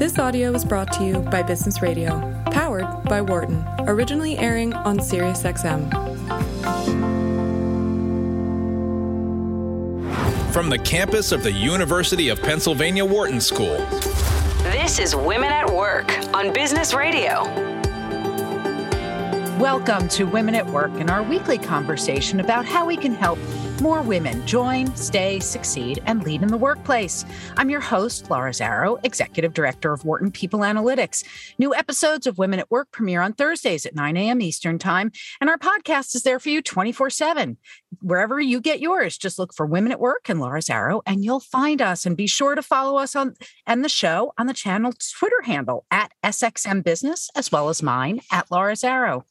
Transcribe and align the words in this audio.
This 0.00 0.18
audio 0.18 0.50
was 0.50 0.64
brought 0.64 0.90
to 0.94 1.04
you 1.04 1.18
by 1.18 1.42
Business 1.42 1.82
Radio, 1.82 2.42
powered 2.46 3.04
by 3.04 3.20
Wharton, 3.20 3.62
originally 3.80 4.38
airing 4.38 4.72
on 4.72 4.98
SiriusXM. 4.98 5.92
From 10.54 10.70
the 10.70 10.78
campus 10.78 11.32
of 11.32 11.42
the 11.42 11.52
University 11.52 12.30
of 12.30 12.40
Pennsylvania 12.40 13.04
Wharton 13.04 13.42
School. 13.42 13.76
This 14.62 14.98
is 14.98 15.14
Women 15.14 15.52
at 15.52 15.70
Work 15.70 16.10
on 16.32 16.50
Business 16.54 16.94
Radio. 16.94 17.44
Welcome 19.58 20.08
to 20.08 20.24
Women 20.24 20.54
at 20.54 20.66
Work 20.66 20.92
and 20.92 21.10
our 21.10 21.22
weekly 21.22 21.58
conversation 21.58 22.40
about 22.40 22.64
how 22.64 22.86
we 22.86 22.96
can 22.96 23.14
help 23.14 23.38
more 23.80 24.02
women 24.02 24.46
join, 24.46 24.94
stay, 24.94 25.40
succeed, 25.40 26.02
and 26.06 26.22
lead 26.24 26.42
in 26.42 26.48
the 26.48 26.56
workplace. 26.56 27.24
I'm 27.56 27.70
your 27.70 27.80
host, 27.80 28.30
Laura 28.30 28.50
Zarrow, 28.50 28.98
Executive 29.04 29.54
Director 29.54 29.92
of 29.92 30.04
Wharton 30.04 30.30
People 30.30 30.60
Analytics. 30.60 31.24
New 31.58 31.74
episodes 31.74 32.26
of 32.26 32.38
Women 32.38 32.58
at 32.58 32.70
Work 32.70 32.90
premiere 32.90 33.22
on 33.22 33.32
Thursdays 33.32 33.86
at 33.86 33.94
9 33.94 34.16
a.m. 34.16 34.40
Eastern 34.40 34.78
Time, 34.78 35.12
and 35.40 35.48
our 35.48 35.58
podcast 35.58 36.14
is 36.14 36.22
there 36.22 36.38
for 36.38 36.50
you 36.50 36.62
24 36.62 37.10
7. 37.10 37.56
Wherever 38.02 38.40
you 38.40 38.60
get 38.60 38.80
yours, 38.80 39.16
just 39.18 39.38
look 39.38 39.54
for 39.54 39.66
Women 39.66 39.92
at 39.92 40.00
Work 40.00 40.28
and 40.28 40.40
Laura 40.40 40.60
Zarrow, 40.60 41.02
and 41.06 41.24
you'll 41.24 41.40
find 41.40 41.80
us. 41.80 42.06
And 42.06 42.16
be 42.16 42.26
sure 42.26 42.54
to 42.54 42.62
follow 42.62 42.98
us 42.98 43.16
on 43.16 43.34
and 43.66 43.84
the 43.84 43.88
show 43.88 44.32
on 44.38 44.46
the 44.46 44.54
channel 44.54 44.92
Twitter 45.18 45.42
handle 45.44 45.84
at 45.90 46.12
SXM 46.22 46.84
Business, 46.84 47.30
as 47.34 47.50
well 47.50 47.68
as 47.68 47.82
mine 47.82 48.20
at 48.30 48.50
Laura 48.50 48.74
Zarrow. 48.74 49.24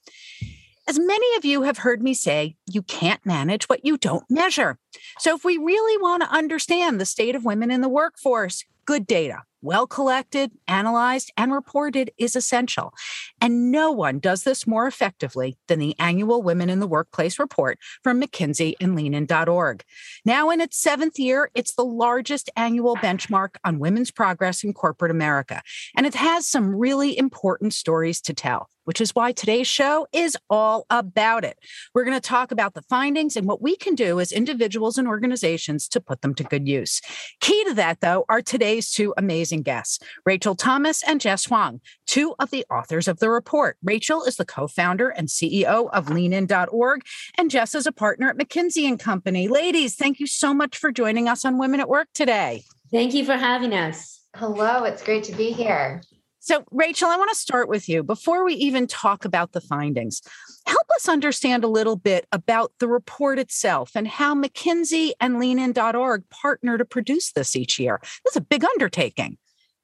As 0.89 0.97
many 0.97 1.35
of 1.35 1.45
you 1.45 1.61
have 1.61 1.77
heard 1.77 2.01
me 2.01 2.15
say, 2.15 2.55
you 2.65 2.81
can't 2.81 3.23
manage 3.23 3.69
what 3.69 3.85
you 3.85 3.95
don't 3.95 4.23
measure. 4.27 4.79
So, 5.19 5.35
if 5.35 5.45
we 5.45 5.55
really 5.55 6.01
want 6.01 6.23
to 6.23 6.35
understand 6.35 6.99
the 6.99 7.05
state 7.05 7.35
of 7.35 7.45
women 7.45 7.69
in 7.69 7.81
the 7.81 7.87
workforce, 7.87 8.65
good 8.87 9.05
data, 9.05 9.43
well 9.61 9.85
collected, 9.85 10.49
analyzed, 10.67 11.31
and 11.37 11.53
reported 11.53 12.09
is 12.17 12.35
essential. 12.35 12.91
And 13.39 13.71
no 13.71 13.91
one 13.91 14.17
does 14.17 14.45
this 14.45 14.65
more 14.65 14.87
effectively 14.87 15.59
than 15.67 15.77
the 15.77 15.95
annual 15.99 16.41
Women 16.41 16.71
in 16.71 16.79
the 16.79 16.87
Workplace 16.87 17.37
report 17.37 17.77
from 18.03 18.19
McKinsey 18.19 18.73
and 18.81 18.95
leanin.org. 18.95 19.83
Now, 20.25 20.49
in 20.49 20.59
its 20.59 20.81
seventh 20.81 21.19
year, 21.19 21.51
it's 21.53 21.75
the 21.75 21.85
largest 21.85 22.49
annual 22.55 22.95
benchmark 22.95 23.57
on 23.63 23.77
women's 23.77 24.09
progress 24.09 24.63
in 24.63 24.73
corporate 24.73 25.11
America. 25.11 25.61
And 25.95 26.07
it 26.07 26.15
has 26.15 26.47
some 26.47 26.75
really 26.75 27.15
important 27.15 27.75
stories 27.75 28.21
to 28.21 28.33
tell 28.33 28.69
which 28.89 28.99
is 28.99 29.13
why 29.13 29.31
today's 29.31 29.67
show 29.67 30.07
is 30.11 30.35
all 30.49 30.87
about 30.89 31.45
it. 31.45 31.59
We're 31.93 32.05
going 32.05 32.19
to 32.19 32.27
talk 32.27 32.51
about 32.51 32.73
the 32.73 32.81
findings 32.81 33.35
and 33.35 33.45
what 33.45 33.61
we 33.61 33.75
can 33.75 33.93
do 33.93 34.19
as 34.19 34.31
individuals 34.31 34.97
and 34.97 35.07
organizations 35.07 35.87
to 35.89 36.01
put 36.01 36.23
them 36.23 36.33
to 36.33 36.43
good 36.43 36.67
use. 36.67 36.99
Key 37.39 37.63
to 37.65 37.75
that, 37.75 38.01
though, 38.01 38.25
are 38.29 38.41
today's 38.41 38.91
two 38.91 39.13
amazing 39.15 39.61
guests, 39.61 39.99
Rachel 40.25 40.55
Thomas 40.55 41.03
and 41.03 41.21
Jess 41.21 41.45
Huang, 41.45 41.81
two 42.07 42.33
of 42.39 42.49
the 42.49 42.65
authors 42.71 43.07
of 43.07 43.19
the 43.19 43.29
report. 43.29 43.77
Rachel 43.83 44.23
is 44.23 44.37
the 44.37 44.45
co-founder 44.45 45.09
and 45.09 45.27
CEO 45.27 45.87
of 45.93 46.09
leanin.org, 46.09 47.01
and 47.37 47.51
Jess 47.51 47.75
is 47.75 47.85
a 47.85 47.91
partner 47.91 48.29
at 48.29 48.39
McKinsey 48.39 48.87
and 48.87 48.99
Company. 48.99 49.47
Ladies, 49.47 49.93
thank 49.93 50.19
you 50.19 50.25
so 50.25 50.51
much 50.51 50.75
for 50.75 50.91
joining 50.91 51.27
us 51.27 51.45
on 51.45 51.59
Women 51.59 51.79
at 51.79 51.89
Work 51.89 52.07
today. 52.15 52.63
Thank 52.89 53.13
you 53.13 53.23
for 53.23 53.37
having 53.37 53.75
us. 53.75 54.21
Hello, 54.35 54.83
it's 54.83 55.03
great 55.03 55.25
to 55.25 55.31
be 55.33 55.51
here. 55.51 56.01
So, 56.41 56.63
Rachel, 56.71 57.09
I 57.09 57.17
want 57.17 57.29
to 57.31 57.35
start 57.35 57.67
with 57.67 57.89
you 57.89 58.01
before 58.01 58.45
we 58.45 58.53
even 58.55 58.87
talk 58.87 59.25
about 59.25 59.51
the 59.51 59.59
findings. 59.59 60.21
Help 60.65 60.87
us 60.95 61.09
understand 61.09 61.63
a 61.65 61.67
little 61.67 61.97
bit 61.97 62.27
about 62.31 62.71
the 62.79 62.87
report 62.87 63.39
itself 63.39 63.91
and 63.93 64.07
how 64.07 64.33
McKinsey 64.33 65.11
and 65.19 65.37
leanin.org 65.37 66.29
partner 66.29 66.77
to 66.77 66.85
produce 66.85 67.33
this 67.33 67.57
each 67.57 67.77
year. 67.77 67.99
This 68.01 68.33
is 68.33 68.37
a 68.37 68.41
big 68.41 68.63
undertaking. 68.63 69.37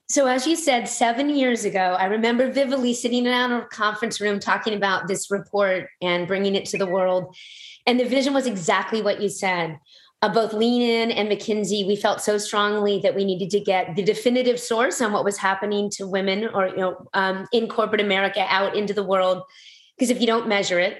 So, 0.08 0.28
as 0.28 0.48
you 0.48 0.56
said, 0.56 0.88
seven 0.88 1.30
years 1.30 1.66
ago, 1.66 1.98
I 2.00 2.06
remember 2.06 2.50
vividly 2.52 2.94
sitting 2.94 3.26
in 3.26 3.34
a 3.34 3.68
conference 3.72 4.22
room 4.22 4.40
talking 4.40 4.76
about 4.76 5.08
this 5.08 5.30
report 5.32 5.90
and 6.02 6.28
bringing 6.28 6.56
it 6.56 6.66
to 6.66 6.78
the 6.78 6.86
world. 6.86 7.36
And 7.88 8.00
the 8.00 8.06
vision 8.06 8.34
was 8.34 8.46
exactly 8.46 9.02
what 9.02 9.22
you 9.22 9.30
said 9.30 9.78
uh, 10.26 10.34
both 10.34 10.54
Leanin 10.54 11.12
and 11.12 11.30
McKinsey, 11.30 11.86
we 11.86 11.96
felt 11.96 12.20
so 12.20 12.40
strongly 12.40 13.00
that 13.02 13.16
we 13.16 13.24
needed 13.24 13.52
to 13.52 13.60
get 13.60 13.96
the 13.96 14.02
definitive 14.02 14.60
source 14.60 15.00
on 15.00 15.12
what 15.12 15.24
was 15.24 15.38
happening 15.38 15.88
to 15.92 16.08
women 16.08 16.50
or 16.52 16.70
you 16.70 16.78
know 16.78 17.08
um, 17.14 17.48
in 17.54 17.68
corporate 17.68 18.02
America 18.02 18.44
out 18.50 18.76
into 18.76 18.92
the 18.92 19.04
world. 19.04 19.44
Because 19.96 20.10
if 20.10 20.20
you 20.20 20.26
don't 20.26 20.48
measure 20.48 20.80
it, 20.80 20.98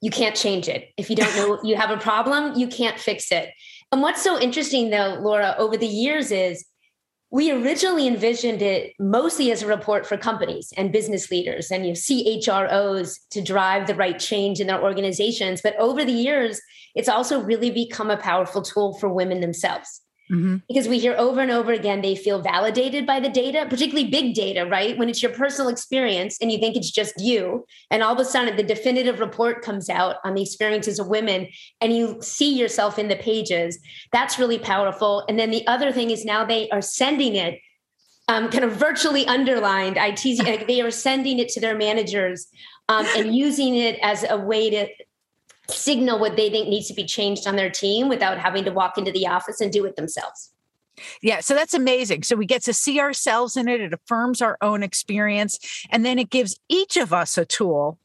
you 0.00 0.10
can't 0.10 0.34
change 0.34 0.68
it. 0.68 0.88
If 0.96 1.10
you 1.10 1.16
don't 1.16 1.36
know 1.36 1.60
you 1.62 1.76
have 1.76 1.90
a 1.90 1.98
problem, 1.98 2.58
you 2.58 2.66
can't 2.66 2.98
fix 2.98 3.30
it. 3.30 3.50
And 3.92 4.00
what's 4.00 4.22
so 4.22 4.40
interesting 4.40 4.88
though, 4.88 5.18
Laura, 5.20 5.54
over 5.58 5.76
the 5.76 5.86
years 5.86 6.30
is 6.30 6.64
we 7.34 7.50
originally 7.50 8.06
envisioned 8.06 8.62
it 8.62 8.92
mostly 9.00 9.50
as 9.50 9.60
a 9.60 9.66
report 9.66 10.06
for 10.06 10.16
companies 10.16 10.72
and 10.76 10.92
business 10.92 11.32
leaders 11.32 11.68
and 11.72 11.84
you 11.84 11.90
know, 11.90 11.96
CHROs 11.96 13.18
to 13.30 13.42
drive 13.42 13.88
the 13.88 13.94
right 13.96 14.20
change 14.20 14.60
in 14.60 14.68
their 14.68 14.80
organizations. 14.80 15.60
But 15.60 15.74
over 15.80 16.04
the 16.04 16.12
years, 16.12 16.60
it's 16.94 17.08
also 17.08 17.42
really 17.42 17.72
become 17.72 18.08
a 18.08 18.16
powerful 18.16 18.62
tool 18.62 18.96
for 19.00 19.08
women 19.08 19.40
themselves. 19.40 20.03
Mm-hmm. 20.34 20.56
Because 20.68 20.88
we 20.88 20.98
hear 20.98 21.14
over 21.16 21.40
and 21.40 21.50
over 21.50 21.72
again, 21.72 22.00
they 22.02 22.16
feel 22.16 22.42
validated 22.42 23.06
by 23.06 23.20
the 23.20 23.28
data, 23.28 23.66
particularly 23.68 24.08
big 24.08 24.34
data, 24.34 24.66
right? 24.66 24.98
When 24.98 25.08
it's 25.08 25.22
your 25.22 25.32
personal 25.32 25.68
experience 25.70 26.38
and 26.40 26.50
you 26.50 26.58
think 26.58 26.76
it's 26.76 26.90
just 26.90 27.14
you, 27.20 27.64
and 27.90 28.02
all 28.02 28.14
of 28.14 28.18
a 28.18 28.24
sudden 28.24 28.56
the 28.56 28.62
definitive 28.62 29.20
report 29.20 29.62
comes 29.62 29.88
out 29.88 30.16
on 30.24 30.34
the 30.34 30.42
experiences 30.42 30.98
of 30.98 31.06
women 31.06 31.48
and 31.80 31.96
you 31.96 32.18
see 32.20 32.58
yourself 32.58 32.98
in 32.98 33.08
the 33.08 33.16
pages, 33.16 33.78
that's 34.12 34.38
really 34.38 34.58
powerful. 34.58 35.24
And 35.28 35.38
then 35.38 35.50
the 35.50 35.66
other 35.66 35.92
thing 35.92 36.10
is 36.10 36.24
now 36.24 36.44
they 36.44 36.68
are 36.70 36.82
sending 36.82 37.36
it 37.36 37.60
um, 38.28 38.50
kind 38.50 38.64
of 38.64 38.72
virtually 38.72 39.26
underlined. 39.26 39.98
I 39.98 40.10
tease 40.10 40.42
like 40.42 40.66
they 40.66 40.80
are 40.80 40.90
sending 40.90 41.38
it 41.38 41.48
to 41.50 41.60
their 41.60 41.76
managers 41.76 42.46
um, 42.88 43.06
and 43.16 43.34
using 43.44 43.74
it 43.76 43.98
as 44.02 44.24
a 44.28 44.38
way 44.38 44.70
to 44.70 44.88
signal 45.68 46.18
what 46.18 46.36
they 46.36 46.50
think 46.50 46.68
needs 46.68 46.88
to 46.88 46.94
be 46.94 47.04
changed 47.04 47.46
on 47.46 47.56
their 47.56 47.70
team 47.70 48.08
without 48.08 48.38
having 48.38 48.64
to 48.64 48.70
walk 48.70 48.98
into 48.98 49.12
the 49.12 49.26
office 49.26 49.60
and 49.60 49.72
do 49.72 49.84
it 49.84 49.96
themselves. 49.96 50.50
Yeah, 51.22 51.40
so 51.40 51.54
that's 51.54 51.74
amazing. 51.74 52.22
So 52.22 52.36
we 52.36 52.46
get 52.46 52.62
to 52.64 52.72
see 52.72 53.00
ourselves 53.00 53.56
in 53.56 53.68
it, 53.68 53.80
it 53.80 53.92
affirms 53.92 54.40
our 54.40 54.56
own 54.60 54.82
experience, 54.82 55.58
and 55.90 56.04
then 56.04 56.18
it 56.18 56.30
gives 56.30 56.58
each 56.68 56.96
of 56.96 57.12
us 57.12 57.36
a 57.36 57.44
tool 57.44 57.98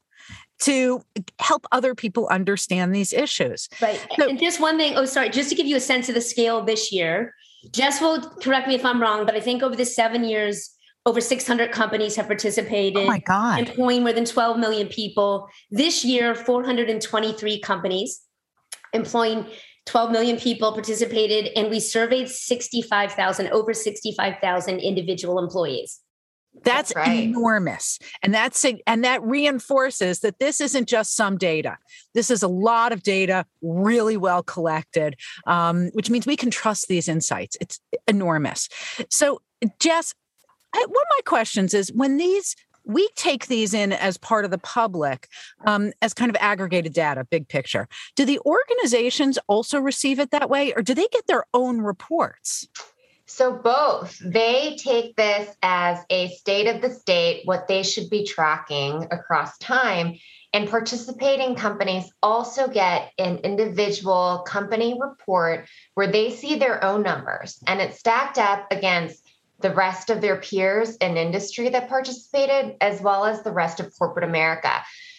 to 0.62 1.02
help 1.40 1.66
other 1.72 1.96
people 1.96 2.28
understand 2.28 2.94
these 2.94 3.14
issues. 3.14 3.70
Right. 3.82 4.06
So, 4.18 4.28
and 4.28 4.40
just 4.40 4.60
one 4.60 4.78
thing, 4.78 4.96
oh, 4.98 5.06
sorry, 5.06 5.30
just 5.30 5.50
to 5.50 5.56
give 5.56 5.68
you 5.68 5.78
a 5.78 5.82
sense 5.82 6.10
of 6.10 6.16
the 6.16 6.22
scale 6.22 6.64
this 6.64 6.92
year, 6.92 7.34
Jess 7.72 8.02
will 8.02 8.22
correct 8.22 8.68
me 8.68 8.76
if 8.76 8.84
I'm 8.84 9.02
wrong, 9.02 9.26
but 9.26 9.36
I 9.36 9.40
think 9.40 9.64
over 9.64 9.76
the 9.76 9.86
seven 9.86 10.24
years, 10.24 10.72
over 11.10 11.20
600 11.20 11.72
companies 11.72 12.16
have 12.16 12.28
participated. 12.28 13.04
Oh 13.04 13.08
my 13.08 13.20
God. 13.20 13.60
Employing 13.60 14.04
more 14.04 14.14
than 14.14 14.26
12 14.26 14.60
million 14.60 14.88
people. 14.88 15.50
This 15.72 16.06
year, 16.06 16.36
423 16.36 17.60
companies 17.62 18.22
employing 18.94 19.48
12 19.88 20.12
million 20.12 20.38
people 20.38 20.72
participated, 20.72 21.52
and 21.56 21.70
we 21.72 21.80
surveyed 21.80 22.30
65,000, 22.30 23.48
over 23.48 23.74
65,000 23.74 24.80
individual 24.80 25.40
employees. 25.40 26.00
That's, 26.64 26.94
that's 26.94 26.96
right. 26.96 27.24
enormous. 27.24 27.98
And 28.22 28.34
that's 28.34 28.66
and 28.86 29.04
that 29.04 29.24
reinforces 29.24 30.20
that 30.20 30.40
this 30.40 30.62
isn't 30.62 30.88
just 30.88 31.16
some 31.16 31.38
data. 31.38 31.78
This 32.14 32.30
is 32.30 32.44
a 32.44 32.48
lot 32.48 32.92
of 32.92 33.02
data, 33.02 33.46
really 33.62 34.18
well 34.18 34.44
collected, 34.44 35.16
um, 35.48 35.90
which 35.94 36.10
means 36.10 36.28
we 36.28 36.36
can 36.36 36.52
trust 36.52 36.88
these 36.88 37.08
insights. 37.08 37.58
It's 37.62 37.80
enormous. 38.08 38.68
So, 39.10 39.42
Jess, 39.80 40.14
I, 40.74 40.80
one 40.80 40.88
of 40.88 41.18
my 41.18 41.22
questions 41.26 41.74
is 41.74 41.92
when 41.94 42.18
these 42.18 42.56
we 42.86 43.08
take 43.16 43.48
these 43.48 43.74
in 43.74 43.92
as 43.92 44.18
part 44.18 44.46
of 44.46 44.52
the 44.52 44.58
public 44.58 45.28
um, 45.66 45.92
as 46.02 46.14
kind 46.14 46.30
of 46.30 46.38
aggregated 46.40 46.94
data 46.94 47.26
big 47.30 47.48
picture 47.48 47.88
do 48.16 48.26
the 48.26 48.40
organizations 48.46 49.38
also 49.48 49.80
receive 49.80 50.20
it 50.20 50.32
that 50.32 50.50
way 50.50 50.74
or 50.74 50.82
do 50.82 50.94
they 50.94 51.08
get 51.12 51.28
their 51.28 51.44
own 51.54 51.82
reports? 51.82 52.68
So 53.30 53.54
both. 53.54 54.18
They 54.26 54.76
take 54.80 55.16
this 55.16 55.56
as 55.62 56.00
a 56.10 56.30
state 56.30 56.66
of 56.66 56.82
the 56.82 56.90
state 56.90 57.44
what 57.46 57.68
they 57.68 57.84
should 57.84 58.10
be 58.10 58.26
tracking 58.26 59.08
across 59.12 59.56
time 59.60 60.16
and 60.52 60.68
participating 60.68 61.54
companies 61.54 62.12
also 62.24 62.68
get 62.68 63.12
an 63.20 63.38
individual 63.40 64.44
company 64.48 64.98
report 65.00 65.70
where 65.94 66.12
they 66.12 66.32
see 66.32 66.56
their 66.56 66.84
own 66.84 67.04
numbers 67.04 67.62
and 67.68 67.80
it's 67.80 68.00
stacked 68.00 68.40
up 68.40 68.66
against 68.72 69.29
the 69.62 69.74
rest 69.74 70.10
of 70.10 70.22
their 70.22 70.38
peers 70.38 70.96
in 70.98 71.18
industry 71.18 71.70
that 71.70 71.90
participated, 71.90 72.76
as 72.82 73.02
well 73.02 73.26
as 73.26 73.44
the 73.44 73.52
rest 73.52 73.80
of 73.80 73.94
corporate 73.98 74.26
America. 74.26 74.72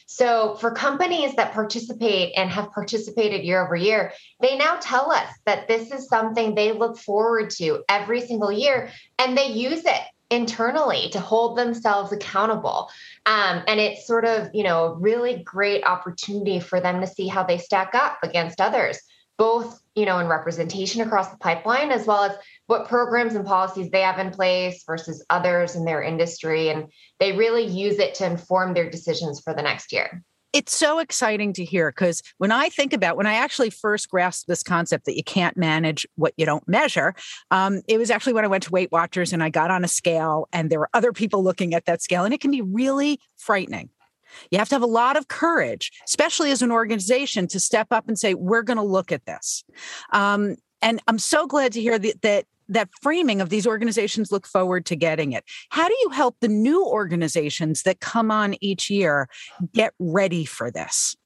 So, 0.06 0.56
for 0.56 0.72
companies 0.72 1.36
that 1.36 1.52
participate 1.52 2.32
and 2.36 2.50
have 2.50 2.72
participated 2.72 3.44
year 3.44 3.64
over 3.64 3.76
year, 3.76 4.12
they 4.40 4.56
now 4.56 4.76
tell 4.80 5.12
us 5.12 5.28
that 5.46 5.68
this 5.68 5.92
is 5.92 6.08
something 6.08 6.54
they 6.54 6.72
look 6.72 6.98
forward 6.98 7.50
to 7.58 7.84
every 7.88 8.20
single 8.20 8.50
year 8.50 8.90
and 9.20 9.38
they 9.38 9.46
use 9.46 9.84
it 9.84 10.02
internally 10.30 11.10
to 11.10 11.20
hold 11.20 11.56
themselves 11.56 12.12
accountable. 12.12 12.90
Um, 13.26 13.62
and 13.66 13.78
it's 13.78 14.06
sort 14.06 14.24
of, 14.24 14.48
you 14.54 14.64
know, 14.64 14.86
a 14.86 14.94
really 14.94 15.42
great 15.44 15.84
opportunity 15.84 16.60
for 16.60 16.80
them 16.80 17.00
to 17.00 17.06
see 17.06 17.28
how 17.28 17.44
they 17.44 17.58
stack 17.58 17.94
up 17.94 18.18
against 18.22 18.60
others, 18.60 18.98
both 19.40 19.80
you 19.96 20.04
know, 20.06 20.18
in 20.18 20.28
representation 20.28 21.00
across 21.00 21.28
the 21.30 21.38
pipeline, 21.38 21.90
as 21.90 22.06
well 22.06 22.22
as 22.22 22.36
what 22.66 22.86
programs 22.86 23.34
and 23.34 23.44
policies 23.44 23.90
they 23.90 24.02
have 24.02 24.18
in 24.18 24.30
place 24.30 24.84
versus 24.86 25.24
others 25.30 25.74
in 25.74 25.84
their 25.84 26.02
industry. 26.02 26.68
And 26.68 26.86
they 27.18 27.32
really 27.32 27.66
use 27.66 27.98
it 27.98 28.14
to 28.16 28.26
inform 28.26 28.72
their 28.72 28.88
decisions 28.88 29.40
for 29.40 29.52
the 29.52 29.62
next 29.62 29.92
year 29.92 30.22
it's 30.52 30.74
so 30.74 30.98
exciting 30.98 31.52
to 31.52 31.64
hear 31.64 31.92
because 31.92 32.24
when 32.38 32.50
I 32.50 32.70
think 32.70 32.92
about 32.92 33.16
when 33.16 33.26
I 33.26 33.34
actually 33.34 33.70
first 33.70 34.10
grasped 34.10 34.48
this 34.48 34.64
concept 34.64 35.04
that 35.04 35.16
you 35.16 35.22
can't 35.22 35.56
manage 35.56 36.04
what 36.16 36.34
you 36.36 36.44
don't 36.44 36.66
measure, 36.66 37.14
um, 37.52 37.82
it 37.86 37.98
was 37.98 38.10
actually 38.10 38.32
when 38.32 38.44
I 38.44 38.48
went 38.48 38.64
to 38.64 38.72
Weight 38.72 38.90
Watchers 38.90 39.32
and 39.32 39.44
I 39.44 39.48
got 39.48 39.70
on 39.70 39.84
a 39.84 39.88
scale 39.88 40.48
and 40.52 40.68
there 40.68 40.80
were 40.80 40.90
other 40.92 41.12
people 41.12 41.44
looking 41.44 41.72
at 41.72 41.84
that 41.84 42.02
scale, 42.02 42.24
and 42.24 42.34
it 42.34 42.40
can 42.40 42.50
be 42.50 42.62
really 42.62 43.20
frightening. 43.36 43.90
You 44.50 44.58
have 44.58 44.68
to 44.70 44.74
have 44.74 44.82
a 44.82 44.86
lot 44.86 45.16
of 45.16 45.28
courage, 45.28 45.92
especially 46.06 46.50
as 46.50 46.62
an 46.62 46.70
organization, 46.70 47.46
to 47.48 47.60
step 47.60 47.88
up 47.90 48.08
and 48.08 48.18
say, 48.18 48.34
"We're 48.34 48.62
going 48.62 48.76
to 48.76 48.82
look 48.82 49.12
at 49.12 49.26
this." 49.26 49.64
Um, 50.12 50.56
and 50.82 51.00
I'm 51.06 51.18
so 51.18 51.46
glad 51.46 51.72
to 51.72 51.80
hear 51.80 51.98
that, 51.98 52.22
that 52.22 52.44
that 52.70 52.88
framing 53.02 53.40
of 53.40 53.50
these 53.50 53.66
organizations 53.66 54.32
look 54.32 54.46
forward 54.46 54.86
to 54.86 54.96
getting 54.96 55.32
it. 55.32 55.44
How 55.70 55.88
do 55.88 55.94
you 56.02 56.10
help 56.10 56.36
the 56.40 56.48
new 56.48 56.86
organizations 56.86 57.82
that 57.82 58.00
come 58.00 58.30
on 58.30 58.54
each 58.60 58.88
year 58.88 59.28
get 59.74 59.92
ready 59.98 60.44
for 60.44 60.70
this? 60.70 61.16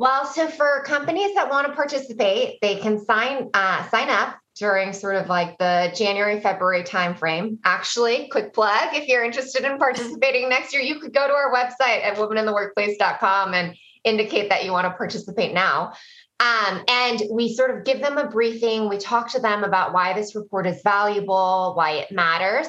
Well, 0.00 0.24
so 0.24 0.48
for 0.48 0.82
companies 0.86 1.34
that 1.34 1.50
want 1.50 1.66
to 1.66 1.74
participate, 1.74 2.58
they 2.62 2.76
can 2.76 3.04
sign 3.04 3.50
uh, 3.52 3.86
sign 3.90 4.08
up 4.08 4.38
during 4.56 4.94
sort 4.94 5.16
of 5.16 5.28
like 5.28 5.58
the 5.58 5.92
January 5.94 6.40
February 6.40 6.84
timeframe. 6.84 7.58
Actually, 7.66 8.26
quick 8.28 8.54
plug: 8.54 8.94
if 8.94 9.08
you're 9.08 9.22
interested 9.22 9.62
in 9.62 9.76
participating 9.76 10.48
next 10.48 10.72
year, 10.72 10.80
you 10.80 11.00
could 11.00 11.12
go 11.12 11.26
to 11.26 11.34
our 11.34 11.52
website 11.52 12.02
at 12.02 12.16
womenintheworkplace.com 12.16 13.52
and 13.52 13.76
indicate 14.02 14.48
that 14.48 14.64
you 14.64 14.72
want 14.72 14.86
to 14.86 14.96
participate 14.96 15.52
now. 15.52 15.92
Um, 16.40 16.82
and 16.88 17.20
we 17.30 17.52
sort 17.52 17.76
of 17.76 17.84
give 17.84 18.00
them 18.00 18.16
a 18.16 18.26
briefing. 18.26 18.88
We 18.88 18.96
talk 18.96 19.30
to 19.32 19.38
them 19.38 19.64
about 19.64 19.92
why 19.92 20.14
this 20.14 20.34
report 20.34 20.66
is 20.66 20.80
valuable, 20.82 21.74
why 21.76 21.90
it 21.96 22.10
matters. 22.10 22.68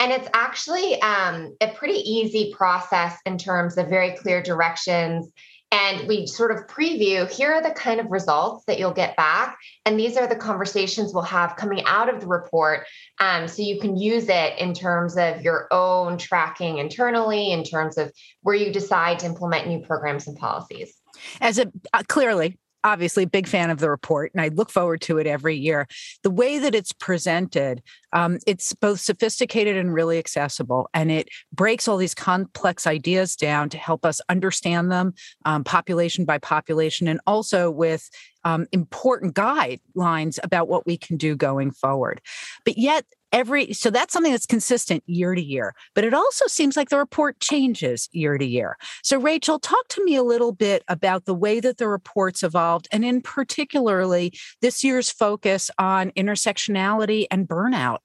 And 0.00 0.10
it's 0.10 0.28
actually 0.34 1.00
um, 1.00 1.54
a 1.60 1.68
pretty 1.68 2.00
easy 2.00 2.52
process 2.52 3.16
in 3.24 3.38
terms 3.38 3.78
of 3.78 3.88
very 3.88 4.16
clear 4.16 4.42
directions. 4.42 5.30
And 5.72 6.06
we 6.06 6.26
sort 6.26 6.50
of 6.50 6.66
preview 6.66 7.28
here 7.28 7.54
are 7.54 7.62
the 7.62 7.70
kind 7.70 7.98
of 7.98 8.10
results 8.10 8.64
that 8.66 8.78
you'll 8.78 8.92
get 8.92 9.16
back. 9.16 9.56
And 9.86 9.98
these 9.98 10.16
are 10.18 10.26
the 10.26 10.36
conversations 10.36 11.14
we'll 11.14 11.22
have 11.24 11.56
coming 11.56 11.82
out 11.86 12.12
of 12.12 12.20
the 12.20 12.26
report. 12.26 12.86
Um, 13.18 13.48
so 13.48 13.62
you 13.62 13.80
can 13.80 13.96
use 13.96 14.28
it 14.28 14.58
in 14.58 14.74
terms 14.74 15.16
of 15.16 15.40
your 15.42 15.68
own 15.72 16.18
tracking 16.18 16.78
internally, 16.78 17.50
in 17.50 17.64
terms 17.64 17.96
of 17.96 18.12
where 18.42 18.54
you 18.54 18.70
decide 18.70 19.18
to 19.20 19.26
implement 19.26 19.66
new 19.66 19.80
programs 19.80 20.28
and 20.28 20.36
policies. 20.36 20.94
As 21.40 21.58
a 21.58 21.72
uh, 21.92 22.02
clearly, 22.06 22.58
obviously 22.84 23.24
a 23.24 23.28
big 23.28 23.46
fan 23.46 23.70
of 23.70 23.78
the 23.78 23.90
report 23.90 24.32
and 24.34 24.40
I 24.40 24.48
look 24.48 24.70
forward 24.70 25.00
to 25.02 25.18
it 25.18 25.26
every 25.26 25.56
year. 25.56 25.86
The 26.22 26.30
way 26.30 26.58
that 26.58 26.74
it's 26.74 26.92
presented, 26.92 27.82
um, 28.12 28.38
it's 28.46 28.72
both 28.74 29.00
sophisticated 29.00 29.76
and 29.76 29.92
really 29.92 30.18
accessible, 30.18 30.88
and 30.94 31.10
it 31.10 31.28
breaks 31.52 31.88
all 31.88 31.96
these 31.96 32.14
complex 32.14 32.86
ideas 32.86 33.36
down 33.36 33.68
to 33.70 33.78
help 33.78 34.04
us 34.04 34.20
understand 34.28 34.90
them 34.90 35.14
um, 35.44 35.64
population 35.64 36.24
by 36.24 36.38
population 36.38 37.08
and 37.08 37.20
also 37.26 37.70
with 37.70 38.08
um, 38.44 38.66
important 38.72 39.34
guidelines 39.34 40.38
about 40.42 40.68
what 40.68 40.86
we 40.86 40.96
can 40.96 41.16
do 41.16 41.36
going 41.36 41.70
forward. 41.70 42.20
But 42.64 42.76
yet, 42.76 43.04
every 43.32 43.72
so 43.72 43.90
that's 43.90 44.12
something 44.12 44.32
that's 44.32 44.46
consistent 44.46 45.02
year 45.06 45.34
to 45.34 45.42
year 45.42 45.74
but 45.94 46.04
it 46.04 46.14
also 46.14 46.46
seems 46.46 46.76
like 46.76 46.90
the 46.90 46.98
report 46.98 47.38
changes 47.40 48.08
year 48.12 48.38
to 48.38 48.44
year. 48.44 48.76
So 49.02 49.18
rachel 49.18 49.58
talk 49.58 49.88
to 49.88 50.04
me 50.04 50.16
a 50.16 50.22
little 50.22 50.52
bit 50.52 50.82
about 50.88 51.24
the 51.24 51.34
way 51.34 51.60
that 51.60 51.78
the 51.78 51.88
reports 51.88 52.42
evolved 52.42 52.88
and 52.92 53.04
in 53.04 53.22
particularly 53.22 54.32
this 54.60 54.84
year's 54.84 55.10
focus 55.10 55.70
on 55.78 56.10
intersectionality 56.12 57.26
and 57.30 57.48
burnout 57.48 57.98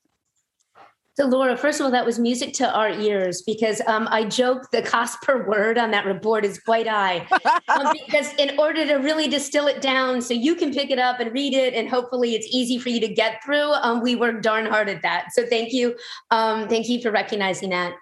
so, 1.17 1.25
Laura, 1.25 1.57
first 1.57 1.79
of 1.79 1.85
all, 1.85 1.91
that 1.93 2.05
was 2.05 2.19
music 2.19 2.53
to 2.53 2.71
our 2.71 2.91
ears 2.91 3.41
because 3.41 3.81
um, 3.87 4.07
I 4.11 4.23
joke 4.23 4.69
the 4.69 4.83
cost 4.83 5.19
per 5.23 5.47
word 5.47 5.79
on 5.79 5.89
that 5.89 6.05
report 6.05 6.45
is 6.45 6.59
quite 6.59 6.87
high. 6.87 7.27
um, 7.69 7.91
because 8.05 8.31
in 8.37 8.59
order 8.59 8.85
to 8.85 8.97
really 8.97 9.27
distill 9.27 9.65
it 9.65 9.81
down 9.81 10.21
so 10.21 10.35
you 10.35 10.53
can 10.53 10.71
pick 10.71 10.91
it 10.91 10.99
up 10.99 11.19
and 11.19 11.33
read 11.33 11.55
it, 11.55 11.73
and 11.73 11.89
hopefully 11.89 12.35
it's 12.35 12.45
easy 12.51 12.77
for 12.77 12.89
you 12.89 12.99
to 12.99 13.07
get 13.07 13.43
through, 13.43 13.71
um, 13.81 14.03
we 14.03 14.15
work 14.15 14.43
darn 14.43 14.67
hard 14.67 14.89
at 14.89 15.01
that. 15.01 15.29
So, 15.31 15.43
thank 15.47 15.73
you. 15.73 15.95
Um, 16.29 16.67
thank 16.67 16.87
you 16.87 17.01
for 17.01 17.09
recognizing 17.09 17.71
that. 17.71 17.95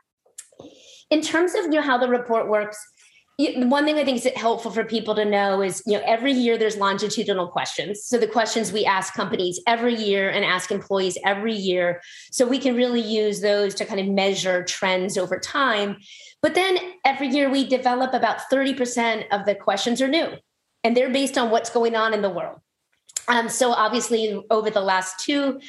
In 1.09 1.21
terms 1.21 1.55
of 1.55 1.63
you 1.65 1.69
know, 1.69 1.81
how 1.83 1.97
the 1.97 2.09
report 2.09 2.49
works, 2.49 2.77
one 3.37 3.83
thing 3.83 3.97
I 3.97 4.05
think 4.05 4.17
is 4.17 4.31
helpful 4.35 4.71
for 4.71 4.85
people 4.85 5.13
to 5.15 5.25
know 5.25 5.61
is, 5.61 5.83
you 5.85 5.97
know, 5.97 6.03
every 6.05 6.31
year 6.31 6.57
there's 6.57 6.77
longitudinal 6.77 7.49
questions. 7.49 8.05
So 8.05 8.17
the 8.17 8.27
questions 8.27 8.71
we 8.71 8.85
ask 8.85 9.13
companies 9.13 9.59
every 9.67 9.93
year 9.93 10.29
and 10.29 10.45
ask 10.45 10.71
employees 10.71 11.17
every 11.25 11.53
year. 11.53 12.01
So 12.31 12.47
we 12.47 12.59
can 12.59 12.75
really 12.75 13.01
use 13.01 13.41
those 13.41 13.75
to 13.75 13.85
kind 13.85 13.99
of 13.99 14.07
measure 14.07 14.63
trends 14.63 15.17
over 15.17 15.37
time. 15.37 15.97
But 16.41 16.55
then 16.55 16.77
every 17.03 17.27
year 17.27 17.49
we 17.49 17.67
develop 17.67 18.13
about 18.13 18.39
30% 18.51 19.25
of 19.31 19.45
the 19.45 19.55
questions 19.55 20.01
are 20.01 20.07
new 20.07 20.29
and 20.85 20.95
they're 20.95 21.11
based 21.11 21.37
on 21.37 21.49
what's 21.49 21.69
going 21.69 21.95
on 21.95 22.13
in 22.13 22.21
the 22.21 22.29
world. 22.29 22.59
Um, 23.27 23.49
so 23.49 23.71
obviously 23.71 24.41
over 24.49 24.69
the 24.69 24.81
last 24.81 25.19
two 25.19 25.59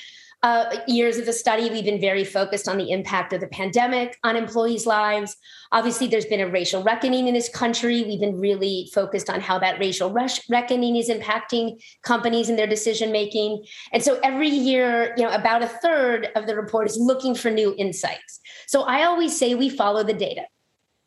uh, 0.43 0.77
years 0.87 1.17
of 1.17 1.27
the 1.27 1.33
study, 1.33 1.71
we've 1.71 1.85
been 1.85 2.01
very 2.01 2.25
focused 2.25 2.69
on 2.69 2.79
the 2.79 2.91
impact 2.91 3.33
of 3.33 3.41
the 3.41 3.49
pandemic 3.49 4.19
on 4.23 4.37
employees' 4.37 4.87
lives. 4.87 5.37
Obviously, 5.73 6.07
there's 6.07 6.27
been 6.27 6.41
a 6.41 6.49
racial 6.49 6.83
reckoning 6.83 7.27
in 7.27 7.35
this 7.35 7.49
country. 7.49 8.05
We've 8.05 8.21
been 8.21 8.39
really 8.39 8.91
focused 8.95 9.31
on 9.31 9.41
how 9.41 9.59
that 9.61 9.81
racial 9.81 10.13
reckoning 10.13 10.97
is 10.97 11.09
impacting 11.09 11.83
companies 12.03 12.49
and 12.49 12.59
their 12.59 12.67
decision 12.67 13.13
making. 13.13 13.65
And 13.93 14.03
so 14.03 14.21
every 14.23 14.49
year, 14.49 15.15
you 15.17 15.25
know, 15.25 15.35
about 15.35 15.63
a 15.63 15.69
third 15.69 16.29
of 16.37 16.47
the 16.47 16.55
report 16.55 16.87
is 16.87 16.99
looking 16.99 17.35
for 17.35 17.51
new 17.51 17.75
insights. 17.79 18.41
So 18.67 18.83
I 18.83 19.05
always 19.05 19.37
say 19.37 19.55
we 19.55 19.71
follow 19.71 20.03
the 20.03 20.15
data. 20.15 20.43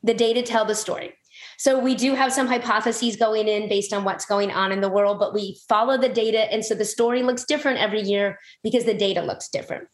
The 0.01 0.13
data 0.13 0.41
tell 0.41 0.65
the 0.65 0.75
story. 0.75 1.13
So 1.59 1.77
we 1.77 1.94
do 1.94 2.15
have 2.15 2.31
some 2.31 2.47
hypotheses 2.47 3.17
going 3.17 3.50
in 3.50 3.67
based 3.67 3.91
on 3.91 4.06
what's 4.06 4.25
going 4.25 4.50
on 4.50 4.71
in 4.71 4.79
the 4.79 4.88
world, 4.88 5.19
but 5.19 5.33
we 5.33 5.59
follow 5.67 5.97
the 5.97 6.07
data. 6.07 6.50
And 6.51 6.63
so 6.63 6.73
the 6.73 6.85
story 6.85 7.21
looks 7.21 7.44
different 7.44 7.79
every 7.79 8.01
year 8.01 8.39
because 8.63 8.85
the 8.85 8.94
data 8.94 9.21
looks 9.21 9.50
different. 9.50 9.89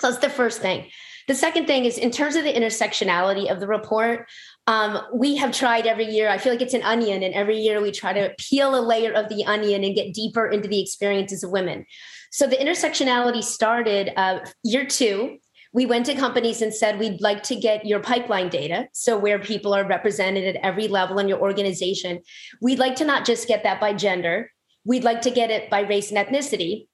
So 0.00 0.10
that's 0.10 0.20
the 0.20 0.28
first 0.28 0.60
thing. 0.60 0.90
The 1.28 1.36
second 1.36 1.68
thing 1.68 1.84
is 1.84 1.98
in 1.98 2.10
terms 2.10 2.34
of 2.34 2.42
the 2.42 2.52
intersectionality 2.52 3.48
of 3.48 3.60
the 3.60 3.68
report, 3.68 4.28
um, 4.66 4.98
we 5.14 5.36
have 5.36 5.52
tried 5.52 5.86
every 5.86 6.06
year. 6.06 6.28
I 6.28 6.38
feel 6.38 6.52
like 6.52 6.60
it's 6.60 6.74
an 6.74 6.82
onion, 6.82 7.22
and 7.22 7.32
every 7.32 7.60
year 7.60 7.80
we 7.80 7.92
try 7.92 8.12
to 8.12 8.34
peel 8.36 8.74
a 8.74 8.82
layer 8.82 9.12
of 9.12 9.28
the 9.28 9.44
onion 9.44 9.84
and 9.84 9.94
get 9.94 10.14
deeper 10.14 10.48
into 10.48 10.66
the 10.66 10.82
experiences 10.82 11.44
of 11.44 11.50
women. 11.52 11.86
So 12.32 12.48
the 12.48 12.56
intersectionality 12.56 13.44
started 13.44 14.10
uh, 14.16 14.40
year 14.64 14.84
two 14.84 15.38
we 15.74 15.86
went 15.86 16.06
to 16.06 16.14
companies 16.14 16.62
and 16.62 16.72
said, 16.72 16.98
we'd 16.98 17.20
like 17.20 17.42
to 17.42 17.56
get 17.56 17.84
your 17.84 18.00
pipeline 18.00 18.48
data. 18.48 18.86
So, 18.92 19.18
where 19.18 19.40
people 19.40 19.74
are 19.74 19.86
represented 19.86 20.56
at 20.56 20.64
every 20.64 20.88
level 20.88 21.18
in 21.18 21.28
your 21.28 21.40
organization. 21.40 22.20
We'd 22.62 22.78
like 22.78 22.94
to 22.96 23.04
not 23.04 23.26
just 23.26 23.48
get 23.48 23.64
that 23.64 23.80
by 23.80 23.92
gender, 23.92 24.52
we'd 24.84 25.04
like 25.04 25.20
to 25.22 25.30
get 25.30 25.50
it 25.50 25.68
by 25.68 25.80
race 25.80 26.10
and 26.10 26.26
ethnicity. 26.26 26.86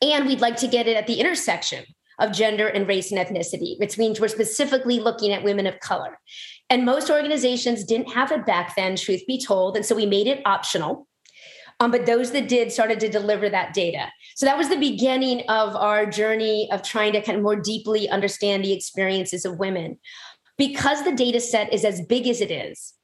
And 0.00 0.26
we'd 0.26 0.40
like 0.40 0.56
to 0.58 0.68
get 0.68 0.88
it 0.88 0.96
at 0.96 1.06
the 1.06 1.20
intersection 1.20 1.84
of 2.18 2.32
gender 2.32 2.68
and 2.68 2.86
race 2.86 3.10
and 3.10 3.20
ethnicity, 3.20 3.78
which 3.78 3.98
means 3.98 4.20
we're 4.20 4.28
specifically 4.28 5.00
looking 5.00 5.32
at 5.32 5.42
women 5.42 5.66
of 5.66 5.80
color. 5.80 6.18
And 6.70 6.84
most 6.84 7.10
organizations 7.10 7.84
didn't 7.84 8.12
have 8.12 8.32
it 8.32 8.46
back 8.46 8.76
then, 8.76 8.96
truth 8.96 9.22
be 9.26 9.40
told. 9.40 9.76
And 9.76 9.84
so 9.84 9.94
we 9.94 10.06
made 10.06 10.26
it 10.26 10.42
optional. 10.44 11.08
Um, 11.82 11.90
but 11.90 12.06
those 12.06 12.30
that 12.30 12.48
did 12.48 12.70
started 12.70 13.00
to 13.00 13.08
deliver 13.08 13.48
that 13.48 13.74
data. 13.74 14.06
So 14.36 14.46
that 14.46 14.56
was 14.56 14.68
the 14.68 14.76
beginning 14.76 15.40
of 15.48 15.74
our 15.74 16.06
journey 16.06 16.68
of 16.70 16.84
trying 16.84 17.12
to 17.14 17.20
kind 17.20 17.36
of 17.36 17.42
more 17.42 17.56
deeply 17.56 18.08
understand 18.08 18.64
the 18.64 18.72
experiences 18.72 19.44
of 19.44 19.58
women. 19.58 19.98
Because 20.56 21.02
the 21.02 21.10
data 21.10 21.40
set 21.40 21.72
is 21.72 21.84
as 21.84 22.00
big 22.02 22.28
as 22.28 22.40
it 22.40 22.52
is, 22.52 22.94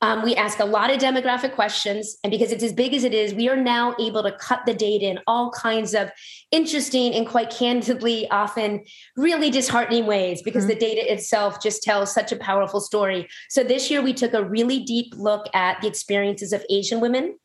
um, 0.00 0.22
we 0.22 0.36
ask 0.36 0.60
a 0.60 0.64
lot 0.64 0.92
of 0.92 1.00
demographic 1.00 1.56
questions. 1.56 2.18
And 2.22 2.30
because 2.30 2.52
it's 2.52 2.62
as 2.62 2.72
big 2.72 2.94
as 2.94 3.02
it 3.02 3.14
is, 3.14 3.34
we 3.34 3.48
are 3.48 3.56
now 3.56 3.96
able 3.98 4.22
to 4.22 4.30
cut 4.30 4.60
the 4.64 4.74
data 4.74 5.06
in 5.06 5.18
all 5.26 5.50
kinds 5.50 5.92
of 5.92 6.12
interesting 6.52 7.12
and 7.14 7.26
quite 7.26 7.50
candidly, 7.50 8.30
often 8.30 8.84
really 9.16 9.50
disheartening 9.50 10.06
ways 10.06 10.40
because 10.40 10.66
mm-hmm. 10.66 10.78
the 10.78 10.86
data 10.86 11.12
itself 11.12 11.60
just 11.60 11.82
tells 11.82 12.14
such 12.14 12.30
a 12.30 12.36
powerful 12.36 12.80
story. 12.80 13.28
So 13.48 13.64
this 13.64 13.90
year, 13.90 14.02
we 14.02 14.12
took 14.12 14.34
a 14.34 14.44
really 14.44 14.84
deep 14.84 15.14
look 15.16 15.48
at 15.52 15.80
the 15.80 15.88
experiences 15.88 16.52
of 16.52 16.64
Asian 16.70 17.00
women 17.00 17.36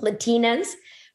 Latinas, 0.00 0.68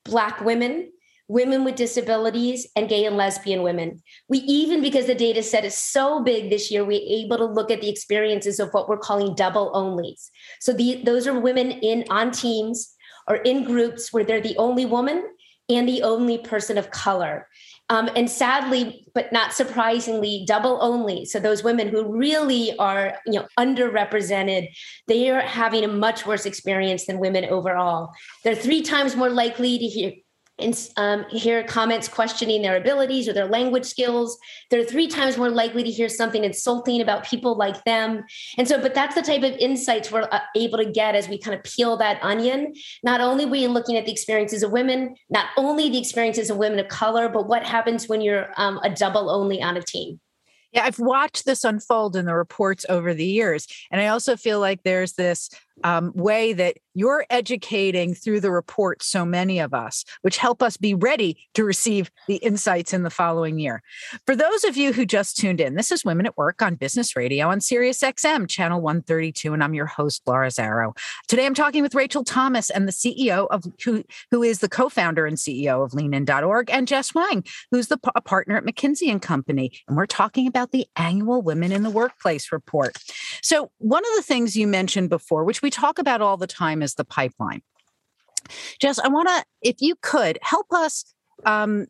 Black 0.05 0.41
women, 0.41 0.91
women 1.27 1.63
with 1.63 1.75
disabilities, 1.75 2.67
and 2.75 2.89
gay 2.89 3.05
and 3.05 3.15
lesbian 3.15 3.62
women. 3.62 4.01
We 4.27 4.39
even, 4.39 4.81
because 4.81 5.05
the 5.05 5.15
data 5.15 5.43
set 5.43 5.63
is 5.63 5.77
so 5.77 6.24
big 6.24 6.50
this 6.50 6.71
year, 6.71 6.83
we're 6.83 7.01
able 7.07 7.38
to 7.38 7.45
look 7.45 7.69
at 7.69 7.81
the 7.81 7.89
experiences 7.89 8.59
of 8.59 8.69
what 8.71 8.89
we're 8.89 8.98
calling 8.98 9.36
double 9.36 9.71
onlys. 9.74 10.29
So 10.59 10.74
the, 10.74 11.01
those 11.03 11.27
are 11.27 11.39
women 11.39 11.71
in 11.71 12.05
on 12.09 12.31
teams 12.31 12.95
or 13.27 13.36
in 13.36 13.63
groups 13.63 14.12
where 14.12 14.24
they're 14.24 14.41
the 14.41 14.57
only 14.57 14.86
woman 14.86 15.24
and 15.69 15.88
the 15.88 16.01
only 16.01 16.39
person 16.39 16.79
of 16.79 16.89
color. 16.89 17.48
Um, 17.89 18.10
and 18.15 18.29
sadly, 18.29 19.03
but 19.15 19.31
not 19.34 19.51
surprisingly, 19.53 20.46
double 20.48 20.77
only. 20.81 21.25
So 21.25 21.39
those 21.39 21.63
women 21.63 21.88
who 21.88 22.05
really 22.05 22.77
are, 22.77 23.17
you 23.25 23.34
know, 23.34 23.48
underrepresented, 23.58 24.69
they 25.08 25.31
are 25.31 25.41
having 25.41 25.84
a 25.84 25.88
much 25.88 26.25
worse 26.25 26.46
experience 26.46 27.05
than 27.05 27.17
women 27.17 27.46
overall. 27.46 28.12
They're 28.43 28.53
three 28.55 28.84
times 28.84 29.15
more 29.15 29.29
likely 29.29 29.79
to 29.79 29.86
hear 29.86 30.12
and 30.59 30.89
um, 30.97 31.25
hear 31.29 31.63
comments 31.63 32.07
questioning 32.07 32.61
their 32.61 32.77
abilities 32.77 33.27
or 33.27 33.33
their 33.33 33.47
language 33.47 33.85
skills. 33.85 34.37
They're 34.69 34.83
three 34.83 35.07
times 35.07 35.37
more 35.37 35.49
likely 35.49 35.83
to 35.83 35.91
hear 35.91 36.09
something 36.09 36.43
insulting 36.43 37.01
about 37.01 37.25
people 37.25 37.55
like 37.55 37.83
them. 37.83 38.23
And 38.57 38.67
so, 38.67 38.81
but 38.81 38.93
that's 38.93 39.15
the 39.15 39.21
type 39.21 39.43
of 39.43 39.57
insights 39.57 40.11
we're 40.11 40.27
uh, 40.31 40.39
able 40.55 40.77
to 40.77 40.91
get 40.91 41.15
as 41.15 41.27
we 41.27 41.37
kind 41.37 41.57
of 41.57 41.63
peel 41.63 41.97
that 41.97 42.19
onion. 42.23 42.73
Not 43.03 43.21
only 43.21 43.45
you 43.59 43.67
looking 43.67 43.97
at 43.97 44.05
the 44.05 44.11
experiences 44.11 44.63
of 44.63 44.71
women, 44.71 45.15
not 45.29 45.47
only 45.57 45.89
the 45.89 45.97
experiences 45.99 46.49
of 46.49 46.57
women 46.57 46.79
of 46.79 46.87
color, 46.87 47.29
but 47.29 47.47
what 47.47 47.63
happens 47.63 48.07
when 48.07 48.21
you're 48.21 48.49
um, 48.57 48.79
a 48.83 48.89
double 48.89 49.29
only 49.29 49.61
on 49.61 49.77
a 49.77 49.81
team. 49.81 50.19
Yeah, 50.71 50.83
I've 50.83 50.99
watched 50.99 51.45
this 51.45 51.63
unfold 51.63 52.15
in 52.15 52.25
the 52.25 52.35
reports 52.35 52.85
over 52.89 53.13
the 53.13 53.25
years. 53.25 53.67
And 53.91 53.99
I 53.99 54.07
also 54.07 54.35
feel 54.35 54.59
like 54.59 54.83
there's 54.83 55.13
this 55.13 55.49
um, 55.83 56.12
way 56.15 56.53
that 56.53 56.77
you're 56.93 57.25
educating 57.29 58.13
through 58.13 58.41
the 58.41 58.51
report 58.51 59.01
so 59.01 59.24
many 59.25 59.59
of 59.59 59.74
us, 59.74 60.03
which 60.21 60.38
help 60.38 60.62
us 60.62 60.75
be 60.75 60.93
ready 60.93 61.38
to 61.53 61.63
receive 61.63 62.12
the 62.27 62.36
insights 62.38 62.93
in 62.93 63.03
the 63.03 63.09
following 63.09 63.57
year. 63.57 63.81
For 64.25 64.36
those 64.36 64.63
of 64.65 64.75
you 64.75 64.91
who 64.91 65.05
just 65.05 65.38
tuned 65.38 65.62
in, 65.62 65.75
this 65.75 65.91
is 65.91 66.03
Women 66.03 66.25
at 66.25 66.38
Work 66.38 66.62
on 66.62 66.75
Business 66.75 67.15
Radio 67.15 67.50
on 67.50 67.62
Sirius 67.62 68.01
XM, 68.01 68.50
channel 68.50 68.81
132, 68.81 69.53
and 69.53 69.63
I'm 69.63 69.74
your 69.74 69.86
host, 69.86 70.24
Laura 70.25 70.50
Zarrow. 70.50 70.98
Today 71.27 71.45
I'm 71.45 71.53
talking 71.53 71.83
with 71.83 71.95
Rachel 71.95 72.24
Thomas 72.24 72.69
and 72.69 72.88
the 72.88 72.91
CEO 72.91 73.48
of 73.50 73.63
who, 73.86 74.03
who 74.31 74.43
is 74.43 74.59
the 74.59 74.69
co-founder 74.69 75.25
and 75.25 75.38
CEO 75.38 75.83
of 75.86 75.93
leanin.org, 75.93 76.69
and 76.69 76.88
Jess 76.88 77.12
Huang, 77.12 77.45
who's 77.71 77.88
the 77.88 77.98
a 78.15 78.21
partner 78.21 78.57
at 78.57 78.65
McKinsey 78.65 79.09
and 79.09 79.21
Company. 79.21 79.71
And 79.88 79.95
we're 79.95 80.05
talking 80.05 80.48
about 80.48 80.71
the 80.71 80.88
annual 80.95 81.41
Women 81.41 81.71
in 81.71 81.83
the 81.83 81.89
Workplace 81.89 82.51
report. 82.51 82.98
So 83.41 83.71
one 83.77 84.03
of 84.03 84.12
the 84.15 84.24
things 84.24 84.55
you 84.55 84.67
mentioned 84.67 85.09
before, 85.09 85.43
which 85.43 85.62
we 85.62 85.68
we 85.69 85.71
talk 85.71 85.99
about 85.99 86.19
all 86.19 86.35
the 86.35 86.47
time 86.47 86.81
is 86.81 86.95
the 86.95 87.05
pipeline. 87.05 87.61
Jess, 88.79 88.97
I 88.97 89.07
want 89.07 89.27
to, 89.27 89.45
if 89.61 89.75
you 89.81 89.95
could, 90.01 90.39
help 90.41 90.65
us 90.73 91.13
um, 91.45 91.85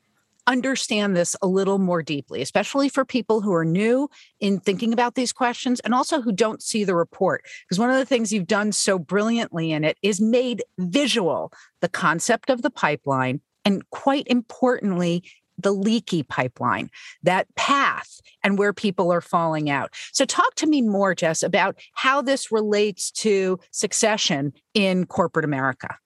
understand 0.47 1.15
this 1.15 1.33
a 1.41 1.47
little 1.47 1.79
more 1.79 2.03
deeply, 2.03 2.41
especially 2.41 2.89
for 2.89 3.05
people 3.05 3.39
who 3.39 3.53
are 3.53 3.63
new 3.63 4.09
in 4.41 4.59
thinking 4.59 4.91
about 4.91 5.15
these 5.15 5.31
questions 5.31 5.79
and 5.79 5.93
also 5.93 6.21
who 6.21 6.33
don't 6.33 6.61
see 6.61 6.83
the 6.83 6.93
report. 6.93 7.45
Because 7.63 7.79
one 7.79 7.89
of 7.89 7.95
the 7.95 8.05
things 8.05 8.33
you've 8.33 8.47
done 8.47 8.73
so 8.73 8.99
brilliantly 8.99 9.71
in 9.71 9.85
it 9.85 9.97
is 10.01 10.19
made 10.19 10.61
visual 10.77 11.53
the 11.79 11.87
concept 11.87 12.49
of 12.49 12.61
the 12.61 12.69
pipeline 12.69 13.39
and 13.63 13.89
quite 13.91 14.27
importantly, 14.27 15.23
the 15.61 15.71
leaky 15.71 16.23
pipeline, 16.23 16.89
that 17.23 17.53
path, 17.55 18.21
and 18.43 18.57
where 18.57 18.73
people 18.73 19.11
are 19.11 19.21
falling 19.21 19.69
out. 19.69 19.93
So, 20.11 20.25
talk 20.25 20.55
to 20.55 20.67
me 20.67 20.81
more, 20.81 21.15
Jess, 21.15 21.43
about 21.43 21.77
how 21.93 22.21
this 22.21 22.51
relates 22.51 23.11
to 23.11 23.59
succession 23.71 24.53
in 24.73 25.05
corporate 25.05 25.45
America. 25.45 25.97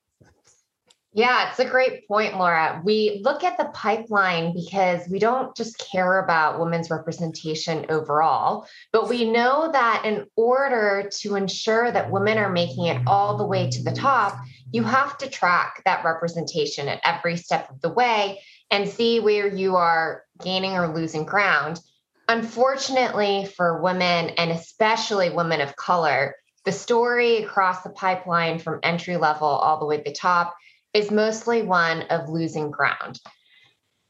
Yeah, 1.16 1.50
it's 1.50 1.60
a 1.60 1.66
great 1.66 2.08
point, 2.08 2.40
Laura. 2.40 2.82
We 2.84 3.22
look 3.24 3.44
at 3.44 3.58
the 3.60 3.66
pipeline 3.66 4.52
because 4.52 5.08
we 5.08 5.20
don't 5.20 5.56
just 5.56 5.78
care 5.78 6.18
about 6.18 6.60
women's 6.60 6.90
representation 6.90 7.86
overall, 7.90 8.66
but 8.92 9.08
we 9.10 9.30
know 9.30 9.70
that 9.72 10.06
in 10.06 10.26
order 10.36 11.12
to 11.20 11.36
ensure 11.36 11.92
that 11.92 12.10
women 12.10 12.40
are 12.40 12.50
making 12.50 12.88
it 12.88 13.00
all 13.06 13.38
the 13.38 13.46
way 13.46 13.70
to 13.70 13.84
the 13.84 13.92
top, 13.92 14.40
you 14.72 14.82
have 14.82 15.16
to 15.20 15.30
track 15.30 15.84
that 15.86 16.04
representation 16.04 16.88
at 16.88 17.00
every 17.04 17.38
step 17.38 17.70
of 17.70 17.80
the 17.82 17.94
way 17.94 18.42
and 18.74 18.90
see 18.90 19.20
where 19.20 19.48
you 19.48 19.76
are 19.76 20.24
gaining 20.44 20.72
or 20.72 20.88
losing 20.88 21.26
ground. 21.26 21.80
Unfortunately, 22.28 23.48
for 23.56 23.84
women 23.84 24.30
and 24.32 24.50
especially 24.50 25.30
women 25.30 25.62
of 25.62 25.76
color, 25.76 26.36
the 26.66 26.72
story 26.72 27.44
across 27.44 27.84
the 27.84 27.92
pipeline 27.92 28.58
from 28.58 28.80
entry 28.82 29.16
level 29.16 29.48
all 29.48 29.80
the 29.80 29.86
way 29.86 29.98
to 29.98 30.04
the 30.04 30.12
top 30.12 30.56
is 30.92 31.12
mostly 31.12 31.62
one 31.62 32.02
of 32.10 32.30
losing 32.30 32.72
ground. 32.72 33.20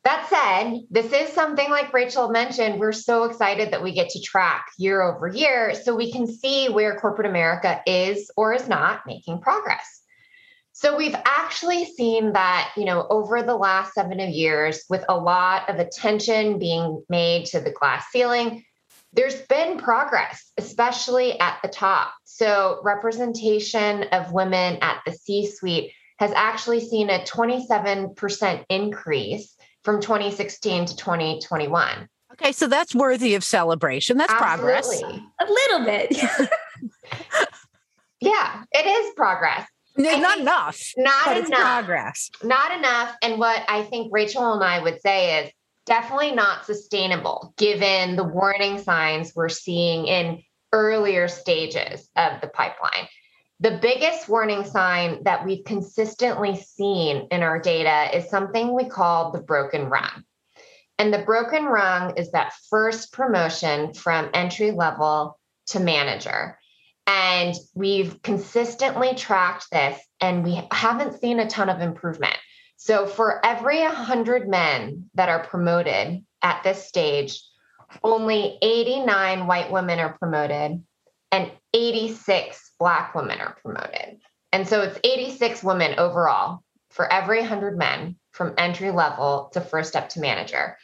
That 0.05 0.27
said, 0.29 0.79
this 0.89 1.11
is 1.11 1.33
something 1.33 1.69
like 1.69 1.93
Rachel 1.93 2.29
mentioned, 2.29 2.79
we're 2.79 2.93
so 2.93 3.25
excited 3.25 3.71
that 3.71 3.83
we 3.83 3.93
get 3.93 4.09
to 4.11 4.21
track 4.21 4.67
year 4.77 5.01
over 5.01 5.27
year 5.27 5.75
so 5.75 5.93
we 5.93 6.09
can 6.13 6.25
see 6.25 6.69
where 6.69 6.97
corporate 6.97 7.29
America 7.29 7.81
is 7.85 8.31
or 8.37 8.53
is 8.53 8.69
not 8.69 9.01
making 9.05 9.41
progress. 9.41 10.02
So 10.75 10.97
we've 10.97 11.15
actually 11.23 11.85
seen 11.85 12.33
that, 12.33 12.71
you 12.75 12.85
know, 12.85 13.05
over 13.09 13.43
the 13.43 13.55
last 13.55 13.93
seven 13.93 14.19
years, 14.19 14.83
with 14.89 15.05
a 15.07 15.15
lot 15.15 15.69
of 15.69 15.77
attention 15.77 16.57
being 16.57 17.03
made 17.09 17.45
to 17.47 17.59
the 17.59 17.71
glass 17.71 18.07
ceiling, 18.11 18.65
there's 19.13 19.39
been 19.43 19.77
progress, 19.77 20.51
especially 20.57 21.39
at 21.39 21.59
the 21.61 21.69
top. 21.69 22.13
So 22.23 22.79
representation 22.83 24.03
of 24.11 24.33
women 24.33 24.79
at 24.81 25.01
the 25.05 25.11
C 25.11 25.45
suite 25.45 25.91
has 26.17 26.31
actually 26.31 26.79
seen 26.79 27.11
a 27.11 27.19
27% 27.19 28.65
increase 28.69 29.55
from 29.83 30.01
2016 30.01 30.85
to 30.85 30.95
2021. 30.95 32.09
Okay, 32.31 32.51
so 32.51 32.65
that's 32.65 32.95
worthy 32.95 33.35
of 33.35 33.43
celebration. 33.43 34.17
That's 34.17 34.33
Absolutely. 34.33 35.01
progress. 35.01 35.21
A 35.39 35.45
little 35.45 35.85
bit. 35.85 36.49
yeah, 38.19 38.63
it 38.71 38.87
is 38.87 39.13
progress. 39.15 39.67
No, 39.95 40.17
not 40.17 40.39
enough. 40.39 40.81
Not 40.97 41.37
enough. 41.37 41.59
progress. 41.59 42.29
Not 42.43 42.77
enough. 42.77 43.15
And 43.21 43.39
what 43.39 43.63
I 43.67 43.83
think 43.83 44.11
Rachel 44.11 44.53
and 44.53 44.63
I 44.63 44.79
would 44.79 45.01
say 45.01 45.43
is 45.43 45.51
definitely 45.85 46.31
not 46.31 46.65
sustainable 46.65 47.53
given 47.57 48.15
the 48.15 48.23
warning 48.23 48.79
signs 48.79 49.33
we're 49.35 49.49
seeing 49.49 50.07
in 50.07 50.41
earlier 50.71 51.27
stages 51.27 52.09
of 52.15 52.41
the 52.41 52.47
pipeline. 52.47 53.07
The 53.59 53.79
biggest 53.81 54.27
warning 54.27 54.65
sign 54.65 55.23
that 55.23 55.45
we've 55.45 55.63
consistently 55.63 56.57
seen 56.57 57.27
in 57.31 57.43
our 57.43 57.59
data 57.59 58.17
is 58.17 58.29
something 58.29 58.73
we 58.73 58.85
call 58.85 59.31
the 59.31 59.41
broken 59.41 59.85
rung. 59.85 60.23
And 60.97 61.13
the 61.13 61.19
broken 61.19 61.65
rung 61.65 62.17
is 62.17 62.31
that 62.31 62.53
first 62.69 63.13
promotion 63.13 63.93
from 63.93 64.29
entry 64.33 64.71
level 64.71 65.39
to 65.67 65.79
manager. 65.79 66.57
And 67.07 67.55
we've 67.73 68.21
consistently 68.21 69.13
tracked 69.15 69.69
this 69.71 69.99
and 70.21 70.43
we 70.43 70.61
haven't 70.71 71.19
seen 71.19 71.39
a 71.39 71.49
ton 71.49 71.69
of 71.69 71.81
improvement. 71.81 72.37
So 72.77 73.05
for 73.05 73.45
every 73.45 73.81
100 73.81 74.47
men 74.47 75.09
that 75.15 75.29
are 75.29 75.43
promoted 75.43 76.23
at 76.41 76.63
this 76.63 76.87
stage, 76.87 77.41
only 78.03 78.57
89 78.61 79.47
white 79.47 79.71
women 79.71 79.99
are 79.99 80.17
promoted 80.17 80.83
and 81.31 81.51
86 81.73 82.71
black 82.79 83.15
women 83.15 83.39
are 83.39 83.57
promoted. 83.61 84.19
And 84.51 84.67
so 84.67 84.81
it's 84.81 84.99
86 85.03 85.63
women 85.63 85.97
overall 85.97 86.63
for 86.91 87.11
every 87.11 87.39
100 87.39 87.77
men 87.77 88.17
from 88.31 88.53
entry 88.57 88.91
level 88.91 89.49
to 89.53 89.61
first 89.61 89.89
step 89.89 90.09
to 90.09 90.19
manager. 90.19 90.77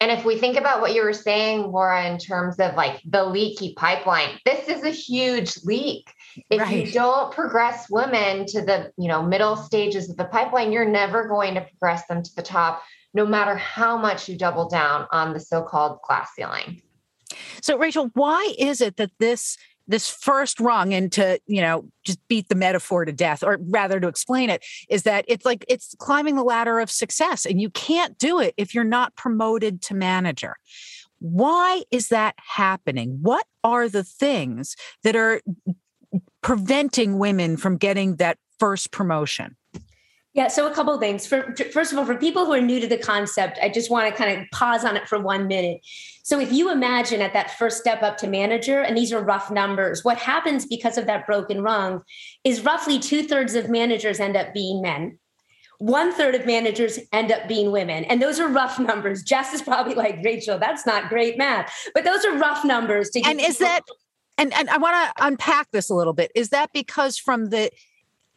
And 0.00 0.10
if 0.10 0.24
we 0.26 0.36
think 0.38 0.58
about 0.58 0.82
what 0.82 0.94
you 0.94 1.02
were 1.02 1.14
saying, 1.14 1.72
Laura, 1.72 2.06
in 2.06 2.18
terms 2.18 2.58
of 2.58 2.74
like 2.74 3.00
the 3.06 3.24
leaky 3.24 3.72
pipeline, 3.74 4.38
this 4.44 4.68
is 4.68 4.84
a 4.84 4.90
huge 4.90 5.56
leak. 5.64 6.12
If 6.50 6.60
right. 6.60 6.86
you 6.86 6.92
don't 6.92 7.32
progress 7.32 7.88
women 7.88 8.44
to 8.46 8.60
the, 8.60 8.92
you 8.98 9.08
know, 9.08 9.22
middle 9.22 9.56
stages 9.56 10.10
of 10.10 10.18
the 10.18 10.26
pipeline, 10.26 10.70
you're 10.70 10.84
never 10.88 11.26
going 11.26 11.54
to 11.54 11.62
progress 11.62 12.06
them 12.08 12.22
to 12.22 12.34
the 12.36 12.42
top, 12.42 12.82
no 13.14 13.24
matter 13.24 13.56
how 13.56 13.96
much 13.96 14.28
you 14.28 14.36
double 14.36 14.68
down 14.68 15.06
on 15.12 15.32
the 15.32 15.40
so-called 15.40 16.00
glass 16.06 16.28
ceiling. 16.36 16.82
So, 17.62 17.78
Rachel, 17.78 18.10
why 18.12 18.54
is 18.58 18.82
it 18.82 18.96
that 18.98 19.12
this 19.18 19.56
this 19.88 20.08
first 20.08 20.60
rung 20.60 20.92
and 20.92 21.12
to 21.12 21.38
you 21.46 21.60
know 21.60 21.84
just 22.04 22.18
beat 22.28 22.48
the 22.48 22.54
metaphor 22.54 23.04
to 23.04 23.12
death 23.12 23.42
or 23.42 23.58
rather 23.68 24.00
to 24.00 24.08
explain 24.08 24.50
it 24.50 24.64
is 24.88 25.04
that 25.04 25.24
it's 25.28 25.44
like 25.44 25.64
it's 25.68 25.94
climbing 25.98 26.36
the 26.36 26.44
ladder 26.44 26.78
of 26.80 26.90
success 26.90 27.46
and 27.46 27.60
you 27.60 27.70
can't 27.70 28.18
do 28.18 28.40
it 28.40 28.54
if 28.56 28.74
you're 28.74 28.84
not 28.84 29.14
promoted 29.16 29.82
to 29.82 29.94
manager. 29.94 30.56
Why 31.18 31.82
is 31.90 32.08
that 32.08 32.34
happening? 32.36 33.18
What 33.22 33.46
are 33.64 33.88
the 33.88 34.04
things 34.04 34.76
that 35.02 35.16
are 35.16 35.40
preventing 36.42 37.18
women 37.18 37.56
from 37.56 37.76
getting 37.76 38.16
that 38.16 38.38
first 38.58 38.90
promotion 38.90 39.56
yeah, 40.36 40.48
so 40.48 40.70
a 40.70 40.74
couple 40.74 40.92
of 40.92 41.00
things. 41.00 41.26
For 41.26 41.54
first 41.72 41.92
of 41.92 41.98
all, 41.98 42.04
for 42.04 42.14
people 42.14 42.44
who 42.44 42.52
are 42.52 42.60
new 42.60 42.78
to 42.78 42.86
the 42.86 42.98
concept, 42.98 43.58
I 43.62 43.70
just 43.70 43.90
want 43.90 44.06
to 44.06 44.14
kind 44.14 44.38
of 44.38 44.46
pause 44.52 44.84
on 44.84 44.94
it 44.94 45.08
for 45.08 45.18
one 45.18 45.48
minute. 45.48 45.80
So 46.24 46.38
if 46.38 46.52
you 46.52 46.70
imagine 46.70 47.22
at 47.22 47.32
that 47.32 47.52
first 47.52 47.78
step 47.78 48.02
up 48.02 48.18
to 48.18 48.26
manager, 48.26 48.82
and 48.82 48.94
these 48.94 49.14
are 49.14 49.24
rough 49.24 49.50
numbers, 49.50 50.04
what 50.04 50.18
happens 50.18 50.66
because 50.66 50.98
of 50.98 51.06
that 51.06 51.26
broken 51.26 51.62
rung 51.62 52.02
is 52.44 52.60
roughly 52.60 52.98
two 52.98 53.22
thirds 53.22 53.54
of 53.54 53.70
managers 53.70 54.20
end 54.20 54.36
up 54.36 54.52
being 54.52 54.82
men. 54.82 55.18
One 55.78 56.12
third 56.12 56.34
of 56.34 56.44
managers 56.44 56.98
end 57.12 57.32
up 57.32 57.48
being 57.48 57.70
women. 57.70 58.04
And 58.04 58.20
those 58.20 58.38
are 58.38 58.48
rough 58.48 58.78
numbers. 58.78 59.22
Jess 59.22 59.54
is 59.54 59.62
probably 59.62 59.94
like, 59.94 60.18
Rachel, 60.22 60.58
that's 60.58 60.84
not 60.84 61.08
great 61.08 61.38
math. 61.38 61.72
But 61.94 62.04
those 62.04 62.26
are 62.26 62.36
rough 62.36 62.62
numbers 62.62 63.08
to 63.10 63.22
And 63.24 63.40
is 63.40 63.56
that 63.58 63.80
and, 64.36 64.52
and 64.52 64.68
I 64.68 64.76
want 64.76 65.16
to 65.16 65.24
unpack 65.24 65.70
this 65.70 65.88
a 65.88 65.94
little 65.94 66.12
bit. 66.12 66.30
Is 66.34 66.50
that 66.50 66.70
because 66.74 67.16
from 67.16 67.46
the 67.46 67.70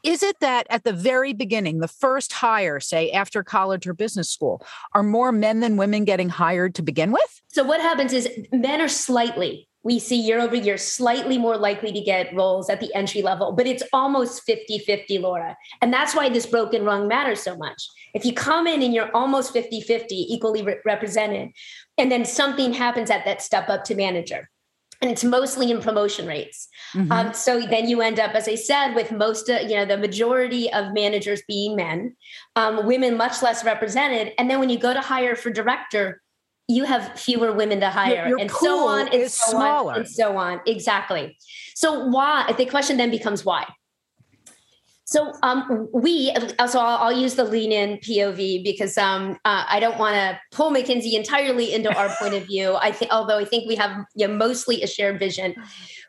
is 0.03 0.23
it 0.23 0.39
that 0.39 0.67
at 0.69 0.83
the 0.83 0.93
very 0.93 1.33
beginning, 1.33 1.79
the 1.79 1.87
first 1.87 2.33
hire, 2.33 2.79
say 2.79 3.11
after 3.11 3.43
college 3.43 3.87
or 3.87 3.93
business 3.93 4.29
school, 4.29 4.65
are 4.93 5.03
more 5.03 5.31
men 5.31 5.59
than 5.59 5.77
women 5.77 6.05
getting 6.05 6.29
hired 6.29 6.75
to 6.75 6.81
begin 6.81 7.11
with? 7.11 7.41
So, 7.47 7.63
what 7.63 7.81
happens 7.81 8.13
is 8.13 8.29
men 8.51 8.81
are 8.81 8.87
slightly 8.87 9.69
we 9.83 9.97
see 9.97 10.19
year 10.19 10.41
over 10.41 10.55
year 10.55 10.77
slightly 10.77 11.37
more 11.37 11.57
likely 11.57 11.91
to 11.91 12.01
get 12.01 12.33
roles 12.35 12.69
at 12.69 12.81
the 12.81 12.93
entry 12.93 13.21
level, 13.21 13.53
but 13.53 13.65
it's 13.65 13.83
almost 13.93 14.43
50 14.43 14.79
50, 14.79 15.19
Laura. 15.19 15.55
And 15.81 15.93
that's 15.93 16.13
why 16.13 16.29
this 16.29 16.45
broken 16.45 16.83
rung 16.83 17.07
matters 17.07 17.41
so 17.41 17.55
much. 17.55 17.81
If 18.13 18.25
you 18.25 18.33
come 18.33 18.67
in 18.67 18.81
and 18.81 18.93
you're 18.93 19.15
almost 19.15 19.53
50 19.53 19.81
50, 19.81 20.15
equally 20.33 20.63
re- 20.63 20.79
represented, 20.85 21.49
and 21.97 22.11
then 22.11 22.25
something 22.25 22.73
happens 22.73 23.09
at 23.09 23.23
that 23.25 23.41
step 23.41 23.69
up 23.69 23.85
to 23.85 23.95
manager, 23.95 24.49
and 25.01 25.09
it's 25.09 25.23
mostly 25.23 25.71
in 25.71 25.81
promotion 25.81 26.27
rates. 26.27 26.67
Mm-hmm. 26.93 27.11
Um, 27.11 27.33
so 27.33 27.61
then 27.61 27.87
you 27.87 28.01
end 28.01 28.19
up, 28.19 28.35
as 28.35 28.47
I 28.47 28.55
said, 28.55 28.93
with 28.93 29.11
most, 29.11 29.49
uh, 29.49 29.59
you 29.61 29.75
know, 29.75 29.85
the 29.85 29.97
majority 29.97 30.71
of 30.73 30.93
managers 30.93 31.41
being 31.47 31.75
men, 31.75 32.15
um, 32.55 32.85
women 32.85 33.15
much 33.15 33.41
less 33.41 33.63
represented. 33.63 34.33
And 34.37 34.49
then 34.49 34.59
when 34.59 34.69
you 34.69 34.77
go 34.77 34.93
to 34.93 34.99
hire 34.99 35.35
for 35.35 35.51
director, 35.51 36.21
you 36.67 36.83
have 36.83 37.17
fewer 37.19 37.51
women 37.51 37.79
to 37.79 37.89
hire, 37.89 38.15
your, 38.15 38.27
your 38.29 38.39
and 38.39 38.51
so 38.51 38.87
on, 38.87 39.07
and 39.07 39.31
so 39.31 39.51
smaller. 39.51 39.93
on, 39.93 39.99
and 39.99 40.07
so 40.07 40.37
on. 40.37 40.61
Exactly. 40.67 41.35
So 41.75 42.07
why? 42.07 42.53
The 42.57 42.65
question 42.65 42.97
then 42.97 43.09
becomes 43.09 43.43
why. 43.43 43.65
So 45.09 45.33
um, 45.41 45.89
we, 45.91 46.31
so 46.67 46.79
I'll, 46.79 47.05
I'll, 47.05 47.19
use 47.19 47.33
the 47.33 47.43
lean 47.43 47.71
in 47.71 47.97
POV 47.97 48.63
because 48.63 48.95
um, 48.95 49.39
uh, 49.43 49.65
I 49.67 49.79
don't 49.79 49.97
want 49.97 50.13
to 50.13 50.39
pull 50.51 50.71
McKinsey 50.71 51.13
entirely 51.13 51.73
into 51.73 51.91
our 51.97 52.09
point 52.19 52.35
of 52.35 52.45
view. 52.45 52.75
I 52.75 52.91
think, 52.91 53.11
although 53.11 53.39
I 53.39 53.45
think 53.45 53.67
we 53.67 53.75
have 53.75 54.05
you 54.13 54.27
know, 54.27 54.35
mostly 54.35 54.83
a 54.83 54.87
shared 54.87 55.17
vision, 55.17 55.55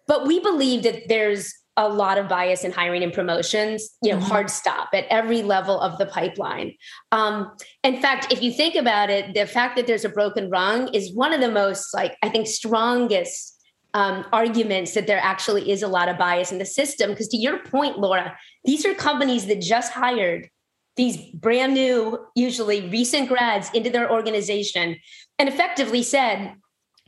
but 0.06 0.26
we 0.26 0.38
believe 0.38 0.82
that 0.82 1.08
there's 1.08 1.50
a 1.78 1.88
lot 1.88 2.18
of 2.18 2.28
bias 2.28 2.62
in 2.62 2.72
hiring 2.72 3.02
and 3.02 3.10
promotions, 3.10 3.88
you 4.02 4.10
know, 4.10 4.18
mm-hmm. 4.18 4.26
hard 4.26 4.50
stop 4.50 4.90
at 4.92 5.06
every 5.08 5.40
level 5.40 5.80
of 5.80 5.96
the 5.96 6.04
pipeline. 6.04 6.74
Um, 7.10 7.52
in 7.82 8.02
fact, 8.02 8.30
if 8.30 8.42
you 8.42 8.52
think 8.52 8.74
about 8.74 9.08
it, 9.08 9.32
the 9.32 9.46
fact 9.46 9.76
that 9.76 9.86
there's 9.86 10.04
a 10.04 10.10
broken 10.10 10.50
rung 10.50 10.88
is 10.88 11.14
one 11.14 11.32
of 11.32 11.40
the 11.40 11.50
most, 11.50 11.94
like, 11.94 12.18
I 12.22 12.28
think, 12.28 12.48
strongest 12.48 13.59
um, 13.94 14.24
arguments 14.32 14.94
that 14.94 15.06
there 15.06 15.20
actually 15.20 15.70
is 15.70 15.82
a 15.82 15.88
lot 15.88 16.08
of 16.08 16.18
bias 16.18 16.52
in 16.52 16.58
the 16.58 16.64
system. 16.64 17.10
Because 17.10 17.28
to 17.28 17.36
your 17.36 17.58
point, 17.58 17.98
Laura, 17.98 18.36
these 18.64 18.84
are 18.86 18.94
companies 18.94 19.46
that 19.46 19.60
just 19.60 19.92
hired 19.92 20.48
these 20.96 21.16
brand 21.32 21.74
new, 21.74 22.18
usually 22.34 22.88
recent 22.88 23.28
grads 23.28 23.70
into 23.72 23.90
their 23.90 24.10
organization 24.10 24.96
and 25.38 25.48
effectively 25.48 26.02
said, 26.02 26.54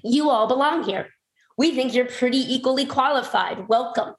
You 0.03 0.31
all 0.31 0.49
belong 0.49 0.85
here. 0.85 1.09
We 1.59 1.75
think 1.75 1.95
you're 1.95 2.07
pretty 2.07 2.55
equally 2.55 2.87
qualified. 2.87 3.69
Welcome. 3.69 4.15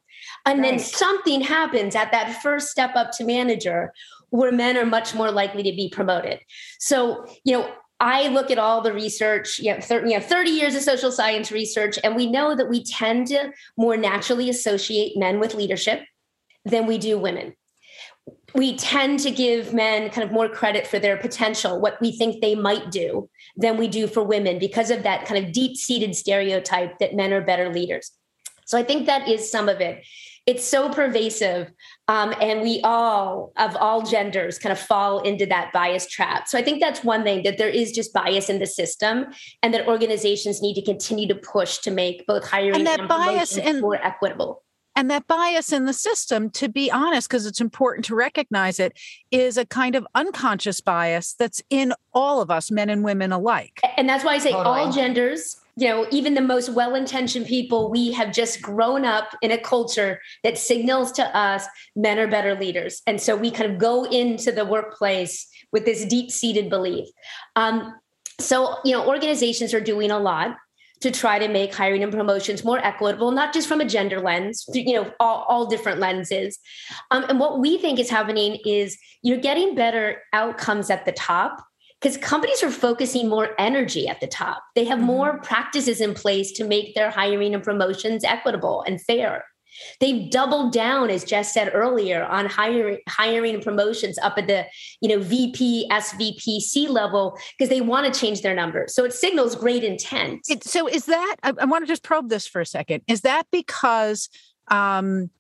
And 0.46 0.60
right. 0.60 0.72
then 0.72 0.80
something 0.80 1.42
happens 1.42 1.96
at 1.96 2.12
that 2.12 2.42
first 2.42 2.70
step 2.70 2.96
up 2.96 3.12
to 3.14 3.26
manager 3.26 3.92
where 4.30 4.52
men 4.52 4.78
are 4.78 4.86
much 4.86 5.14
more 5.14 5.32
likely 5.32 5.64
to 5.64 5.72
be 5.72 5.90
promoted. 5.90 6.40
So, 6.80 7.26
you 7.44 7.54
know, 7.54 7.72
I 8.04 8.28
look 8.28 8.52
at 8.52 8.60
all 8.60 8.82
the 8.82 8.92
research, 8.92 9.60
you 9.60 9.74
know, 9.74 9.80
30, 9.80 10.12
you 10.12 10.20
know, 10.20 10.24
30 10.24 10.50
years 10.52 10.76
of 10.76 10.82
social 10.82 11.10
science 11.10 11.54
research, 11.54 11.98
and 12.04 12.18
we 12.18 12.30
know 12.30 12.54
that 12.54 12.70
we 12.70 12.84
tend 12.84 13.28
to 13.28 13.54
more 13.78 13.96
naturally 13.96 14.50
associate 14.50 15.18
men 15.18 15.40
with 15.40 15.56
leadership 15.56 16.04
than 16.66 16.86
we 16.86 16.98
do 16.98 17.18
women. 17.18 17.56
We 18.54 18.76
tend 18.76 19.22
to 19.22 19.32
give 19.32 19.74
men 19.74 20.10
kind 20.10 20.28
of 20.28 20.34
more 20.34 20.50
credit 20.50 20.86
for 20.86 21.00
their 21.00 21.16
potential, 21.16 21.80
what 21.80 22.00
we 22.02 22.12
think 22.12 22.42
they 22.42 22.56
might 22.56 22.92
do, 22.92 23.30
than 23.56 23.78
we 23.78 23.88
do 23.88 24.08
for 24.08 24.22
women 24.22 24.60
because 24.60 24.92
of 24.92 25.04
that 25.04 25.26
kind 25.26 25.46
of 25.46 25.54
deep 25.54 25.78
seated 25.78 26.14
stereotype 26.14 27.00
that 27.00 27.16
men 27.16 27.32
are 27.32 27.42
better 27.42 27.72
leaders. 27.72 28.12
So 28.66 28.78
I 28.78 28.84
think 28.84 29.06
that 29.06 29.30
is 29.30 29.50
some 29.50 29.70
of 29.70 29.80
it. 29.80 30.06
It's 30.46 30.66
so 30.66 30.90
pervasive. 30.90 31.72
Um, 32.10 32.34
and 32.42 32.62
we 32.62 32.82
all, 32.84 33.54
of 33.56 33.78
all 33.78 34.02
genders, 34.02 34.60
kind 34.60 34.74
of 34.74 34.80
fall 34.80 35.22
into 35.22 35.46
that 35.46 35.72
bias 35.72 36.06
trap. 36.08 36.50
So 36.50 36.58
I 36.58 36.62
think 36.62 36.82
that's 36.82 37.04
one 37.04 37.24
thing 37.24 37.44
that 37.44 37.58
there 37.58 37.70
is 37.70 37.94
just 37.94 38.14
bias 38.14 38.50
in 38.50 38.60
the 38.60 38.68
system, 38.68 39.28
and 39.62 39.74
that 39.74 39.88
organizations 39.88 40.62
need 40.62 40.74
to 40.76 40.82
continue 40.82 41.28
to 41.30 41.36
push 41.36 41.78
to 41.80 41.92
make 41.92 42.28
both 42.28 42.46
hiring 42.46 42.76
and 42.76 42.88
that 42.88 43.00
and 43.00 43.10
bias 43.10 43.58
and 43.58 43.80
more 43.80 43.96
equitable 43.96 44.64
and 44.96 45.10
that 45.10 45.28
bias 45.28 45.72
in 45.72 45.86
the 45.86 45.94
system 45.94 46.50
to 46.52 46.70
be 46.70 46.92
honest 46.92 47.28
because 47.28 47.46
it's 47.46 47.62
important 47.62 48.06
to 48.06 48.16
recognize 48.16 48.80
it 48.80 48.98
is 49.32 49.58
a 49.58 49.66
kind 49.66 49.96
of 49.96 50.06
unconscious 50.16 50.82
bias 50.82 51.34
that's 51.34 51.62
in 51.70 51.94
all 52.14 52.42
of 52.42 52.52
us 52.52 52.70
men 52.70 52.90
and 52.90 53.04
women 53.04 53.32
alike 53.32 53.80
and 53.98 54.08
that's 54.08 54.24
why 54.24 54.34
i 54.34 54.38
say 54.38 54.52
totally. 54.52 54.82
all 54.82 54.92
genders 54.92 55.58
you 55.76 55.88
know 55.88 56.06
even 56.12 56.34
the 56.34 56.42
most 56.42 56.70
well-intentioned 56.70 57.46
people 57.46 57.90
we 57.90 58.12
have 58.12 58.32
just 58.32 58.62
grown 58.62 59.06
up 59.06 59.36
in 59.42 59.52
a 59.52 59.58
culture 59.58 60.20
that 60.44 60.58
signals 60.58 61.12
to 61.12 61.38
us 61.38 61.66
men 61.96 62.20
are 62.20 62.28
better 62.28 62.56
leaders 62.56 63.02
and 63.08 63.20
so 63.20 63.36
we 63.36 63.50
kind 63.52 63.72
of 63.72 63.78
go 63.78 64.04
into 64.06 64.52
the 64.52 64.66
workplace 64.66 65.48
with 65.72 65.86
this 65.86 66.06
deep-seated 66.06 66.70
belief 66.70 67.08
um, 67.56 67.94
so 68.40 68.78
you 68.86 68.92
know 68.92 69.08
organizations 69.08 69.74
are 69.74 69.82
doing 69.82 70.12
a 70.12 70.20
lot 70.20 70.56
to 71.04 71.12
try 71.12 71.38
to 71.38 71.50
make 71.50 71.76
hiring 71.76 72.02
and 72.02 72.14
promotions 72.14 72.64
more 72.64 72.80
equitable, 72.80 73.32
not 73.32 73.54
just 73.54 73.68
from 73.68 73.82
a 73.82 73.86
gender 73.86 74.22
lens, 74.22 74.64
you 74.74 74.94
know, 74.94 75.12
all, 75.20 75.44
all 75.50 75.66
different 75.66 76.00
lenses. 76.00 76.58
Um, 77.12 77.26
and 77.28 77.42
what 77.42 77.60
we 77.60 77.78
think 77.78 78.00
is 78.00 78.10
happening 78.10 78.58
is 78.66 78.98
you're 79.22 79.38
getting 79.38 79.76
better 79.76 80.22
outcomes 80.32 80.90
at 80.90 81.04
the 81.04 81.12
top 81.12 81.62
because 82.04 82.18
companies 82.18 82.62
are 82.62 82.70
focusing 82.70 83.30
more 83.30 83.56
energy 83.58 84.10
at 84.10 84.20
the 84.20 84.28
top. 84.28 84.62
They 84.76 84.84
have 84.86 84.98
mm-hmm. 84.98 85.08
more 85.08 85.40
practices 85.40 86.02
in 86.02 86.14
place 86.14 86.52
to 86.54 86.66
make 86.66 86.96
their 86.96 87.10
hiring 87.10 87.56
and 87.56 87.64
promotions 87.64 88.26
equitable 88.26 88.84
and 88.86 89.02
fair. 89.02 89.46
They've 90.00 90.30
doubled 90.30 90.74
down, 90.74 91.10
as 91.10 91.24
Jess 91.24 91.54
said 91.54 91.72
earlier, 91.74 92.26
on 92.26 92.46
hiring, 92.46 93.00
hiring 93.08 93.56
and 93.56 93.64
promotions 93.64 94.20
up 94.20 94.38
at 94.38 94.48
the 94.48 94.66
you 95.02 95.10
know 95.10 95.20
VP, 95.24 95.88
SVP, 95.90 96.60
C 96.60 96.88
level 96.88 97.40
because 97.58 97.70
they 97.70 97.82
want 97.82 98.14
to 98.14 98.20
change 98.20 98.42
their 98.42 98.54
numbers. 98.54 98.94
So 98.94 99.06
it 99.06 99.14
signals 99.14 99.56
great 99.56 99.84
intent. 99.84 100.42
It, 100.48 100.64
so 100.64 100.88
is 100.88 101.06
that? 101.06 101.38
I, 101.42 101.54
I, 101.60 101.66
want 101.66 101.84
to 101.84 101.88
just 101.88 102.04
probe 102.04 102.30
this 102.30 102.46
for 102.46 102.62
a 102.62 102.66
second. 102.66 103.02
Is 103.08 103.22
that 103.22 103.48
because 103.52 104.30
um, 104.68 105.32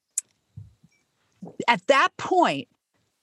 at 1.67 1.86
that 1.88 2.10
point 2.17 2.69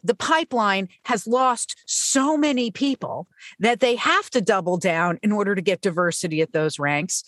the 0.03 0.15
pipeline 0.15 0.89
has 1.05 1.27
lost 1.27 1.77
so 1.87 2.37
many 2.37 2.71
people 2.71 3.27
that 3.59 3.81
they 3.81 3.97
have 3.97 4.31
to 4.31 4.41
double 4.41 4.77
down 4.77 5.19
in 5.23 5.33
order 5.33 5.55
to 5.55 5.63
get 5.63 5.81
diversity 5.81 6.41
at 6.41 6.53
those 6.53 6.79
ranks? 6.79 7.25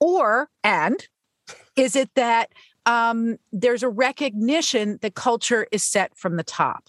Or 0.00 0.48
and 0.62 1.06
is 1.76 1.96
it 1.96 2.10
that 2.14 2.50
um, 2.88 3.36
there's 3.52 3.82
a 3.82 3.88
recognition 3.88 4.98
that 5.02 5.14
culture 5.14 5.66
is 5.70 5.84
set 5.84 6.16
from 6.16 6.36
the 6.36 6.42
top. 6.42 6.88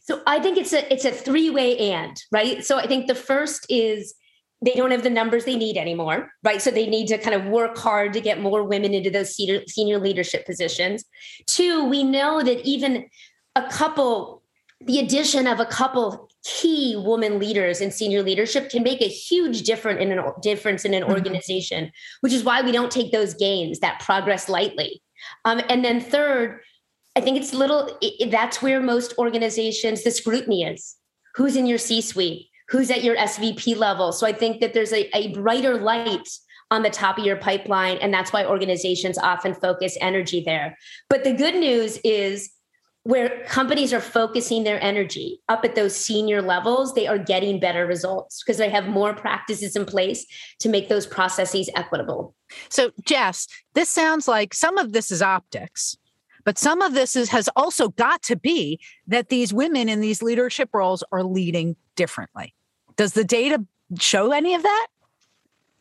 So 0.00 0.20
I 0.26 0.40
think 0.40 0.58
it's 0.58 0.74
a 0.74 0.92
it's 0.92 1.06
a 1.06 1.10
three 1.10 1.48
way 1.48 1.78
and 1.78 2.22
right. 2.30 2.64
So 2.64 2.76
I 2.76 2.86
think 2.86 3.06
the 3.06 3.14
first 3.14 3.64
is 3.70 4.14
they 4.62 4.74
don't 4.74 4.90
have 4.90 5.02
the 5.02 5.10
numbers 5.10 5.46
they 5.46 5.56
need 5.56 5.78
anymore, 5.78 6.30
right? 6.44 6.60
So 6.60 6.70
they 6.70 6.86
need 6.86 7.06
to 7.08 7.18
kind 7.18 7.34
of 7.34 7.46
work 7.46 7.78
hard 7.78 8.12
to 8.12 8.20
get 8.20 8.40
more 8.40 8.62
women 8.62 8.92
into 8.92 9.08
those 9.08 9.34
senior, 9.34 9.62
senior 9.66 9.98
leadership 9.98 10.44
positions. 10.44 11.04
Two, 11.46 11.86
we 11.86 12.04
know 12.04 12.42
that 12.42 12.60
even 12.60 13.06
a 13.56 13.68
couple, 13.68 14.42
the 14.80 14.98
addition 14.98 15.46
of 15.46 15.60
a 15.60 15.66
couple 15.66 16.28
key 16.42 16.96
woman 16.96 17.38
leaders 17.38 17.80
in 17.80 17.90
senior 17.90 18.22
leadership 18.22 18.70
can 18.70 18.82
make 18.82 19.02
a 19.02 19.08
huge 19.08 19.62
difference 19.62 20.00
in 20.00 20.12
an 20.12 20.24
difference 20.42 20.84
in 20.84 20.94
an 20.94 21.02
mm-hmm. 21.02 21.12
organization, 21.12 21.92
which 22.20 22.32
is 22.32 22.44
why 22.44 22.62
we 22.62 22.72
don't 22.72 22.90
take 22.90 23.12
those 23.12 23.34
gains, 23.34 23.80
that 23.80 24.00
progress 24.00 24.48
lightly. 24.48 25.02
Um, 25.44 25.60
and 25.68 25.84
then 25.84 26.00
third, 26.00 26.60
I 27.16 27.20
think 27.20 27.36
it's 27.36 27.52
little. 27.52 27.98
It, 28.00 28.30
that's 28.30 28.62
where 28.62 28.80
most 28.80 29.14
organizations 29.18 30.04
the 30.04 30.10
scrutiny 30.10 30.62
is. 30.62 30.96
Who's 31.34 31.56
in 31.56 31.66
your 31.66 31.78
C-suite? 31.78 32.46
Who's 32.68 32.90
at 32.90 33.04
your 33.04 33.16
SVP 33.16 33.76
level? 33.76 34.12
So 34.12 34.26
I 34.26 34.32
think 34.32 34.60
that 34.60 34.74
there's 34.74 34.92
a, 34.92 35.14
a 35.16 35.34
brighter 35.34 35.74
light 35.74 36.28
on 36.70 36.82
the 36.82 36.90
top 36.90 37.18
of 37.18 37.26
your 37.26 37.36
pipeline, 37.36 37.96
and 37.98 38.14
that's 38.14 38.32
why 38.32 38.46
organizations 38.46 39.18
often 39.18 39.54
focus 39.54 39.98
energy 40.00 40.42
there. 40.44 40.78
But 41.08 41.24
the 41.24 41.32
good 41.32 41.56
news 41.56 41.98
is 42.04 42.50
where 43.04 43.44
companies 43.46 43.92
are 43.92 44.00
focusing 44.00 44.64
their 44.64 44.82
energy 44.82 45.40
up 45.48 45.64
at 45.64 45.74
those 45.74 45.96
senior 45.96 46.42
levels, 46.42 46.94
they 46.94 47.06
are 47.06 47.18
getting 47.18 47.58
better 47.58 47.86
results 47.86 48.42
because 48.42 48.58
they 48.58 48.68
have 48.68 48.86
more 48.86 49.14
practices 49.14 49.74
in 49.74 49.86
place 49.86 50.26
to 50.58 50.68
make 50.68 50.88
those 50.88 51.06
processes 51.06 51.70
equitable. 51.74 52.34
So, 52.68 52.90
Jess, 53.04 53.46
this 53.74 53.88
sounds 53.88 54.28
like 54.28 54.52
some 54.52 54.76
of 54.76 54.92
this 54.92 55.10
is 55.10 55.22
optics, 55.22 55.96
but 56.44 56.58
some 56.58 56.82
of 56.82 56.92
this 56.92 57.16
is, 57.16 57.30
has 57.30 57.48
also 57.56 57.88
got 57.88 58.22
to 58.24 58.36
be 58.36 58.78
that 59.06 59.30
these 59.30 59.52
women 59.52 59.88
in 59.88 60.00
these 60.00 60.22
leadership 60.22 60.68
roles 60.74 61.02
are 61.10 61.24
leading 61.24 61.76
differently. 61.96 62.54
Does 62.96 63.14
the 63.14 63.24
data 63.24 63.64
show 63.98 64.32
any 64.32 64.54
of 64.54 64.62
that? 64.62 64.86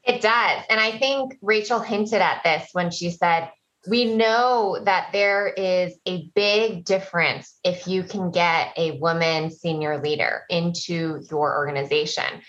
It 0.04 0.22
does. 0.22 0.64
And 0.70 0.80
I 0.80 0.98
think 0.98 1.38
Rachel 1.42 1.80
hinted 1.80 2.22
at 2.22 2.42
this 2.44 2.70
when 2.72 2.92
she 2.92 3.12
said, 3.12 3.50
we 3.88 4.06
know 4.06 4.80
that 4.84 5.10
there 5.14 5.48
is 5.48 5.96
a 6.06 6.30
big 6.36 6.86
difference 6.86 7.58
if 7.64 7.88
you 7.88 8.04
can 8.04 8.32
get 8.32 8.74
a 8.78 9.00
woman 9.00 9.52
senior 9.52 10.02
leader 10.02 10.44
into 10.50 11.24
your 11.30 11.58
organization. 11.58 12.42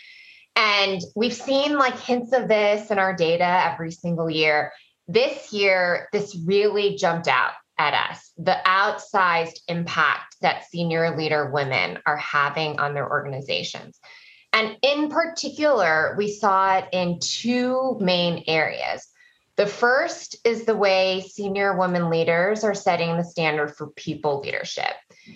And 0.57 1.01
we've 1.15 1.35
seen 1.35 1.79
like 1.79 1.99
hints 1.99 2.33
of 2.33 2.49
this 2.49 2.91
in 2.91 2.99
our 2.99 3.15
data 3.15 3.45
every 3.45 3.93
single 3.93 4.29
year. 4.29 4.73
This 5.07 5.53
year, 5.53 6.09
this 6.13 6.37
really 6.45 6.97
jumped 6.97 7.29
out 7.29 7.53
at 7.79 7.95
us 7.95 8.31
the 8.37 8.57
outsized 8.67 9.61
impact 9.67 10.37
that 10.43 10.69
senior 10.69 11.17
leader 11.17 11.51
women 11.51 11.99
are 12.05 12.19
having 12.19 12.79
on 12.79 12.93
their 12.93 13.09
organizations. 13.09 13.99
And 14.53 14.77
in 14.83 15.09
particular, 15.09 16.15
we 16.19 16.31
saw 16.31 16.79
it 16.79 16.89
in 16.93 17.21
two 17.21 17.97
main 18.01 18.45
areas. 18.47 19.07
The 19.61 19.67
first 19.67 20.37
is 20.43 20.65
the 20.65 20.75
way 20.75 21.21
senior 21.21 21.77
women 21.77 22.09
leaders 22.09 22.65
are 22.65 22.73
setting 22.73 23.19
the 23.19 23.25
standard 23.25 23.77
for 23.77 23.89
people 23.89 24.41
leadership. 24.41 24.95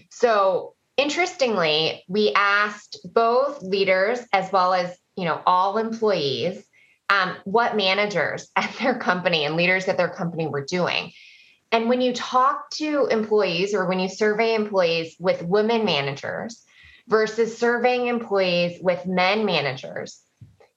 So, 0.09 0.73
interestingly, 0.97 2.03
we 2.09 2.33
asked 2.35 3.01
both 3.05 3.61
leaders 3.61 4.21
as 4.33 4.51
well 4.51 4.73
as 4.73 4.97
you 5.15 5.27
know 5.27 5.43
all 5.45 5.77
employees 5.77 6.65
um, 7.11 7.37
what 7.45 7.77
managers 7.77 8.49
at 8.57 8.75
their 8.81 8.99
company 8.99 9.45
and 9.45 9.57
leaders 9.57 9.89
at 9.89 9.99
their 9.99 10.09
company 10.09 10.47
were 10.47 10.65
doing. 10.65 11.13
And 11.71 11.91
when 11.91 12.01
you 12.01 12.15
talk 12.15 12.71
to 12.77 13.09
employees 13.09 13.75
or 13.75 13.87
when 13.87 14.01
you 14.01 14.09
survey 14.09 14.55
employees 14.55 15.17
with 15.21 15.43
women 15.43 15.85
managers 15.85 16.65
versus 17.09 17.59
surveying 17.59 18.07
employees 18.07 18.79
with 18.81 19.05
men 19.05 19.45
managers, 19.45 20.24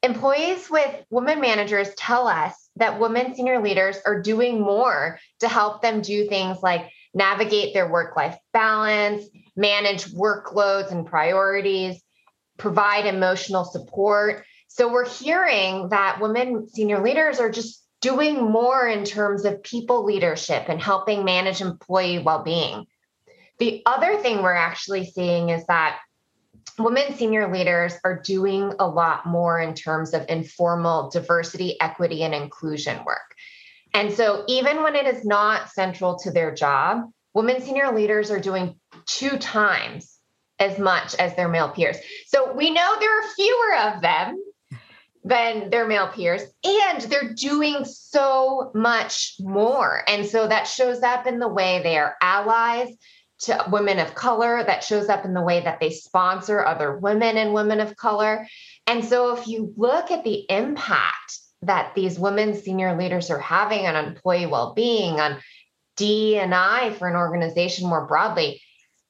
employees 0.03 0.69
with 0.69 1.05
women 1.09 1.41
managers 1.41 1.93
tell 1.95 2.27
us 2.27 2.53
that 2.75 2.99
women 2.99 3.35
senior 3.35 3.61
leaders 3.61 3.97
are 4.05 4.21
doing 4.21 4.61
more 4.61 5.19
to 5.39 5.47
help 5.47 5.81
them 5.81 6.01
do 6.01 6.27
things 6.27 6.59
like 6.61 6.89
navigate 7.13 7.73
their 7.73 7.89
work 7.89 8.15
life 8.15 8.37
balance, 8.53 9.25
manage 9.55 10.05
workloads 10.05 10.91
and 10.91 11.05
priorities, 11.05 12.01
provide 12.57 13.05
emotional 13.05 13.65
support. 13.65 14.45
So 14.67 14.91
we're 14.91 15.09
hearing 15.09 15.89
that 15.89 16.19
women 16.21 16.69
senior 16.69 17.01
leaders 17.01 17.39
are 17.39 17.49
just 17.49 17.83
doing 18.01 18.35
more 18.51 18.87
in 18.87 19.03
terms 19.03 19.45
of 19.45 19.63
people 19.63 20.05
leadership 20.05 20.65
and 20.67 20.81
helping 20.81 21.25
manage 21.25 21.61
employee 21.61 22.19
well 22.19 22.43
being. 22.43 22.85
The 23.57 23.81
other 23.87 24.17
thing 24.17 24.43
we're 24.43 24.53
actually 24.53 25.05
seeing 25.05 25.49
is 25.49 25.65
that 25.65 25.99
women 26.79 27.15
senior 27.15 27.51
leaders 27.51 27.95
are 28.03 28.19
doing 28.19 28.73
a 28.79 28.87
lot 28.87 29.25
more 29.25 29.59
in 29.59 29.73
terms 29.73 30.13
of 30.13 30.25
informal 30.29 31.09
diversity, 31.09 31.79
equity, 31.81 32.23
and 32.23 32.35
inclusion 32.35 33.03
work. 33.05 33.35
And 33.93 34.13
so, 34.13 34.43
even 34.47 34.83
when 34.83 34.95
it 34.95 35.07
is 35.07 35.25
not 35.25 35.71
central 35.71 36.19
to 36.19 36.31
their 36.31 36.53
job, 36.53 37.09
women 37.33 37.61
senior 37.61 37.93
leaders 37.93 38.29
are 38.29 38.39
doing 38.39 38.79
two 39.05 39.37
times 39.37 40.19
as 40.59 40.77
much 40.77 41.15
as 41.15 41.35
their 41.35 41.47
male 41.47 41.69
peers. 41.69 41.97
So, 42.27 42.53
we 42.53 42.69
know 42.69 42.95
there 42.99 43.19
are 43.19 43.29
fewer 43.35 43.75
of 43.77 44.01
them 44.01 44.43
than 45.23 45.69
their 45.69 45.87
male 45.87 46.09
peers, 46.09 46.43
and 46.63 47.01
they're 47.01 47.33
doing 47.33 47.85
so 47.85 48.71
much 48.75 49.35
more. 49.39 50.03
And 50.07 50.25
so, 50.25 50.47
that 50.47 50.67
shows 50.67 51.01
up 51.01 51.25
in 51.25 51.39
the 51.39 51.47
way 51.47 51.81
they 51.81 51.97
are 51.97 52.15
allies 52.21 52.89
to 53.39 53.65
women 53.69 53.99
of 53.99 54.15
color 54.15 54.63
that 54.63 54.83
shows 54.83 55.09
up 55.09 55.25
in 55.25 55.33
the 55.33 55.41
way 55.41 55.59
that 55.61 55.79
they 55.79 55.91
sponsor 55.91 56.65
other 56.65 56.97
women 56.97 57.37
and 57.37 57.53
women 57.53 57.79
of 57.79 57.95
color. 57.95 58.47
And 58.87 59.03
so 59.03 59.35
if 59.35 59.47
you 59.47 59.73
look 59.77 60.11
at 60.11 60.23
the 60.23 60.45
impact 60.49 61.39
that 61.61 61.93
these 61.95 62.19
women 62.19 62.55
senior 62.55 62.97
leaders 62.97 63.29
are 63.29 63.39
having 63.39 63.85
on 63.85 63.95
employee 63.95 64.45
well-being, 64.45 65.19
on 65.19 65.37
D 65.95 66.37
and 66.37 66.53
I 66.53 66.91
for 66.91 67.07
an 67.07 67.15
organization 67.15 67.87
more 67.87 68.05
broadly, 68.05 68.61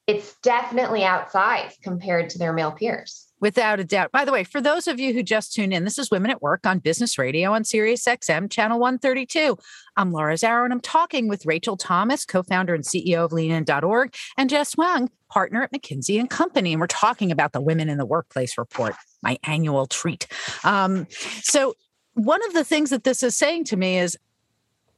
it's 0.06 0.34
definitely 0.42 1.00
outsized 1.00 1.82
compared 1.82 2.30
to 2.30 2.38
their 2.38 2.52
male 2.52 2.72
peers. 2.72 3.27
Without 3.40 3.78
a 3.78 3.84
doubt. 3.84 4.10
By 4.10 4.24
the 4.24 4.32
way, 4.32 4.42
for 4.42 4.60
those 4.60 4.88
of 4.88 4.98
you 4.98 5.12
who 5.12 5.22
just 5.22 5.52
tuned 5.52 5.72
in, 5.72 5.84
this 5.84 5.98
is 5.98 6.10
Women 6.10 6.30
at 6.30 6.42
Work 6.42 6.66
on 6.66 6.80
Business 6.80 7.18
Radio 7.18 7.52
on 7.52 7.62
Sirius 7.62 8.04
XM, 8.04 8.50
channel 8.50 8.80
132. 8.80 9.56
I'm 9.96 10.10
Laura 10.10 10.34
Zarrow, 10.34 10.64
and 10.64 10.72
I'm 10.72 10.80
talking 10.80 11.28
with 11.28 11.46
Rachel 11.46 11.76
Thomas, 11.76 12.24
co-founder 12.24 12.74
and 12.74 12.82
CEO 12.82 13.24
of 13.24 13.30
LeanIn.org, 13.30 14.14
and 14.36 14.50
Jess 14.50 14.74
Huang, 14.74 15.08
partner 15.30 15.62
at 15.62 15.72
McKinsey 15.72 16.18
and 16.18 16.28
Company. 16.28 16.72
And 16.72 16.80
we're 16.80 16.88
talking 16.88 17.30
about 17.30 17.52
the 17.52 17.60
Women 17.60 17.88
in 17.88 17.98
the 17.98 18.06
Workplace 18.06 18.58
report, 18.58 18.94
my 19.22 19.38
annual 19.44 19.86
treat. 19.86 20.26
Um, 20.64 21.06
so 21.42 21.74
one 22.14 22.44
of 22.46 22.54
the 22.54 22.64
things 22.64 22.90
that 22.90 23.04
this 23.04 23.22
is 23.22 23.36
saying 23.36 23.64
to 23.64 23.76
me 23.76 23.98
is 23.98 24.18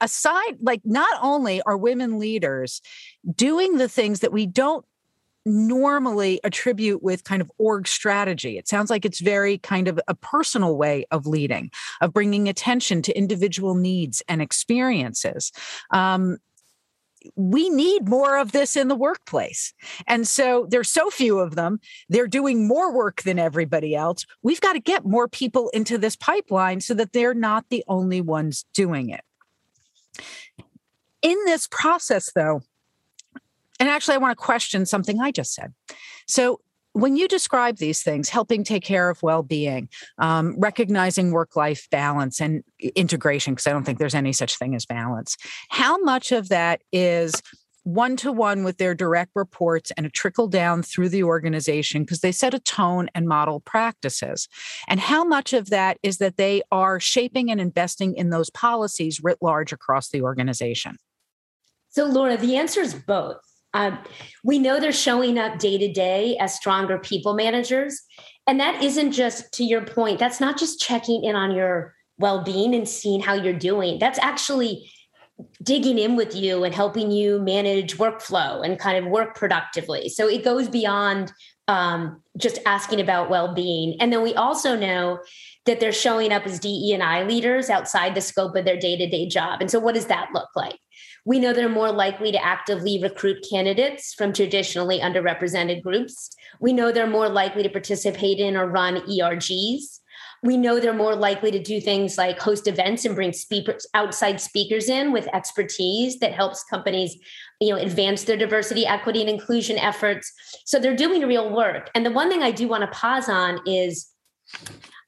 aside 0.01 0.57
like 0.61 0.81
not 0.85 1.13
only 1.21 1.61
are 1.63 1.77
women 1.77 2.19
leaders 2.19 2.81
doing 3.35 3.77
the 3.77 3.89
things 3.89 4.21
that 4.21 4.33
we 4.33 4.47
don't 4.47 4.85
normally 5.47 6.41
attribute 6.45 7.03
with 7.03 7.25
kind 7.25 7.41
of 7.41 7.51
org 7.59 7.89
strategy. 7.89 8.59
It 8.59 8.69
sounds 8.69 8.91
like 8.91 9.05
it's 9.05 9.21
very 9.21 9.59
kind 9.59 9.89
of 9.89 9.99
a 10.07 10.15
personal 10.15 10.77
way 10.77 11.07
of 11.11 11.27
leading, 11.27 11.71
of 12.01 12.13
bringing 12.13 12.49
attention 12.49 13.03
to 13.03 13.17
individual 13.17 13.75
needs 13.75 14.23
and 14.29 14.43
experiences. 14.43 15.53
Um, 15.91 16.39
we 17.37 17.69
need 17.69 18.09
more 18.09 18.39
of 18.39 18.53
this 18.53 18.77
in 18.77 18.89
the 18.89 18.95
workplace. 18.95 19.75
And 20.07 20.27
so 20.27 20.67
there's 20.71 20.89
so 20.89 21.11
few 21.11 21.39
of 21.39 21.55
them. 21.55 21.81
They're 22.09 22.27
doing 22.27 22.67
more 22.67 22.95
work 22.95 23.23
than 23.23 23.39
everybody 23.39 23.95
else. 23.95 24.25
We've 24.43 24.61
got 24.61 24.73
to 24.75 24.81
get 24.81 25.05
more 25.05 25.29
people 25.29 25.69
into 25.71 25.99
this 25.99 26.17
pipeline 26.17 26.81
so 26.81 26.95
that 26.95 27.13
they're 27.13 27.35
not 27.35 27.67
the 27.69 27.85
only 27.89 28.21
ones 28.21 28.65
doing 28.73 29.11
it. 29.11 29.21
In 31.23 31.37
this 31.45 31.69
process, 31.71 32.33
though, 32.35 32.63
and 33.81 33.89
actually, 33.89 34.15
I 34.15 34.19
want 34.19 34.39
to 34.39 34.45
question 34.45 34.87
something 34.87 35.21
I 35.21 35.33
just 35.33 35.55
said. 35.55 35.73
So, 36.29 36.61
when 36.93 37.17
you 37.17 37.29
describe 37.29 37.77
these 37.77 38.03
things, 38.03 38.29
helping 38.29 38.65
take 38.65 38.83
care 38.83 39.11
of 39.11 39.23
well 39.23 39.43
being, 39.43 39.89
um, 40.19 40.59
recognizing 40.59 41.31
work 41.31 41.55
life 41.55 41.87
balance 41.91 42.41
and 42.41 42.63
integration, 42.95 43.55
because 43.55 43.67
I 43.67 43.73
don't 43.73 43.85
think 43.85 43.99
there's 43.99 44.15
any 44.15 44.33
such 44.33 44.59
thing 44.59 44.75
as 44.75 44.87
balance, 44.87 45.37
how 45.69 45.99
much 45.99 46.33
of 46.33 46.49
that 46.49 46.83
is 46.93 47.33
one 47.85 48.17
to 48.17 48.33
one 48.33 48.65
with 48.65 48.77
their 48.77 48.95
direct 48.95 49.31
reports 49.35 49.91
and 49.97 50.05
a 50.05 50.11
trickle 50.11 50.49
down 50.49 50.83
through 50.83 51.09
the 51.09 51.23
organization 51.23 52.03
because 52.03 52.21
they 52.21 52.33
set 52.33 52.55
a 52.55 52.59
tone 52.59 53.09
and 53.15 53.27
model 53.27 53.61
practices. 53.61 54.49
And 54.87 55.01
how 55.01 55.25
much 55.25 55.53
of 55.53 55.71
that 55.71 55.97
is 56.03 56.19
that 56.19 56.37
they 56.37 56.63
are 56.71 57.01
shaping 57.01 57.51
and 57.51 57.61
investing 57.61 58.15
in 58.15 58.31
those 58.31 58.51
policies 58.51 59.21
writ 59.23 59.39
large 59.41 59.73
across 59.73 60.11
the 60.11 60.23
organization? 60.23 60.97
So, 61.89 62.05
Laura, 62.05 62.37
the 62.37 62.57
answer 62.57 62.81
is 62.81 62.95
both. 62.95 63.50
Um, 63.75 63.99
we 64.45 64.59
know 64.59 64.81
they're 64.81 64.93
showing 64.93 65.39
up 65.39 65.59
day 65.59 65.79
to 65.79 65.93
day 65.93 66.37
as 66.39 66.55
stronger 66.55 66.99
people 66.99 67.35
managers. 67.35 68.01
And 68.47 68.59
that 68.59 68.83
isn't 68.83 69.13
just 69.13 69.53
to 69.55 69.65
your 69.65 69.85
point, 69.85 70.19
that's 70.19 70.41
not 70.41 70.59
just 70.59 70.81
checking 70.81 71.25
in 71.25 71.37
on 71.37 71.55
your 71.55 71.95
well 72.19 72.43
being 72.43 72.75
and 72.75 72.89
seeing 72.89 73.21
how 73.21 73.35
you're 73.35 73.53
doing. 73.53 73.99
That's 73.99 74.19
actually 74.19 74.91
digging 75.63 75.99
in 75.99 76.17
with 76.17 76.35
you 76.35 76.65
and 76.65 76.75
helping 76.75 77.11
you 77.11 77.41
manage 77.41 77.97
workflow 77.97 78.65
and 78.65 78.79
kind 78.79 79.03
of 79.03 79.11
work 79.11 79.35
productively. 79.35 80.09
So 80.09 80.29
it 80.29 80.45
goes 80.45 80.69
beyond 80.69 81.33
um, 81.69 82.21
just 82.37 82.59
asking 82.67 83.01
about 83.01 83.31
well 83.31 83.55
being. 83.55 83.97
And 84.01 84.13
then 84.13 84.23
we 84.23 84.35
also 84.35 84.77
know 84.77 85.21
that 85.67 85.79
they're 85.79 85.93
showing 85.93 86.33
up 86.33 86.45
as 86.45 86.59
DE 86.59 86.93
and 86.93 87.03
I 87.03 87.23
leaders 87.23 87.71
outside 87.71 88.15
the 88.15 88.21
scope 88.21 88.57
of 88.57 88.65
their 88.65 88.79
day 88.79 88.97
to 88.97 89.09
day 89.09 89.29
job. 89.29 89.61
And 89.61 89.71
so, 89.71 89.79
what 89.79 89.95
does 89.95 90.07
that 90.07 90.31
look 90.35 90.49
like? 90.57 90.79
We 91.25 91.39
know 91.39 91.53
they're 91.53 91.69
more 91.69 91.93
likely 91.93 92.33
to 92.33 92.45
actively 92.45 93.01
recruit 93.03 93.47
candidates 93.49 94.15
from 94.15 94.33
traditionally 94.33 95.01
underrepresented 95.01 95.83
groups. 95.83 96.31
We 96.61 96.73
know 96.73 96.93
they're 96.93 97.07
more 97.07 97.29
likely 97.29 97.63
to 97.63 97.69
participate 97.69 98.39
in 98.39 98.57
or 98.57 98.67
run 98.67 98.97
ERGs. 98.97 100.01
We 100.43 100.57
know 100.57 100.81
they're 100.81 100.95
more 100.95 101.15
likely 101.15 101.51
to 101.51 101.63
do 101.63 101.81
things 101.81 102.17
like 102.17 102.39
host 102.39 102.67
events 102.67 103.05
and 103.05 103.15
bring 103.15 103.33
speakers, 103.33 103.87
outside 103.93 104.41
speakers 104.41 104.89
in 104.89 105.13
with 105.13 105.29
expertise 105.35 106.19
that 106.21 106.33
helps 106.33 106.65
companies, 106.65 107.15
you 107.61 107.71
know, 107.71 107.77
advance 107.77 108.25
their 108.25 108.39
diversity, 108.39 108.87
equity, 108.87 109.21
and 109.21 109.29
inclusion 109.29 109.77
efforts. 109.79 110.33
So 110.65 110.79
they're 110.79 110.97
doing 110.97 111.27
real 111.27 111.55
work. 111.55 111.91
And 111.95 112.07
the 112.07 112.11
one 112.11 112.31
thing 112.31 112.43
I 112.43 112.53
do 112.53 112.69
want 112.69 112.83
to 112.83 112.99
pause 112.99 113.29
on 113.29 113.61
is 113.67 114.09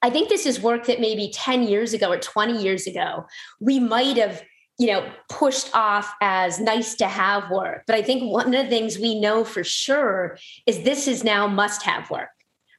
I 0.02 0.10
think 0.10 0.28
this 0.28 0.44
is 0.46 0.60
work 0.60 0.86
that 0.86 1.00
maybe 1.00 1.30
10 1.32 1.62
years 1.62 1.94
ago 1.94 2.10
or 2.10 2.18
20 2.18 2.60
years 2.60 2.86
ago, 2.86 3.26
we 3.60 3.78
might 3.78 4.18
have 4.18 4.42
you 4.82 4.88
know 4.88 5.08
pushed 5.28 5.70
off 5.74 6.12
as 6.20 6.58
nice 6.58 6.96
to 6.96 7.06
have 7.06 7.48
work 7.50 7.84
but 7.86 7.94
i 7.94 8.02
think 8.02 8.30
one 8.30 8.52
of 8.52 8.64
the 8.64 8.68
things 8.68 8.98
we 8.98 9.18
know 9.20 9.44
for 9.44 9.62
sure 9.62 10.36
is 10.66 10.82
this 10.82 11.06
is 11.06 11.22
now 11.22 11.46
must 11.46 11.82
have 11.84 12.10
work 12.10 12.28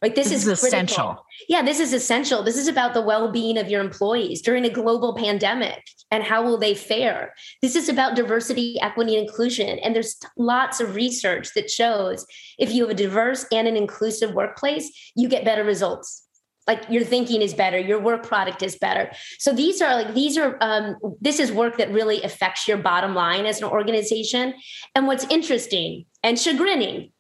Right, 0.01 0.13
this, 0.13 0.31
this 0.31 0.45
is, 0.45 0.47
is 0.49 0.63
essential. 0.65 1.25
Yeah, 1.47 1.61
this 1.61 1.79
is 1.79 1.93
essential. 1.93 2.43
This 2.43 2.57
is 2.57 2.67
about 2.67 2.93
the 2.93 3.01
well-being 3.01 3.57
of 3.57 3.69
your 3.69 3.79
employees 3.79 4.41
during 4.41 4.65
a 4.65 4.69
global 4.69 5.15
pandemic 5.15 5.81
and 6.11 6.21
how 6.21 6.43
will 6.43 6.57
they 6.57 6.75
fare. 6.75 7.33
This 7.61 7.77
is 7.77 7.87
about 7.87 8.17
diversity, 8.17 8.77
equity, 8.81 9.15
and 9.15 9.25
inclusion. 9.25 9.79
And 9.79 9.95
there's 9.95 10.17
lots 10.35 10.81
of 10.81 10.95
research 10.95 11.53
that 11.53 11.71
shows 11.71 12.25
if 12.59 12.73
you 12.73 12.81
have 12.81 12.91
a 12.91 12.95
diverse 12.95 13.45
and 13.49 13.65
an 13.65 13.77
inclusive 13.77 14.33
workplace, 14.33 14.91
you 15.15 15.29
get 15.29 15.45
better 15.45 15.63
results 15.63 16.22
like 16.67 16.89
your 16.89 17.04
thinking 17.04 17.41
is 17.41 17.54
better 17.54 17.78
your 17.78 17.99
work 17.99 18.23
product 18.23 18.63
is 18.63 18.76
better. 18.76 19.12
So 19.39 19.54
these 19.54 19.82
are 19.82 19.95
like 19.95 20.13
these 20.13 20.38
are 20.38 20.58
um, 20.62 20.97
this 21.21 21.39
is 21.39 21.52
work 21.52 21.78
that 21.78 21.91
really 21.91 22.21
affects 22.23 22.67
your 22.67 22.78
bottom 22.78 23.13
line 23.13 23.45
as 23.45 23.62
an 23.62 23.65
organization. 23.65 24.54
And 24.95 25.08
what's 25.08 25.26
interesting 25.30 26.06
and 26.23 26.38
chagrining 26.38 27.12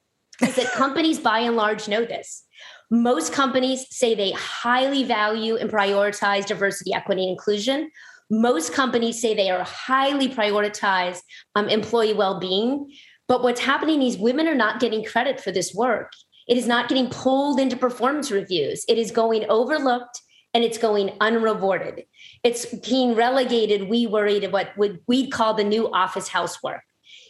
is 0.41 0.55
that 0.55 0.71
companies 0.71 1.19
by 1.19 1.39
and 1.39 1.55
large 1.55 1.87
know 1.87 2.05
this. 2.05 2.43
Most 2.89 3.33
companies 3.33 3.85
say 3.89 4.13
they 4.13 4.31
highly 4.31 5.03
value 5.03 5.55
and 5.55 5.69
prioritize 5.69 6.45
diversity 6.45 6.93
equity 6.93 7.23
and 7.23 7.31
inclusion. 7.31 7.89
Most 8.29 8.73
companies 8.73 9.21
say 9.21 9.33
they 9.33 9.49
are 9.49 9.63
highly 9.63 10.29
prioritize 10.29 11.19
um, 11.55 11.67
employee 11.69 12.13
well-being. 12.13 12.91
But 13.27 13.41
what's 13.41 13.61
happening 13.61 14.01
is 14.01 14.17
women 14.17 14.47
are 14.47 14.55
not 14.55 14.79
getting 14.79 15.03
credit 15.03 15.39
for 15.39 15.51
this 15.51 15.73
work 15.73 16.11
it 16.47 16.57
is 16.57 16.67
not 16.67 16.89
getting 16.89 17.09
pulled 17.09 17.59
into 17.59 17.77
performance 17.77 18.31
reviews. 18.31 18.85
It 18.87 18.97
is 18.97 19.11
going 19.11 19.45
overlooked 19.49 20.21
and 20.53 20.63
it's 20.63 20.77
going 20.77 21.09
unrewarded. 21.19 22.05
It's 22.43 22.65
being 22.65 23.15
relegated, 23.15 23.89
we 23.89 24.05
worry, 24.07 24.39
to 24.39 24.47
what 24.47 24.77
would 24.77 24.99
we'd 25.07 25.31
call 25.31 25.53
the 25.53 25.63
new 25.63 25.91
office 25.91 26.27
housework 26.27 26.83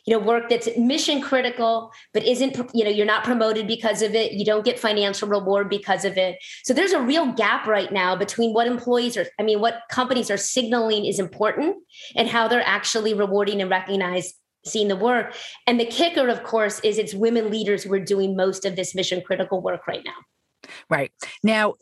you 0.05 0.13
know 0.13 0.23
work 0.23 0.49
that's 0.49 0.67
mission 0.77 1.21
critical 1.21 1.91
but 2.13 2.23
isn't 2.23 2.57
you 2.73 2.83
know 2.83 2.89
you're 2.89 3.05
not 3.05 3.23
promoted 3.23 3.67
because 3.67 4.01
of 4.01 4.13
it 4.15 4.33
you 4.33 4.45
don't 4.45 4.65
get 4.65 4.79
financial 4.79 5.27
reward 5.27 5.69
because 5.69 6.05
of 6.05 6.17
it 6.17 6.37
so 6.63 6.73
there's 6.73 6.91
a 6.91 7.01
real 7.01 7.31
gap 7.33 7.67
right 7.67 7.91
now 7.91 8.15
between 8.15 8.53
what 8.53 8.67
employees 8.67 9.17
are 9.17 9.25
i 9.39 9.43
mean 9.43 9.59
what 9.59 9.81
companies 9.89 10.29
are 10.29 10.37
signaling 10.37 11.05
is 11.05 11.19
important 11.19 11.77
and 12.15 12.27
how 12.27 12.47
they're 12.47 12.65
actually 12.65 13.13
rewarding 13.13 13.61
and 13.61 13.69
recognizing 13.69 14.31
seeing 14.65 14.87
the 14.87 14.95
work 14.95 15.35
and 15.67 15.79
the 15.79 15.85
kicker 15.85 16.27
of 16.29 16.43
course 16.43 16.79
is 16.81 16.97
it's 16.97 17.13
women 17.13 17.49
leaders 17.49 17.83
who 17.83 17.93
are 17.93 17.99
doing 17.99 18.35
most 18.35 18.65
of 18.65 18.75
this 18.75 18.95
mission 18.95 19.21
critical 19.21 19.61
work 19.61 19.87
right 19.87 20.03
now. 20.05 20.13
Right. 20.89 21.11
Now, 21.43 21.73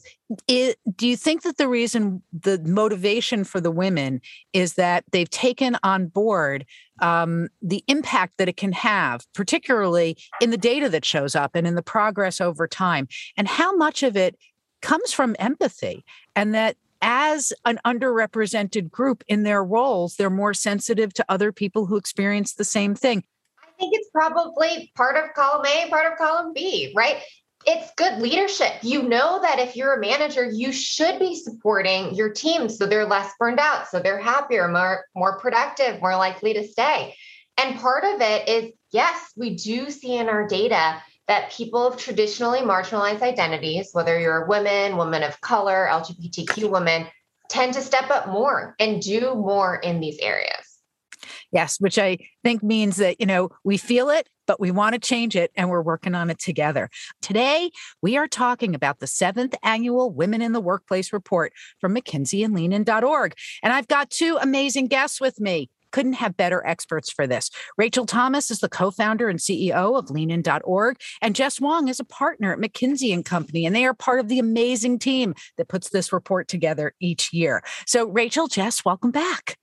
it, 0.48 0.78
do 0.96 1.08
you 1.08 1.16
think 1.16 1.44
that 1.44 1.58
the 1.58 1.68
reason, 1.68 2.22
the 2.32 2.60
motivation 2.66 3.44
for 3.44 3.62
the 3.62 3.72
women 3.72 4.22
is 4.54 4.74
that 4.74 5.04
they've 5.12 5.30
taken 5.30 5.78
on 5.84 6.08
board 6.08 6.66
um, 7.02 7.50
the 7.62 7.84
impact 7.88 8.34
that 8.38 8.50
it 8.50 8.58
can 8.58 8.72
have, 8.72 9.26
particularly 9.34 10.18
in 10.40 10.52
the 10.52 10.58
data 10.58 10.90
that 10.90 11.06
shows 11.06 11.36
up 11.36 11.52
and 11.56 11.68
in 11.68 11.76
the 11.76 11.82
progress 11.82 12.40
over 12.42 12.68
time, 12.68 13.08
and 13.38 13.48
how 13.48 13.76
much 13.76 14.04
of 14.04 14.16
it 14.16 14.36
comes 14.82 15.12
from 15.14 15.36
empathy, 15.40 16.04
and 16.36 16.54
that 16.56 16.76
as 17.02 17.54
an 17.66 17.80
underrepresented 17.86 18.92
group 18.92 19.24
in 19.28 19.44
their 19.44 19.64
roles, 19.64 20.16
they're 20.16 20.30
more 20.30 20.54
sensitive 20.54 21.14
to 21.16 21.26
other 21.30 21.52
people 21.52 21.86
who 21.86 21.98
experience 21.98 22.54
the 22.54 22.64
same 22.64 22.96
thing. 22.96 23.24
I 23.62 23.72
think 23.80 23.94
it's 23.96 24.10
probably 24.12 24.92
part 24.96 25.16
of 25.16 25.34
column 25.34 25.66
A, 25.66 25.90
part 25.90 26.12
of 26.12 26.18
column 26.18 26.54
B, 26.54 26.94
right? 26.96 27.22
it's 27.66 27.92
good 27.96 28.20
leadership. 28.20 28.74
You 28.82 29.04
know 29.04 29.40
that 29.42 29.60
if 29.60 29.76
you're 29.76 29.94
a 29.96 30.00
manager, 30.00 30.50
you 30.50 30.72
should 30.72 31.20
be 31.20 31.36
supporting 31.36 32.16
your 32.16 32.32
team 32.32 32.70
so 32.70 32.86
they're 32.86 33.06
less 33.06 33.32
burned 33.40 33.60
out, 33.60 33.88
so 33.88 34.00
they're 34.00 34.20
happier, 34.20 34.68
more 34.68 35.06
more 35.16 35.40
productive, 35.40 36.02
more 36.02 36.16
likely 36.16 36.54
to 36.54 36.68
stay. 36.68 37.16
And 37.58 37.80
part 37.80 38.04
of 38.04 38.22
it 38.22 38.50
is 38.50 38.72
yes, 38.92 39.32
we 39.36 39.56
do 39.56 39.90
see 39.90 40.18
in 40.18 40.30
our 40.30 40.48
data 40.48 41.02
that 41.32 41.50
people 41.50 41.88
of 41.88 41.96
traditionally 41.96 42.60
marginalized 42.60 43.22
identities, 43.22 43.92
whether 43.94 44.20
you're 44.20 44.44
a 44.44 44.48
woman, 44.50 44.98
woman 44.98 45.24
of 45.24 45.40
color, 45.40 45.88
LGBTQ 45.90 46.70
woman, 46.70 47.08
tend 47.50 47.74
to 47.74 47.80
step 47.80 48.10
up 48.10 48.28
more 48.28 48.76
and 48.82 49.02
do 49.02 49.34
more 49.34 49.78
in 49.78 50.02
these 50.02 50.20
areas. 50.20 50.82
Yes, 51.54 51.78
which 51.80 51.98
I 51.98 52.18
think 52.44 52.64
means 52.64 52.98
that, 52.98 53.22
you 53.22 53.26
know, 53.26 53.50
we 53.64 53.78
feel 53.78 54.10
it, 54.10 54.28
but 54.46 54.60
we 54.60 54.72
want 54.72 54.92
to 54.92 55.00
change 55.00 55.38
it 55.38 55.52
and 55.56 55.70
we're 55.70 55.82
working 55.82 56.16
on 56.16 56.30
it 56.30 56.38
together. 56.38 56.90
Today, 57.22 57.72
we 58.02 58.18
are 58.18 58.28
talking 58.28 58.76
about 58.76 59.00
the 59.00 59.08
seventh 59.08 59.56
annual 59.64 60.12
Women 60.12 60.42
in 60.42 60.52
the 60.52 60.60
Workplace 60.60 61.14
report 61.14 61.54
from 61.80 61.96
McKinsey 61.96 62.44
and 62.44 62.54
leanin.org. 62.54 63.36
And 63.64 63.72
I've 63.72 63.88
got 63.88 64.10
two 64.10 64.38
amazing 64.42 64.88
guests 64.88 65.22
with 65.22 65.40
me 65.40 65.70
couldn't 65.92 66.14
have 66.14 66.38
better 66.38 66.66
experts 66.66 67.12
for 67.12 67.28
this. 67.28 67.50
Rachel 67.78 68.06
Thomas 68.06 68.52
is 68.52 68.60
the 68.60 68.70
co-founder 68.70 69.30
and 69.30 69.40
CEO 69.40 69.98
of 69.98 70.10
leanin.org 70.10 70.98
and 71.22 71.36
Jess 71.36 71.58
Huang 71.58 71.88
is 71.88 72.00
a 72.00 72.06
partner 72.06 72.54
at 72.54 72.60
McKinsey 72.60 73.14
and 73.14 73.24
Company 73.26 73.66
and 73.66 73.76
they 73.76 73.86
are 73.86 73.94
part 73.94 74.20
of 74.20 74.28
the 74.28 74.40
amazing 74.40 75.00
team 75.00 75.36
that 75.58 75.68
puts 75.68 75.90
this 75.90 76.12
report 76.14 76.48
together 76.48 76.94
each 77.00 77.34
year. 77.34 77.64
So 77.86 78.08
Rachel, 78.08 78.48
Jess, 78.48 78.84
welcome 78.86 79.12
back. 79.12 79.58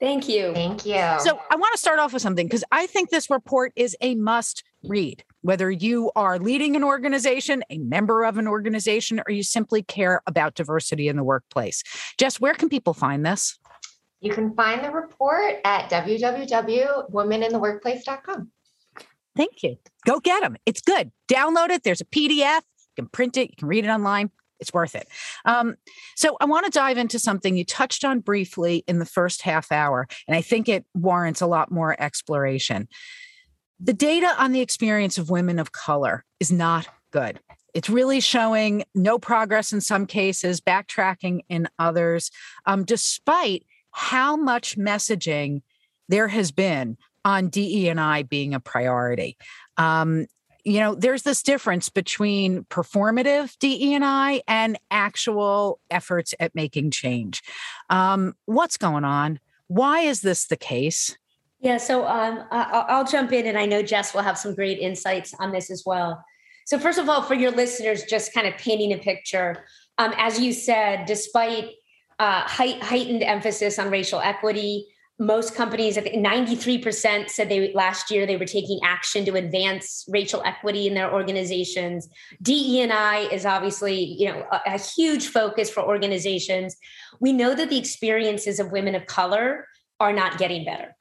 Thank 0.00 0.30
you. 0.30 0.54
Thank 0.54 0.86
you. 0.86 0.94
So 1.18 1.38
I 1.50 1.56
want 1.56 1.72
to 1.72 1.78
start 1.78 1.98
off 1.98 2.14
with 2.14 2.22
something 2.22 2.46
because 2.46 2.64
I 2.72 2.86
think 2.86 3.10
this 3.10 3.28
report 3.28 3.72
is 3.76 3.94
a 4.00 4.14
must 4.14 4.64
read, 4.82 5.22
whether 5.42 5.70
you 5.70 6.10
are 6.16 6.38
leading 6.38 6.74
an 6.74 6.82
organization, 6.82 7.62
a 7.68 7.76
member 7.76 8.24
of 8.24 8.38
an 8.38 8.48
organization, 8.48 9.20
or 9.26 9.30
you 9.30 9.42
simply 9.42 9.82
care 9.82 10.22
about 10.26 10.54
diversity 10.54 11.08
in 11.08 11.16
the 11.16 11.22
workplace. 11.22 11.82
Jess, 12.16 12.40
where 12.40 12.54
can 12.54 12.70
people 12.70 12.94
find 12.94 13.26
this? 13.26 13.58
You 14.20 14.32
can 14.32 14.54
find 14.54 14.84
the 14.84 14.90
report 14.90 15.60
at 15.64 15.88
www.womenintheworkplace.com. 15.90 18.50
Thank 19.36 19.62
you. 19.62 19.76
Go 20.04 20.18
get 20.20 20.42
them. 20.42 20.56
It's 20.66 20.80
good. 20.80 21.12
Download 21.28 21.70
it. 21.70 21.84
There's 21.84 22.00
a 22.00 22.06
PDF. 22.06 22.60
You 22.60 22.94
can 22.96 23.06
print 23.06 23.36
it. 23.36 23.50
You 23.50 23.56
can 23.56 23.68
read 23.68 23.84
it 23.84 23.88
online 23.88 24.32
it's 24.60 24.72
worth 24.72 24.94
it. 24.94 25.08
Um, 25.44 25.76
so 26.16 26.36
I 26.40 26.44
want 26.44 26.66
to 26.66 26.70
dive 26.70 26.98
into 26.98 27.18
something 27.18 27.56
you 27.56 27.64
touched 27.64 28.04
on 28.04 28.20
briefly 28.20 28.84
in 28.86 28.98
the 28.98 29.06
first 29.06 29.42
half 29.42 29.72
hour, 29.72 30.06
and 30.28 30.36
I 30.36 30.42
think 30.42 30.68
it 30.68 30.84
warrants 30.94 31.40
a 31.40 31.46
lot 31.46 31.72
more 31.72 32.00
exploration. 32.00 32.88
The 33.80 33.94
data 33.94 34.34
on 34.38 34.52
the 34.52 34.60
experience 34.60 35.16
of 35.16 35.30
women 35.30 35.58
of 35.58 35.72
color 35.72 36.24
is 36.38 36.52
not 36.52 36.86
good. 37.10 37.40
It's 37.72 37.88
really 37.88 38.20
showing 38.20 38.84
no 38.94 39.18
progress 39.18 39.72
in 39.72 39.80
some 39.80 40.06
cases, 40.06 40.60
backtracking 40.60 41.40
in 41.48 41.68
others, 41.78 42.30
um, 42.66 42.84
despite 42.84 43.64
how 43.90 44.36
much 44.36 44.76
messaging 44.78 45.62
there 46.08 46.28
has 46.28 46.50
been 46.50 46.96
on 47.24 47.48
DE 47.48 47.88
and 47.88 48.00
I 48.00 48.22
being 48.22 48.54
a 48.54 48.60
priority. 48.60 49.36
Um, 49.76 50.26
you 50.64 50.80
know, 50.80 50.94
there's 50.94 51.22
this 51.22 51.42
difference 51.42 51.88
between 51.88 52.64
performative 52.64 53.56
DE&I 53.58 54.42
and 54.46 54.78
actual 54.90 55.80
efforts 55.90 56.34
at 56.38 56.54
making 56.54 56.90
change. 56.90 57.42
Um, 57.88 58.34
what's 58.44 58.76
going 58.76 59.04
on? 59.04 59.40
Why 59.68 60.00
is 60.00 60.20
this 60.20 60.46
the 60.46 60.56
case? 60.56 61.16
Yeah, 61.60 61.76
so 61.76 62.06
um, 62.06 62.44
I'll 62.50 63.04
jump 63.04 63.32
in, 63.32 63.46
and 63.46 63.58
I 63.58 63.66
know 63.66 63.82
Jess 63.82 64.14
will 64.14 64.22
have 64.22 64.38
some 64.38 64.54
great 64.54 64.78
insights 64.78 65.34
on 65.38 65.52
this 65.52 65.70
as 65.70 65.82
well. 65.84 66.24
So, 66.66 66.78
first 66.78 66.98
of 66.98 67.08
all, 67.08 67.22
for 67.22 67.34
your 67.34 67.50
listeners, 67.50 68.04
just 68.04 68.32
kind 68.32 68.46
of 68.46 68.56
painting 68.56 68.92
a 68.92 68.98
picture, 68.98 69.64
um, 69.98 70.14
as 70.16 70.40
you 70.40 70.52
said, 70.52 71.04
despite 71.04 71.72
uh, 72.20 72.42
height, 72.42 72.82
heightened 72.82 73.22
emphasis 73.22 73.78
on 73.78 73.90
racial 73.90 74.20
equity, 74.20 74.86
most 75.18 75.54
companies, 75.54 75.96
I 75.98 76.02
think 76.02 76.24
93% 76.24 77.28
said 77.28 77.48
they 77.48 77.72
last 77.72 78.10
year 78.10 78.26
they 78.26 78.36
were 78.36 78.46
taking 78.46 78.78
action 78.84 79.24
to 79.24 79.34
advance 79.34 80.04
racial 80.08 80.42
equity 80.44 80.86
in 80.86 80.94
their 80.94 81.12
organizations. 81.12 82.08
DE&I 82.42 83.28
is 83.32 83.44
obviously, 83.46 83.96
you 83.96 84.28
know, 84.28 84.44
a, 84.52 84.74
a 84.74 84.78
huge 84.78 85.28
focus 85.28 85.70
for 85.70 85.82
organizations. 85.82 86.76
We 87.20 87.32
know 87.32 87.54
that 87.54 87.70
the 87.70 87.78
experiences 87.78 88.60
of 88.60 88.70
women 88.70 88.94
of 88.94 89.06
color 89.06 89.66
are 89.98 90.12
not 90.12 90.38
getting 90.38 90.64
better. 90.64 90.96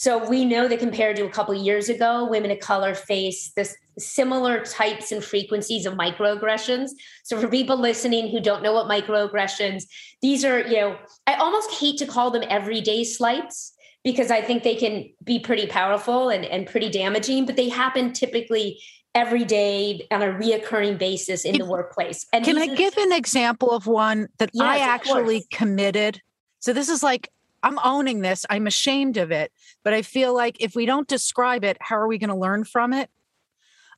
So 0.00 0.26
we 0.26 0.46
know 0.46 0.66
that 0.66 0.78
compared 0.78 1.16
to 1.16 1.26
a 1.26 1.28
couple 1.28 1.54
of 1.54 1.62
years 1.62 1.90
ago, 1.90 2.24
women 2.24 2.50
of 2.50 2.58
color 2.60 2.94
face 2.94 3.52
this 3.54 3.76
similar 3.98 4.64
types 4.64 5.12
and 5.12 5.22
frequencies 5.22 5.84
of 5.84 5.92
microaggressions. 5.92 6.92
So 7.22 7.38
for 7.38 7.48
people 7.48 7.78
listening 7.78 8.30
who 8.30 8.40
don't 8.40 8.62
know 8.62 8.72
what 8.72 8.86
microaggressions, 8.86 9.82
these 10.22 10.42
are, 10.42 10.60
you 10.60 10.76
know, 10.76 10.96
I 11.26 11.34
almost 11.34 11.72
hate 11.72 11.98
to 11.98 12.06
call 12.06 12.30
them 12.30 12.44
everyday 12.48 13.04
slights 13.04 13.74
because 14.02 14.30
I 14.30 14.40
think 14.40 14.62
they 14.62 14.74
can 14.74 15.10
be 15.22 15.38
pretty 15.38 15.66
powerful 15.66 16.30
and, 16.30 16.46
and 16.46 16.66
pretty 16.66 16.88
damaging, 16.88 17.44
but 17.44 17.56
they 17.56 17.68
happen 17.68 18.14
typically 18.14 18.80
every 19.14 19.44
day 19.44 20.06
on 20.10 20.22
a 20.22 20.28
reoccurring 20.28 20.96
basis 20.98 21.44
in 21.44 21.58
the 21.58 21.66
workplace. 21.66 22.24
And 22.32 22.42
can 22.42 22.56
I 22.56 22.74
give 22.74 22.96
an 22.96 23.12
example 23.12 23.70
of 23.70 23.86
one 23.86 24.28
that 24.38 24.48
yes, 24.54 24.64
I 24.64 24.78
actually 24.78 25.44
committed? 25.52 26.22
So 26.60 26.72
this 26.72 26.88
is 26.88 27.02
like 27.02 27.28
I'm 27.62 27.78
owning 27.84 28.20
this. 28.20 28.46
I'm 28.48 28.66
ashamed 28.66 29.16
of 29.16 29.30
it, 29.30 29.52
but 29.84 29.94
I 29.94 30.02
feel 30.02 30.34
like 30.34 30.56
if 30.60 30.74
we 30.74 30.86
don't 30.86 31.08
describe 31.08 31.64
it, 31.64 31.76
how 31.80 31.96
are 31.96 32.08
we 32.08 32.18
going 32.18 32.30
to 32.30 32.36
learn 32.36 32.64
from 32.64 32.92
it? 32.92 33.10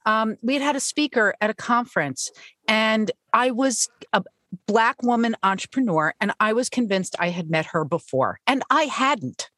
Um, 0.04 0.36
we 0.42 0.54
had 0.54 0.62
had 0.62 0.76
a 0.76 0.80
speaker 0.80 1.34
at 1.40 1.50
a 1.50 1.54
conference, 1.54 2.30
and 2.66 3.10
I 3.32 3.52
was 3.52 3.88
a 4.12 4.24
black 4.66 5.02
woman 5.02 5.36
entrepreneur, 5.42 6.12
and 6.20 6.32
I 6.40 6.52
was 6.52 6.68
convinced 6.68 7.16
I 7.18 7.28
had 7.28 7.50
met 7.50 7.66
her 7.66 7.84
before, 7.84 8.40
and 8.46 8.62
I 8.70 8.84
hadn't. 8.84 9.50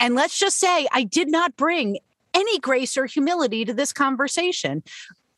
And 0.00 0.14
let's 0.14 0.38
just 0.38 0.58
say 0.58 0.86
I 0.92 1.04
did 1.04 1.30
not 1.30 1.56
bring 1.56 1.98
any 2.32 2.58
grace 2.58 2.96
or 2.96 3.06
humility 3.06 3.64
to 3.64 3.72
this 3.72 3.92
conversation. 3.92 4.82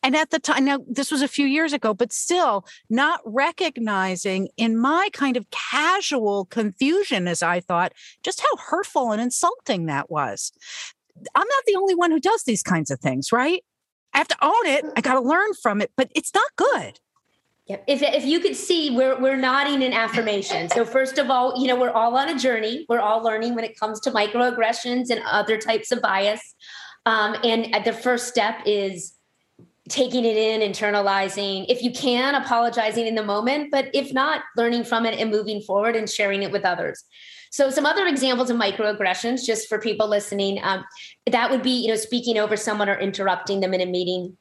And 0.06 0.14
at 0.14 0.30
the 0.30 0.38
time, 0.38 0.64
now 0.64 0.78
this 0.88 1.10
was 1.10 1.20
a 1.20 1.26
few 1.26 1.46
years 1.46 1.72
ago, 1.72 1.92
but 1.92 2.12
still 2.12 2.64
not 2.88 3.20
recognizing 3.24 4.48
in 4.56 4.78
my 4.78 5.08
kind 5.12 5.36
of 5.36 5.50
casual 5.50 6.44
confusion, 6.44 7.26
as 7.26 7.42
I 7.42 7.58
thought, 7.58 7.92
just 8.22 8.40
how 8.40 8.56
hurtful 8.56 9.10
and 9.10 9.20
insulting 9.20 9.86
that 9.86 10.08
was. 10.08 10.52
I'm 11.34 11.48
not 11.48 11.64
the 11.66 11.74
only 11.74 11.96
one 11.96 12.12
who 12.12 12.20
does 12.20 12.44
these 12.44 12.62
kinds 12.62 12.92
of 12.92 13.00
things, 13.00 13.32
right? 13.32 13.64
I 14.14 14.18
have 14.18 14.28
to 14.28 14.36
own 14.40 14.66
it. 14.66 14.84
I 14.96 15.00
got 15.00 15.14
to 15.14 15.20
learn 15.20 15.54
from 15.60 15.80
it, 15.80 15.90
but 15.96 16.08
it's 16.14 16.32
not 16.32 16.54
good. 16.54 17.00
Yep. 17.66 17.84
If, 17.88 18.02
if 18.02 18.24
you 18.24 18.38
could 18.38 18.54
see, 18.54 18.96
we're, 18.96 19.20
we're 19.20 19.34
nodding 19.34 19.82
in 19.82 19.92
affirmation. 19.92 20.68
So, 20.68 20.84
first 20.84 21.18
of 21.18 21.32
all, 21.32 21.60
you 21.60 21.66
know, 21.66 21.74
we're 21.74 21.90
all 21.90 22.16
on 22.16 22.28
a 22.28 22.38
journey. 22.38 22.86
We're 22.88 23.00
all 23.00 23.24
learning 23.24 23.56
when 23.56 23.64
it 23.64 23.76
comes 23.76 23.98
to 24.02 24.12
microaggressions 24.12 25.10
and 25.10 25.20
other 25.28 25.58
types 25.58 25.90
of 25.90 26.00
bias. 26.00 26.54
Um, 27.06 27.34
and 27.42 27.84
the 27.84 27.92
first 27.92 28.28
step 28.28 28.60
is 28.66 29.16
taking 29.88 30.24
it 30.24 30.36
in, 30.36 30.60
internalizing. 30.60 31.66
If 31.68 31.82
you 31.82 31.92
can, 31.92 32.34
apologizing 32.34 33.06
in 33.06 33.14
the 33.14 33.22
moment. 33.22 33.70
But 33.70 33.88
if 33.94 34.12
not, 34.12 34.42
learning 34.56 34.84
from 34.84 35.06
it 35.06 35.18
and 35.18 35.30
moving 35.30 35.60
forward 35.60 35.96
and 35.96 36.08
sharing 36.08 36.42
it 36.42 36.50
with 36.50 36.64
others. 36.64 37.04
So, 37.50 37.70
some 37.70 37.86
other 37.86 38.06
examples 38.06 38.50
of 38.50 38.56
microaggressions, 38.56 39.44
just 39.44 39.68
for 39.68 39.78
people 39.78 40.08
listening, 40.08 40.58
um, 40.62 40.84
that 41.30 41.50
would 41.50 41.62
be, 41.62 41.70
you 41.70 41.88
know, 41.88 41.96
speaking 41.96 42.38
over 42.38 42.56
someone 42.56 42.88
or 42.88 42.98
interrupting 42.98 43.60
them 43.60 43.72
in 43.72 43.80
a 43.80 43.86
meeting. 43.86 44.36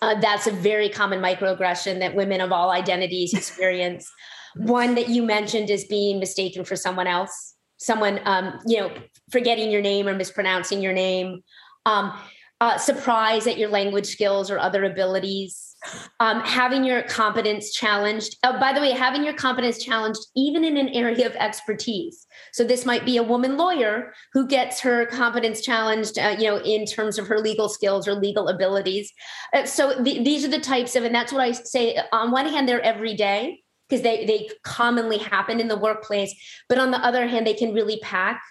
Uh, 0.00 0.18
that's 0.20 0.46
a 0.46 0.52
very 0.52 0.88
common 0.88 1.20
microaggression 1.20 1.98
that 1.98 2.14
women 2.14 2.40
of 2.40 2.52
all 2.52 2.70
identities 2.70 3.34
experience. 3.34 4.10
One 4.54 4.94
that 4.94 5.08
you 5.08 5.22
mentioned 5.22 5.68
is 5.70 5.84
being 5.84 6.18
mistaken 6.18 6.64
for 6.64 6.76
someone 6.76 7.06
else, 7.06 7.54
someone, 7.76 8.20
um, 8.24 8.58
you 8.66 8.78
know, 8.78 8.90
forgetting 9.30 9.70
your 9.70 9.82
name 9.82 10.06
or 10.08 10.14
mispronouncing 10.14 10.80
your 10.80 10.92
name, 10.92 11.42
um, 11.84 12.18
uh, 12.60 12.78
surprise 12.78 13.46
at 13.46 13.58
your 13.58 13.68
language 13.68 14.06
skills 14.06 14.50
or 14.50 14.58
other 14.58 14.84
abilities, 14.84 15.76
um, 16.20 16.40
having 16.40 16.84
your 16.84 17.02
competence 17.02 17.72
challenged. 17.72 18.36
Oh, 18.44 18.58
by 18.58 18.72
the 18.72 18.80
way, 18.80 18.92
having 18.92 19.24
your 19.24 19.34
competence 19.34 19.84
challenged 19.84 20.20
even 20.34 20.64
in 20.64 20.78
an 20.78 20.88
area 20.88 21.26
of 21.26 21.36
expertise. 21.36 22.26
So 22.52 22.64
this 22.64 22.86
might 22.86 23.04
be 23.04 23.18
a 23.18 23.22
woman 23.22 23.58
lawyer 23.58 24.14
who 24.32 24.46
gets 24.46 24.80
her 24.80 25.04
competence 25.06 25.60
challenged, 25.60 26.18
uh, 26.18 26.36
you 26.38 26.46
know, 26.46 26.58
in 26.58 26.86
terms 26.86 27.18
of 27.18 27.26
her 27.26 27.38
legal 27.40 27.68
skills 27.68 28.08
or 28.08 28.14
legal 28.14 28.48
abilities. 28.48 29.12
Uh, 29.52 29.66
so 29.66 30.02
th- 30.02 30.24
these 30.24 30.44
are 30.44 30.48
the 30.48 30.58
types 30.58 30.96
of, 30.96 31.04
and 31.04 31.14
that's 31.14 31.32
what 31.32 31.42
I 31.42 31.52
say. 31.52 31.98
On 32.12 32.30
one 32.30 32.48
hand, 32.48 32.66
they're 32.66 32.80
every 32.80 33.14
day 33.14 33.60
because 33.88 34.02
they 34.02 34.24
they 34.24 34.48
commonly 34.64 35.18
happen 35.18 35.60
in 35.60 35.68
the 35.68 35.76
workplace, 35.76 36.34
but 36.68 36.78
on 36.78 36.90
the 36.90 36.98
other 36.98 37.26
hand, 37.26 37.46
they 37.46 37.54
can 37.54 37.72
really 37.72 37.98
pack 38.02 38.42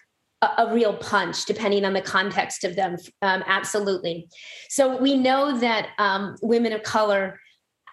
a, 0.41 0.73
real 0.73 0.93
punch 0.93 1.45
depending 1.45 1.85
on 1.85 1.93
the 1.93 2.01
context 2.01 2.63
of 2.63 2.75
them 2.75 2.97
um, 3.21 3.43
absolutely. 3.47 4.27
So 4.69 4.97
we 4.97 5.17
know 5.17 5.57
that 5.59 5.89
um, 5.97 6.35
women 6.41 6.73
of 6.73 6.83
color 6.83 7.39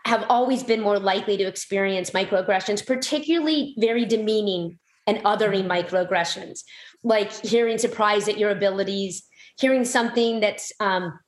have 0.05 0.25
always 0.29 0.63
been 0.63 0.81
more 0.81 0.99
likely 0.99 1.37
to 1.37 1.45
experience 1.45 2.11
microaggressions 2.11 2.85
particularly 2.87 3.75
very 3.79 4.05
demeaning 4.05 4.79
and 5.07 5.19
othering 5.19 5.67
microaggressions 5.67 6.61
like 7.05 7.33
hearing 7.45 7.79
surprise 7.79 8.29
at 8.29 8.39
your 8.39 8.51
abilities 8.51 9.25
hearing 9.59 9.85
something 9.85 10.41
that's 10.41 10.73
um, 10.81 11.19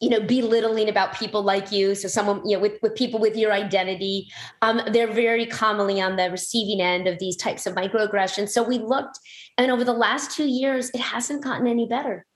you 0.00 0.10
know 0.10 0.20
belittling 0.20 0.88
about 0.88 1.16
people 1.18 1.42
like 1.42 1.72
you. 1.72 1.94
So 1.94 2.08
someone 2.08 2.46
you 2.48 2.56
know 2.56 2.62
with, 2.62 2.80
with 2.82 2.94
people 2.94 3.20
with 3.20 3.36
your 3.36 3.52
identity. 3.52 4.28
Um, 4.62 4.80
they're 4.92 5.12
very 5.12 5.46
commonly 5.46 6.00
on 6.00 6.16
the 6.16 6.30
receiving 6.30 6.80
end 6.80 7.06
of 7.06 7.18
these 7.18 7.36
types 7.36 7.66
of 7.66 7.74
microaggressions. 7.74 8.50
So 8.50 8.62
we 8.62 8.78
looked 8.78 9.18
and 9.58 9.70
over 9.70 9.84
the 9.84 9.92
last 9.92 10.32
two 10.32 10.46
years 10.46 10.90
it 10.90 11.00
hasn't 11.00 11.44
gotten 11.44 11.66
any 11.66 11.86
better. 11.86 12.26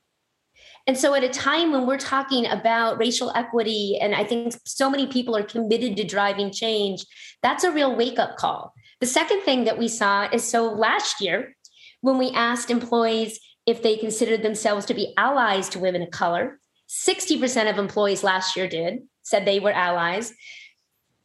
And 0.86 0.96
so 0.96 1.14
at 1.14 1.22
a 1.22 1.28
time 1.28 1.72
when 1.72 1.86
we're 1.86 1.98
talking 1.98 2.46
about 2.46 2.98
racial 2.98 3.30
equity 3.36 3.98
and 4.00 4.14
i 4.14 4.24
think 4.24 4.54
so 4.64 4.90
many 4.90 5.06
people 5.06 5.36
are 5.36 5.42
committed 5.42 5.96
to 5.96 6.04
driving 6.04 6.50
change 6.50 7.04
that's 7.42 7.64
a 7.64 7.72
real 7.72 7.96
wake-up 7.96 8.36
call. 8.36 8.74
The 9.00 9.06
second 9.06 9.42
thing 9.42 9.64
that 9.64 9.78
we 9.78 9.88
saw 9.88 10.28
is 10.30 10.44
so 10.44 10.64
last 10.64 11.20
year 11.20 11.56
when 12.02 12.18
we 12.18 12.30
asked 12.30 12.70
employees 12.70 13.40
if 13.66 13.82
they 13.82 13.96
considered 13.96 14.42
themselves 14.42 14.86
to 14.86 14.94
be 14.94 15.14
allies 15.16 15.68
to 15.70 15.78
women 15.78 16.02
of 16.02 16.10
color 16.10 16.59
60% 16.90 17.70
of 17.70 17.78
employees 17.78 18.24
last 18.24 18.56
year 18.56 18.66
did, 18.66 19.02
said 19.22 19.44
they 19.44 19.60
were 19.60 19.70
allies. 19.70 20.32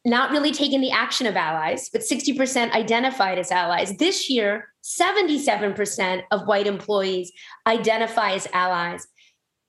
Not 0.06 0.30
really 0.30 0.52
taking 0.52 0.80
the 0.80 0.92
action 0.92 1.26
of 1.26 1.36
allies, 1.36 1.90
but 1.92 2.02
60% 2.02 2.72
identified 2.72 3.40
as 3.40 3.50
allies. 3.52 3.98
This 3.98 4.30
year, 4.30 4.68
77% 4.84 6.22
of 6.30 6.46
white 6.46 6.68
employees 6.68 7.32
identify 7.66 8.34
as 8.34 8.48
allies, 8.54 9.08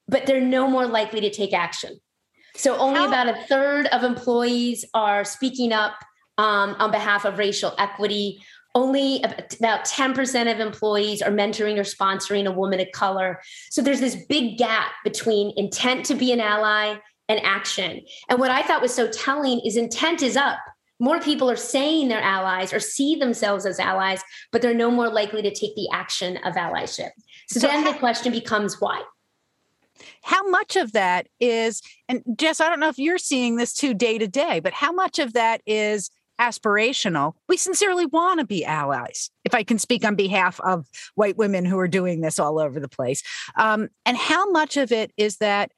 but 0.07 0.27
they're 0.27 0.43
no 0.43 0.69
more 0.69 0.87
likely 0.87 1.23
to 1.23 1.31
take 1.31 1.55
action. 1.55 1.99
So 2.55 2.77
only 2.77 3.01
How- 3.01 3.09
about 3.09 3.29
a 3.29 3.43
third 3.49 3.87
of 3.87 4.05
employees 4.05 4.85
are 4.93 5.25
speaking 5.25 5.73
up 5.73 5.95
um, 6.37 6.77
on 6.79 6.91
behalf 6.91 7.25
of 7.25 7.39
racial 7.39 7.75
equity 7.79 8.43
only 8.77 9.23
about 9.23 9.87
10% 9.87 10.53
of 10.53 10.61
employees 10.61 11.23
are 11.23 11.31
mentoring 11.31 11.79
or 11.79 11.83
sponsoring 11.83 12.47
a 12.47 12.53
woman 12.53 12.79
of 12.79 12.87
color. 12.93 13.41
So 13.71 13.81
there's 13.81 14.01
this 14.01 14.17
big 14.29 14.59
gap 14.59 14.93
between 15.03 15.55
intent 15.57 16.05
to 16.07 16.15
be 16.15 16.31
an 16.31 16.41
ally 16.41 16.97
and 17.31 17.41
action. 17.43 18.03
And 18.29 18.39
what 18.39 18.51
I 18.51 18.63
thought 18.63 18.83
was 18.83 18.95
so 18.95 19.11
telling 19.11 19.61
is 19.61 19.79
intent 19.79 20.23
is 20.23 20.37
up. 20.37 20.59
More 21.01 21.21
people 21.21 21.51
are 21.51 21.57
saying 21.57 22.09
they're 22.09 22.21
allies 22.21 22.75
or 22.75 22.79
see 22.79 23.17
themselves 23.17 23.65
as 23.65 23.81
allies, 23.81 24.23
but 24.53 24.61
they're 24.61 24.75
no 24.75 24.91
more 24.91 25.09
likely 25.09 25.41
to 25.41 25.51
take 25.51 25.75
the 25.75 25.89
action 25.91 26.37
of 26.45 26.55
allyship. 26.55 27.11
So, 27.49 27.61
so 27.61 27.69
then 27.69 27.85
the 27.85 27.95
question 27.95 28.31
becomes 28.31 28.79
why? 28.79 29.03
How 30.23 30.47
much 30.51 30.77
of 30.77 30.93
that 30.93 31.29
is, 31.41 31.81
and 32.11 32.23
Jess, 32.37 32.61
I 32.61 32.69
don't 32.69 32.81
know 32.81 32.89
if 32.91 32.99
you're 32.99 33.17
seeing 33.17 33.57
this 33.57 33.73
too 33.73 33.95
day 33.95 34.19
to 34.19 34.29
day, 34.29 34.61
but 34.61 34.75
how 34.75 34.93
much 34.93 35.19
of 35.19 35.33
that 35.33 35.63
is 35.67 36.11
aspirational. 36.41 37.35
We 37.49 37.57
sincerely 37.57 38.07
want 38.07 38.41
to 38.41 38.47
be 38.47 38.65
allies, 38.65 39.31
if 39.45 39.55
I 39.55 39.63
can 39.63 39.79
speak 39.79 40.05
on 40.05 40.15
behalf 40.15 40.61
of 40.61 40.87
white 41.15 41.37
women 41.37 41.65
who 41.65 41.79
are 41.79 41.89
doing 41.89 42.21
this 42.21 42.39
all 42.39 42.59
over 42.59 42.81
the 42.81 42.89
place. 42.89 43.23
Um, 43.57 43.89
and 44.05 44.17
how 44.17 44.51
much 44.51 44.77
of 44.77 44.93
it 44.93 45.13
is 45.17 45.39
that 45.39 45.73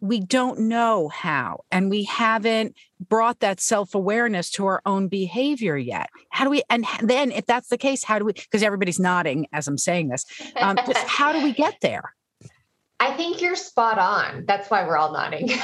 we 0.00 0.20
don't 0.20 0.60
know 0.60 1.08
how, 1.08 1.60
and 1.70 1.88
we 1.88 2.04
haven't 2.04 2.76
brought 3.00 3.40
that 3.40 3.58
self 3.60 3.94
awareness 3.94 4.50
to 4.50 4.66
our 4.66 4.82
own 4.84 5.08
behavior 5.08 5.76
yet? 5.76 6.10
How 6.28 6.44
do 6.44 6.50
we, 6.50 6.62
and 6.68 6.84
then 7.00 7.32
if 7.32 7.46
that's 7.46 7.68
the 7.68 7.78
case, 7.78 8.04
how 8.04 8.18
do 8.18 8.26
we, 8.26 8.32
because 8.32 8.62
everybody's 8.62 9.00
nodding 9.00 9.46
as 9.52 9.66
I'm 9.66 9.78
saying 9.78 10.08
this, 10.08 10.26
um, 10.56 10.76
just 10.86 10.98
how 11.06 11.32
do 11.32 11.42
we 11.42 11.52
get 11.52 11.76
there? 11.80 12.14
I 13.00 13.16
think 13.16 13.40
you're 13.40 13.56
spot 13.56 13.98
on. 13.98 14.44
That's 14.46 14.70
why 14.70 14.86
we're 14.86 14.96
all 14.96 15.12
nodding. 15.12 15.50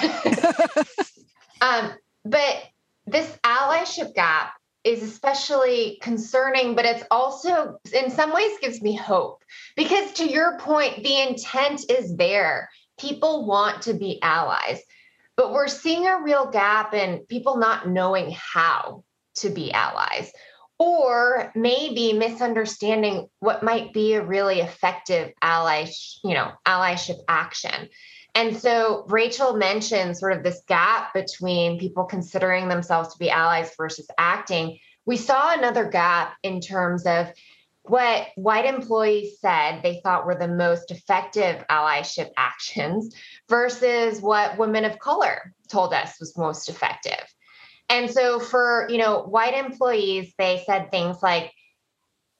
um, 1.60 1.92
but 2.24 2.64
this 3.06 3.38
allyship 3.44 4.14
gap 4.14 4.52
is 4.84 5.02
especially 5.02 5.98
concerning, 6.00 6.74
but 6.74 6.84
it's 6.84 7.04
also 7.10 7.78
in 7.92 8.10
some 8.10 8.32
ways 8.32 8.58
gives 8.60 8.80
me 8.80 8.96
hope 8.96 9.44
because 9.76 10.12
to 10.12 10.28
your 10.28 10.58
point, 10.58 11.02
the 11.02 11.20
intent 11.20 11.84
is 11.90 12.16
there. 12.16 12.70
People 12.98 13.46
want 13.46 13.82
to 13.82 13.94
be 13.94 14.20
allies, 14.22 14.80
but 15.36 15.52
we're 15.52 15.68
seeing 15.68 16.06
a 16.06 16.22
real 16.22 16.50
gap 16.50 16.94
in 16.94 17.24
people 17.28 17.56
not 17.56 17.88
knowing 17.88 18.34
how 18.36 19.04
to 19.36 19.50
be 19.50 19.72
allies 19.72 20.30
or 20.78 21.52
maybe 21.54 22.14
misunderstanding 22.14 23.28
what 23.40 23.62
might 23.62 23.92
be 23.92 24.14
a 24.14 24.24
really 24.24 24.60
effective 24.60 25.30
ally, 25.42 25.86
you 26.24 26.32
know, 26.32 26.50
allyship 26.66 27.18
action. 27.28 27.88
And 28.34 28.56
so 28.56 29.04
Rachel 29.08 29.54
mentioned 29.54 30.16
sort 30.16 30.32
of 30.32 30.42
this 30.42 30.62
gap 30.68 31.12
between 31.14 31.78
people 31.78 32.04
considering 32.04 32.68
themselves 32.68 33.12
to 33.12 33.18
be 33.18 33.30
allies 33.30 33.72
versus 33.76 34.08
acting. 34.18 34.78
We 35.04 35.16
saw 35.16 35.54
another 35.54 35.88
gap 35.88 36.34
in 36.42 36.60
terms 36.60 37.06
of 37.06 37.32
what 37.82 38.28
white 38.36 38.66
employees 38.66 39.40
said 39.40 39.80
they 39.82 40.00
thought 40.02 40.26
were 40.26 40.36
the 40.36 40.48
most 40.48 40.90
effective 40.90 41.64
allyship 41.68 42.30
actions 42.36 43.14
versus 43.48 44.20
what 44.20 44.58
women 44.58 44.84
of 44.84 44.98
color 44.98 45.54
told 45.68 45.92
us 45.92 46.20
was 46.20 46.36
most 46.36 46.68
effective. 46.68 47.24
And 47.88 48.10
so 48.10 48.38
for, 48.38 48.86
you 48.88 48.98
know, 48.98 49.22
white 49.22 49.54
employees, 49.54 50.32
they 50.38 50.62
said 50.64 50.90
things 50.90 51.16
like 51.22 51.52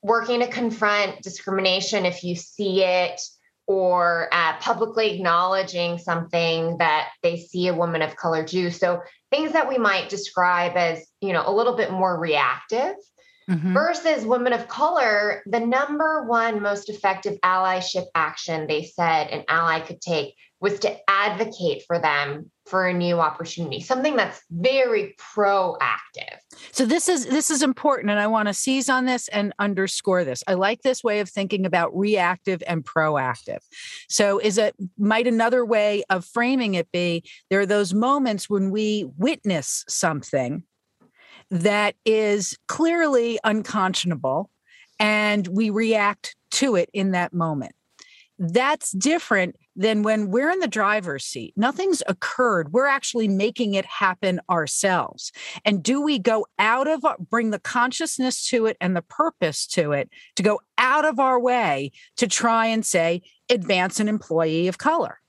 working 0.01 0.39
to 0.39 0.47
confront 0.47 1.21
discrimination 1.21 2.05
if 2.05 2.23
you 2.23 2.35
see 2.35 2.83
it, 2.83 3.19
or 3.67 4.27
uh, 4.31 4.57
publicly 4.57 5.15
acknowledging 5.15 5.97
something 5.97 6.77
that 6.77 7.09
they 7.23 7.37
see 7.37 7.67
a 7.67 7.73
woman 7.73 8.01
of 8.01 8.15
color 8.15 8.43
do. 8.43 8.69
So 8.69 9.01
things 9.31 9.53
that 9.53 9.69
we 9.69 9.77
might 9.77 10.09
describe 10.09 10.75
as, 10.75 11.05
you 11.21 11.33
know, 11.33 11.43
a 11.45 11.53
little 11.53 11.75
bit 11.75 11.91
more 11.91 12.19
reactive. 12.19 12.95
Mm-hmm. 13.49 13.73
Versus 13.73 14.23
women 14.23 14.53
of 14.53 14.67
color, 14.67 15.41
the 15.45 15.59
number 15.59 16.23
one 16.23 16.61
most 16.61 16.89
effective 16.89 17.37
allyship 17.43 18.05
action 18.13 18.67
they 18.67 18.83
said 18.83 19.27
an 19.27 19.43
ally 19.49 19.79
could 19.79 19.99
take 19.99 20.35
was 20.61 20.79
to 20.79 20.95
advocate 21.09 21.83
for 21.87 21.99
them 21.99 22.49
for 22.67 22.87
a 22.87 22.93
new 22.93 23.19
opportunity 23.19 23.81
something 23.81 24.15
that's 24.15 24.41
very 24.51 25.15
proactive. 25.19 26.37
So 26.71 26.85
this 26.85 27.09
is 27.09 27.25
this 27.25 27.49
is 27.49 27.63
important 27.63 28.11
and 28.11 28.19
i 28.19 28.27
want 28.27 28.47
to 28.47 28.53
seize 28.53 28.87
on 28.87 29.05
this 29.05 29.27
and 29.29 29.53
underscore 29.59 30.23
this. 30.23 30.43
I 30.47 30.53
like 30.53 30.83
this 30.83 31.03
way 31.03 31.19
of 31.19 31.29
thinking 31.29 31.65
about 31.65 31.97
reactive 31.97 32.63
and 32.67 32.85
proactive. 32.85 33.59
So 34.07 34.37
is 34.37 34.57
it 34.57 34.75
might 34.97 35.27
another 35.27 35.65
way 35.65 36.03
of 36.09 36.23
framing 36.23 36.75
it 36.75 36.91
be 36.91 37.23
there 37.49 37.59
are 37.59 37.65
those 37.65 37.93
moments 37.93 38.49
when 38.49 38.69
we 38.69 39.09
witness 39.17 39.83
something 39.89 40.63
that 41.49 41.95
is 42.05 42.57
clearly 42.67 43.39
unconscionable 43.43 44.49
and 44.99 45.47
we 45.47 45.71
react 45.71 46.35
to 46.51 46.75
it 46.75 46.89
in 46.93 47.11
that 47.11 47.33
moment. 47.33 47.73
That's 48.37 48.91
different 48.91 49.55
than 49.81 50.03
when 50.03 50.29
we're 50.29 50.49
in 50.49 50.59
the 50.59 50.67
driver's 50.67 51.25
seat. 51.25 51.53
Nothing's 51.57 52.03
occurred. 52.07 52.71
We're 52.71 52.85
actually 52.85 53.27
making 53.27 53.73
it 53.73 53.85
happen 53.85 54.39
ourselves. 54.49 55.31
And 55.65 55.81
do 55.81 56.01
we 56.01 56.19
go 56.19 56.45
out 56.59 56.87
of, 56.87 57.03
bring 57.29 57.49
the 57.49 57.59
consciousness 57.59 58.47
to 58.49 58.67
it 58.67 58.77
and 58.79 58.95
the 58.95 59.01
purpose 59.01 59.65
to 59.67 59.91
it 59.91 60.09
to 60.35 60.43
go 60.43 60.61
out 60.77 61.05
of 61.05 61.19
our 61.19 61.39
way 61.39 61.91
to 62.17 62.27
try 62.27 62.67
and 62.67 62.85
say, 62.85 63.23
advance 63.49 63.99
an 63.99 64.07
employee 64.07 64.67
of 64.67 64.77
color? 64.77 65.19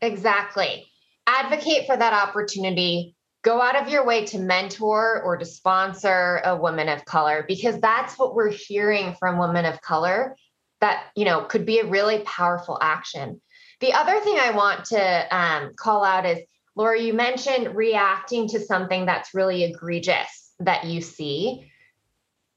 Exactly. 0.00 0.86
Advocate 1.26 1.86
for 1.86 1.96
that 1.96 2.12
opportunity. 2.12 3.14
Go 3.42 3.60
out 3.60 3.76
of 3.76 3.88
your 3.88 4.04
way 4.04 4.24
to 4.26 4.38
mentor 4.38 5.22
or 5.22 5.36
to 5.36 5.44
sponsor 5.44 6.40
a 6.44 6.56
woman 6.56 6.88
of 6.88 7.04
color 7.04 7.44
because 7.46 7.80
that's 7.80 8.18
what 8.18 8.34
we're 8.34 8.50
hearing 8.50 9.14
from 9.18 9.38
women 9.38 9.64
of 9.64 9.80
color 9.80 10.36
that 10.80 11.04
you 11.14 11.24
know 11.24 11.42
could 11.42 11.64
be 11.66 11.78
a 11.78 11.86
really 11.86 12.20
powerful 12.20 12.78
action 12.80 13.40
the 13.80 13.92
other 13.94 14.20
thing 14.20 14.38
I 14.38 14.52
want 14.52 14.84
to 14.86 15.36
um, 15.36 15.72
call 15.74 16.04
out 16.04 16.26
is 16.26 16.38
Laura, 16.76 17.00
you 17.00 17.12
mentioned 17.12 17.74
reacting 17.74 18.48
to 18.48 18.60
something 18.60 19.06
that's 19.06 19.34
really 19.34 19.64
egregious 19.64 20.52
that 20.60 20.84
you 20.84 21.00
see. 21.00 21.70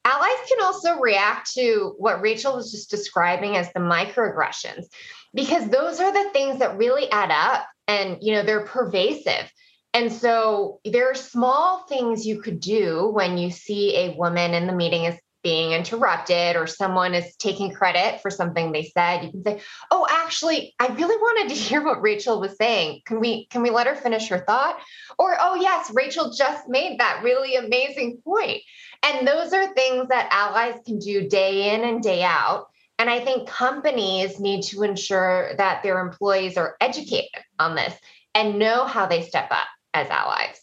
allies 0.06 0.48
can 0.48 0.64
also 0.64 1.00
react 1.00 1.54
to 1.54 1.96
what 1.98 2.22
Rachel 2.22 2.56
was 2.56 2.72
just 2.72 2.90
describing 2.90 3.56
as 3.56 3.72
the 3.74 3.80
microaggressions, 3.80 4.86
because 5.34 5.68
those 5.70 6.00
are 6.00 6.12
the 6.12 6.30
things 6.32 6.60
that 6.60 6.78
really 6.78 7.10
add 7.12 7.32
up 7.32 7.68
and 7.88 8.18
you 8.22 8.34
know 8.34 8.44
they're 8.44 8.66
pervasive. 8.66 9.52
And 9.94 10.12
so 10.12 10.80
there 10.86 11.10
are 11.12 11.16
small 11.16 11.86
things 11.88 12.26
you 12.26 12.42
could 12.42 12.60
do 12.60 13.10
when 13.10 13.38
you 13.38 13.52
see 13.52 13.96
a 13.96 14.16
woman 14.16 14.54
in 14.54 14.66
the 14.68 14.74
meeting 14.74 15.04
is 15.06 15.16
being 15.44 15.74
interrupted 15.74 16.56
or 16.56 16.68
someone 16.68 17.14
is 17.14 17.36
taking 17.36 17.74
credit 17.74 18.22
for 18.22 18.32
something 18.32 18.72
they 18.72 18.84
said 18.84 19.24
you 19.24 19.32
can 19.32 19.44
say 19.44 19.60
oh 19.92 20.08
actually 20.10 20.74
i 20.80 20.88
really 20.88 21.18
wanted 21.18 21.50
to 21.50 21.56
hear 21.62 21.84
what 21.84 22.02
rachel 22.02 22.40
was 22.40 22.56
saying. 22.58 23.02
Can 23.06 23.20
we 23.20 23.46
can 23.48 23.62
we 23.62 23.70
let 23.70 23.88
her 23.88 23.96
finish 23.96 24.30
her 24.30 24.44
thought? 24.46 24.80
Or 25.18 25.36
oh 25.40 25.56
yes 25.56 25.92
rachel 25.94 26.32
just 26.32 26.68
made 26.68 27.00
that 27.00 27.22
really 27.24 27.56
amazing 27.56 28.22
point. 28.24 28.62
And 29.04 29.28
those 29.28 29.54
are 29.54 29.74
things 29.74 30.08
that 30.10 30.30
allies 30.32 30.80
can 30.86 31.00
do 31.00 31.28
day 31.28 31.74
in 31.74 31.84
and 31.84 32.02
day 32.02 32.24
out. 32.24 32.68
And 33.00 33.10
i 33.10 33.20
think 33.20 33.48
companies 33.48 34.40
need 34.40 34.64
to 34.64 34.84
ensure 34.84 35.56
that 35.58 35.84
their 35.84 36.00
employees 36.00 36.58
are 36.58 36.76
educated 36.80 37.44
on 37.60 37.76
this 37.76 37.94
and 38.36 38.60
know 38.60 38.86
how 38.86 39.06
they 39.06 39.24
step 39.24 39.52
up 39.52 39.68
as 39.94 40.10
allies 40.10 40.63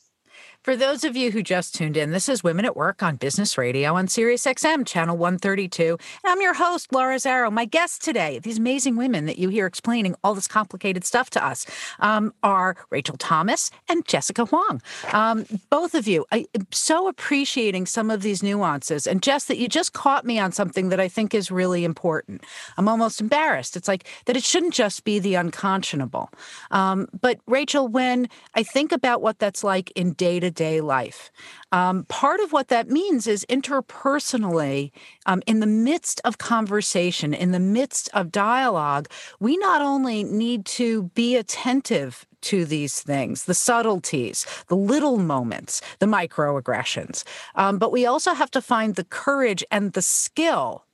for 0.70 0.76
those 0.76 1.02
of 1.02 1.16
you 1.16 1.32
who 1.32 1.42
just 1.42 1.74
tuned 1.74 1.96
in, 1.96 2.12
this 2.12 2.28
is 2.28 2.44
Women 2.44 2.64
at 2.64 2.76
Work 2.76 3.02
on 3.02 3.16
Business 3.16 3.58
Radio 3.58 3.96
on 3.96 4.06
Sirius 4.06 4.44
XM, 4.44 4.86
channel 4.86 5.16
132. 5.16 5.98
And 6.22 6.30
I'm 6.30 6.40
your 6.40 6.54
host, 6.54 6.92
Laura 6.92 7.16
Zarrow. 7.16 7.52
My 7.52 7.64
guests 7.64 7.98
today, 7.98 8.38
these 8.38 8.58
amazing 8.58 8.94
women 8.94 9.26
that 9.26 9.36
you 9.36 9.48
hear 9.48 9.66
explaining 9.66 10.14
all 10.22 10.32
this 10.32 10.46
complicated 10.46 11.04
stuff 11.04 11.28
to 11.30 11.44
us, 11.44 11.66
um, 11.98 12.32
are 12.44 12.76
Rachel 12.90 13.16
Thomas 13.16 13.72
and 13.88 14.06
Jessica 14.06 14.44
Huang. 14.44 14.80
Um, 15.12 15.44
both 15.70 15.96
of 15.96 16.06
you, 16.06 16.24
I 16.30 16.46
am 16.54 16.68
so 16.70 17.08
appreciating 17.08 17.86
some 17.86 18.08
of 18.08 18.22
these 18.22 18.40
nuances. 18.40 19.08
And 19.08 19.24
Jess, 19.24 19.46
that 19.46 19.58
you 19.58 19.66
just 19.66 19.92
caught 19.92 20.24
me 20.24 20.38
on 20.38 20.52
something 20.52 20.90
that 20.90 21.00
I 21.00 21.08
think 21.08 21.34
is 21.34 21.50
really 21.50 21.84
important. 21.84 22.44
I'm 22.78 22.86
almost 22.86 23.20
embarrassed. 23.20 23.76
It's 23.76 23.88
like 23.88 24.06
that 24.26 24.36
it 24.36 24.44
shouldn't 24.44 24.74
just 24.74 25.02
be 25.02 25.18
the 25.18 25.34
unconscionable. 25.34 26.30
Um, 26.70 27.08
but 27.20 27.40
Rachel, 27.48 27.88
when 27.88 28.28
I 28.54 28.62
think 28.62 28.92
about 28.92 29.20
what 29.20 29.40
that's 29.40 29.64
like 29.64 29.90
in 29.96 30.12
day 30.12 30.38
to 30.38 30.59
day 30.60 30.82
life. 30.82 31.30
Um, 31.72 32.04
part 32.04 32.38
of 32.40 32.52
what 32.52 32.68
that 32.68 32.90
means 32.90 33.26
is 33.26 33.46
interpersonally, 33.48 34.90
um, 35.24 35.40
in 35.46 35.60
the 35.60 35.66
midst 35.66 36.20
of 36.22 36.36
conversation, 36.36 37.32
in 37.32 37.52
the 37.52 37.66
midst 37.78 38.10
of 38.12 38.30
dialogue, 38.30 39.08
we 39.40 39.56
not 39.56 39.80
only 39.80 40.22
need 40.22 40.66
to 40.80 41.04
be 41.14 41.34
attentive 41.36 42.26
to 42.42 42.66
these 42.66 43.00
things, 43.00 43.44
the 43.44 43.54
subtleties, 43.54 44.46
the 44.68 44.76
little 44.76 45.16
moments, 45.16 45.80
the 45.98 46.12
microaggressions, 46.18 47.24
um, 47.54 47.78
but 47.78 47.90
we 47.90 48.04
also 48.04 48.34
have 48.34 48.50
to 48.50 48.60
find 48.60 48.96
the 48.96 49.04
courage 49.04 49.64
and 49.70 49.94
the 49.94 50.02
skill 50.02 50.84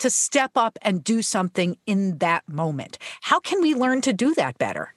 to 0.00 0.10
step 0.10 0.50
up 0.56 0.76
and 0.82 1.04
do 1.04 1.22
something 1.22 1.76
in 1.86 2.18
that 2.18 2.42
moment. 2.48 2.98
How 3.20 3.38
can 3.38 3.62
we 3.62 3.72
learn 3.72 4.00
to 4.00 4.12
do 4.12 4.34
that 4.34 4.58
better? 4.58 4.94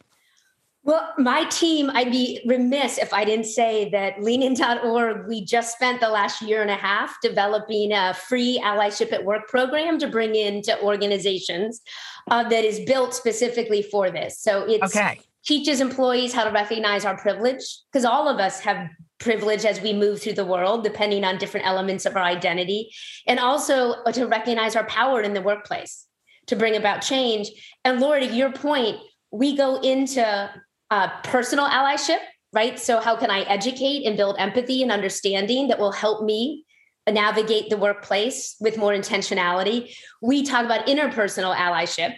Well, 0.86 1.14
my 1.18 1.46
team, 1.46 1.90
I'd 1.96 2.12
be 2.12 2.42
remiss 2.46 3.00
if 3.00 3.12
I 3.12 3.26
didn't 3.26 3.48
say 3.48 3.90
that 3.90 4.22
leanin.org, 4.22 5.28
we 5.28 5.44
just 5.44 5.74
spent 5.74 6.00
the 6.00 6.10
last 6.10 6.44
year 6.44 6.62
and 6.62 6.70
a 6.70 6.76
half 6.76 7.20
developing 7.24 7.92
a 7.92 8.14
free 8.14 8.62
allyship 8.64 9.12
at 9.12 9.26
work 9.26 9.48
program 9.48 9.98
to 9.98 10.08
bring 10.08 10.36
into 10.36 10.80
organizations 10.84 11.82
uh, 12.30 12.48
that 12.50 12.64
is 12.64 12.82
built 12.82 13.16
specifically 13.16 13.82
for 13.82 14.12
this. 14.12 14.40
So 14.40 14.70
it 14.70 14.84
okay. 14.84 15.20
teaches 15.44 15.82
employees 15.82 16.34
how 16.34 16.44
to 16.44 16.52
recognize 16.52 17.04
our 17.04 17.18
privilege 17.18 17.64
because 17.92 18.06
all 18.06 18.30
of 18.30 18.40
us 18.40 18.60
have 18.60 18.88
privilege 19.18 19.66
as 19.66 19.82
we 19.82 19.92
move 19.92 20.22
through 20.22 20.34
the 20.34 20.46
world, 20.46 20.84
depending 20.84 21.24
on 21.24 21.40
different 21.40 21.66
elements 21.66 22.06
of 22.06 22.16
our 22.16 22.24
identity, 22.24 22.92
and 23.26 23.40
also 23.40 24.04
to 24.12 24.28
recognize 24.28 24.76
our 24.76 24.86
power 24.86 25.24
in 25.24 25.34
the 25.34 25.42
workplace 25.42 26.06
to 26.46 26.56
bring 26.56 26.76
about 26.76 27.02
change. 27.02 27.50
And 27.84 28.00
Laura, 28.00 28.20
to 28.20 28.28
your 28.28 28.52
point, 28.52 28.98
we 29.32 29.58
go 29.58 29.78
into 29.78 30.52
uh, 30.92 31.10
personal 31.24 31.66
allyship, 31.66 32.20
right? 32.54 32.80
So, 32.80 33.00
how 33.00 33.16
can 33.16 33.32
I 33.32 33.42
educate 33.42 34.06
and 34.06 34.18
build 34.18 34.36
empathy 34.40 34.82
and 34.82 34.92
understanding 34.92 35.68
that 35.68 35.80
will 35.80 35.92
help 35.92 36.24
me 36.24 36.66
navigate 37.10 37.70
the 37.70 37.78
workplace 37.78 38.56
with 38.60 38.78
more 38.78 38.92
intentionality? 38.92 39.96
We 40.22 40.44
talk 40.44 40.66
about 40.66 40.88
interpersonal 40.88 41.56
allyship. 41.56 42.16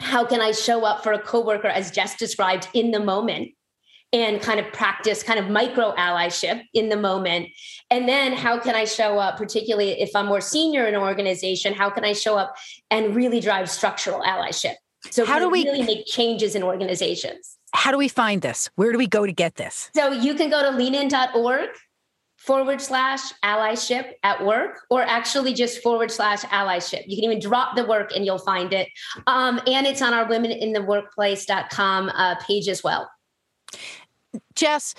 How 0.00 0.24
can 0.24 0.40
I 0.40 0.52
show 0.52 0.84
up 0.84 1.02
for 1.02 1.12
a 1.12 1.18
coworker, 1.18 1.68
as 1.68 1.90
Jess 1.90 2.16
described, 2.16 2.68
in 2.74 2.90
the 2.90 3.00
moment? 3.00 3.50
and 4.12 4.40
kind 4.40 4.58
of 4.58 4.72
practice 4.72 5.22
kind 5.22 5.38
of 5.38 5.48
micro 5.48 5.94
allyship 5.94 6.62
in 6.74 6.88
the 6.88 6.96
moment. 6.96 7.48
And 7.90 8.08
then 8.08 8.32
how 8.32 8.58
can 8.58 8.74
I 8.74 8.84
show 8.84 9.18
up, 9.18 9.36
particularly 9.36 10.00
if 10.00 10.10
I'm 10.16 10.26
more 10.26 10.40
senior 10.40 10.86
in 10.86 10.94
an 10.94 11.00
organization, 11.00 11.74
how 11.74 11.90
can 11.90 12.04
I 12.04 12.12
show 12.12 12.36
up 12.36 12.56
and 12.90 13.14
really 13.14 13.40
drive 13.40 13.70
structural 13.70 14.20
allyship? 14.22 14.74
So 15.10 15.24
how 15.24 15.38
do 15.38 15.48
we 15.48 15.64
really 15.64 15.82
make 15.82 16.06
changes 16.06 16.54
in 16.54 16.62
organizations? 16.62 17.56
How 17.72 17.90
do 17.90 17.98
we 17.98 18.08
find 18.08 18.42
this? 18.42 18.68
Where 18.76 18.92
do 18.92 18.98
we 18.98 19.06
go 19.06 19.26
to 19.26 19.32
get 19.32 19.56
this? 19.56 19.90
So 19.94 20.12
you 20.12 20.34
can 20.34 20.50
go 20.50 20.62
to 20.62 20.76
leanin.org 20.76 21.70
forward 22.40 22.80
slash 22.80 23.20
allyship 23.44 24.12
at 24.22 24.44
work, 24.44 24.80
or 24.88 25.02
actually 25.02 25.52
just 25.52 25.82
forward 25.82 26.10
slash 26.10 26.40
allyship. 26.44 27.02
You 27.06 27.16
can 27.16 27.24
even 27.24 27.38
drop 27.38 27.76
the 27.76 27.84
work 27.84 28.12
and 28.16 28.24
you'll 28.24 28.38
find 28.38 28.72
it. 28.72 28.88
Um, 29.26 29.60
and 29.66 29.86
it's 29.86 30.00
on 30.00 30.14
our 30.14 30.24
womenintheworkplace.com 30.24 32.08
uh, 32.08 32.36
page 32.36 32.68
as 32.68 32.82
well. 32.82 33.10
Jess, 34.54 34.94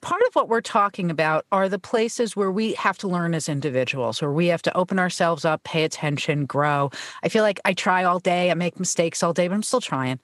part 0.00 0.22
of 0.26 0.34
what 0.34 0.48
we're 0.48 0.62
talking 0.62 1.10
about 1.10 1.44
are 1.52 1.68
the 1.68 1.78
places 1.78 2.34
where 2.34 2.50
we 2.50 2.72
have 2.74 2.96
to 2.98 3.08
learn 3.08 3.34
as 3.34 3.48
individuals, 3.48 4.22
where 4.22 4.32
we 4.32 4.46
have 4.46 4.62
to 4.62 4.74
open 4.74 4.98
ourselves 4.98 5.44
up, 5.44 5.62
pay 5.64 5.84
attention, 5.84 6.46
grow. 6.46 6.90
I 7.22 7.28
feel 7.28 7.42
like 7.42 7.60
I 7.66 7.74
try 7.74 8.04
all 8.04 8.20
day, 8.20 8.50
I 8.50 8.54
make 8.54 8.80
mistakes 8.80 9.22
all 9.22 9.34
day, 9.34 9.48
but 9.48 9.54
I'm 9.54 9.62
still 9.62 9.82
trying 9.82 10.18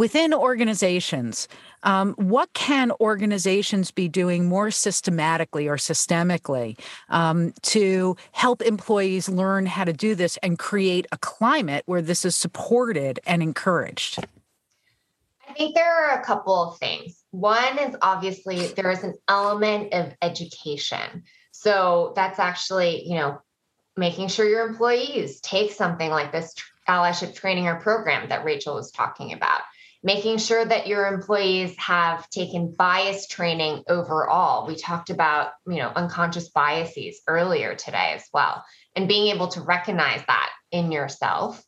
within 0.00 0.32
organizations, 0.32 1.46
um, 1.82 2.14
what 2.14 2.50
can 2.54 2.90
organizations 3.02 3.90
be 3.90 4.08
doing 4.08 4.48
more 4.48 4.70
systematically 4.70 5.68
or 5.68 5.76
systemically 5.76 6.78
um, 7.10 7.52
to 7.60 8.16
help 8.32 8.62
employees 8.62 9.28
learn 9.28 9.66
how 9.66 9.84
to 9.84 9.92
do 9.92 10.14
this 10.14 10.38
and 10.42 10.58
create 10.58 11.06
a 11.12 11.18
climate 11.18 11.82
where 11.84 12.00
this 12.00 12.24
is 12.24 12.34
supported 12.34 13.20
and 13.26 13.42
encouraged? 13.42 14.24
I 15.46 15.52
think 15.52 15.74
there 15.74 15.92
are 15.92 16.18
a 16.18 16.24
couple 16.24 16.70
of 16.70 16.78
things. 16.78 17.22
One 17.32 17.78
is 17.78 17.94
obviously 18.00 18.68
there 18.68 18.90
is 18.90 19.04
an 19.04 19.12
element 19.28 19.92
of 19.92 20.14
education. 20.22 21.24
So 21.52 22.14
that's 22.16 22.38
actually, 22.38 23.06
you 23.06 23.16
know, 23.16 23.42
making 23.98 24.28
sure 24.28 24.48
your 24.48 24.66
employees 24.66 25.40
take 25.40 25.72
something 25.72 26.08
like 26.08 26.32
this 26.32 26.54
allyship 26.88 27.34
training 27.34 27.66
or 27.66 27.78
program 27.80 28.30
that 28.30 28.46
Rachel 28.46 28.74
was 28.74 28.90
talking 28.92 29.34
about 29.34 29.60
making 30.02 30.38
sure 30.38 30.64
that 30.64 30.86
your 30.86 31.06
employees 31.06 31.76
have 31.78 32.28
taken 32.30 32.74
bias 32.76 33.26
training 33.26 33.82
overall. 33.88 34.66
We 34.66 34.76
talked 34.76 35.10
about, 35.10 35.52
you 35.66 35.76
know, 35.76 35.92
unconscious 35.94 36.48
biases 36.48 37.20
earlier 37.26 37.74
today 37.74 38.12
as 38.14 38.24
well, 38.32 38.64
and 38.96 39.08
being 39.08 39.34
able 39.34 39.48
to 39.48 39.60
recognize 39.60 40.22
that 40.26 40.50
in 40.70 40.90
yourself. 40.90 41.62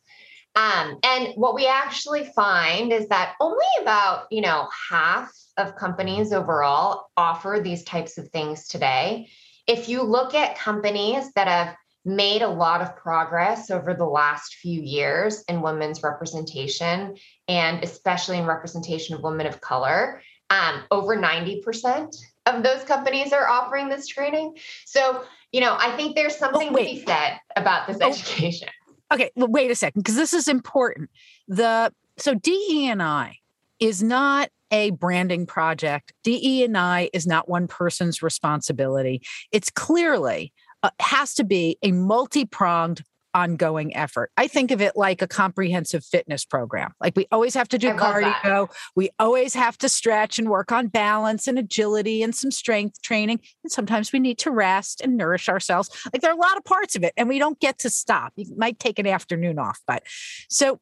Um, 0.55 0.99
and 1.03 1.29
what 1.35 1.55
we 1.55 1.65
actually 1.67 2.25
find 2.35 2.93
is 2.93 3.07
that 3.07 3.33
only 3.39 3.65
about, 3.81 4.25
you 4.29 4.41
know, 4.41 4.67
half 4.89 5.31
of 5.57 5.75
companies 5.75 6.31
overall 6.31 7.07
offer 7.17 7.59
these 7.63 7.83
types 7.83 8.17
of 8.17 8.29
things 8.29 8.67
today. 8.67 9.29
If 9.65 9.89
you 9.89 10.03
look 10.03 10.35
at 10.35 10.57
companies 10.57 11.31
that 11.33 11.47
have 11.47 11.75
made 12.05 12.41
a 12.41 12.47
lot 12.47 12.81
of 12.81 12.95
progress 12.95 13.71
over 13.71 13.93
the 13.93 14.05
last 14.05 14.55
few 14.55 14.81
years 14.81 15.43
in 15.47 15.61
women's 15.61 16.03
representation 16.03 17.15
and 17.47 17.83
especially 17.83 18.37
in 18.37 18.45
representation 18.45 19.15
of 19.15 19.21
women 19.21 19.47
of 19.47 19.61
color. 19.61 20.21
Um, 20.49 20.83
over 20.91 21.15
90% 21.15 22.15
of 22.45 22.63
those 22.63 22.83
companies 22.83 23.31
are 23.31 23.47
offering 23.47 23.89
this 23.89 24.07
training. 24.07 24.57
So, 24.85 25.23
you 25.51 25.61
know, 25.61 25.75
I 25.79 25.95
think 25.95 26.15
there's 26.15 26.35
oh, 26.35 26.39
something 26.39 26.69
oh, 26.69 26.77
to 26.77 26.83
be 26.83 27.03
said 27.05 27.39
about 27.55 27.87
this 27.87 27.97
oh. 28.01 28.07
education. 28.09 28.69
Okay, 29.13 29.31
well, 29.35 29.47
wait 29.47 29.71
a 29.71 29.75
second, 29.75 30.01
because 30.01 30.15
this 30.15 30.33
is 30.33 30.47
important. 30.47 31.09
The 31.47 31.93
so 32.17 32.33
DE 32.33 32.87
and 32.89 33.01
I 33.01 33.37
is 33.79 34.01
not 34.01 34.49
a 34.71 34.89
branding 34.91 35.45
project. 35.45 36.13
DE 36.23 36.63
and 36.63 36.77
I 36.77 37.09
is 37.13 37.27
not 37.27 37.47
one 37.47 37.67
person's 37.67 38.23
responsibility. 38.23 39.21
It's 39.51 39.69
clearly 39.69 40.51
uh, 40.83 40.89
has 40.99 41.33
to 41.35 41.43
be 41.43 41.77
a 41.81 41.91
multi-pronged 41.91 43.03
ongoing 43.33 43.95
effort. 43.95 44.31
I 44.37 44.47
think 44.47 44.71
of 44.71 44.81
it 44.81 44.95
like 44.95 45.21
a 45.21 45.27
comprehensive 45.27 46.05
fitness 46.05 46.45
program. 46.45 46.93
Like 47.01 47.15
we 47.15 47.25
always 47.31 47.55
have 47.55 47.67
to 47.69 47.77
do 47.77 47.89
cardio, 47.91 48.71
we 48.95 49.09
always 49.17 49.53
have 49.55 49.77
to 49.79 49.89
stretch 49.89 50.37
and 50.37 50.49
work 50.49 50.71
on 50.71 50.87
balance 50.87 51.47
and 51.47 51.57
agility 51.57 52.21
and 52.21 52.35
some 52.35 52.51
strength 52.51 53.01
training. 53.01 53.39
And 53.63 53.71
sometimes 53.71 54.13
we 54.13 54.19
need 54.19 54.37
to 54.39 54.51
rest 54.51 55.01
and 55.01 55.17
nourish 55.17 55.49
ourselves. 55.49 55.89
Like 56.13 56.21
there 56.21 56.31
are 56.31 56.37
a 56.37 56.39
lot 56.39 56.57
of 56.57 56.63
parts 56.63 56.95
of 56.95 57.03
it 57.03 57.13
and 57.17 57.27
we 57.27 57.39
don't 57.39 57.59
get 57.59 57.79
to 57.79 57.89
stop. 57.89 58.33
You 58.35 58.53
might 58.55 58.79
take 58.79 58.99
an 58.99 59.07
afternoon 59.07 59.57
off, 59.57 59.79
but 59.87 60.03
so 60.49 60.79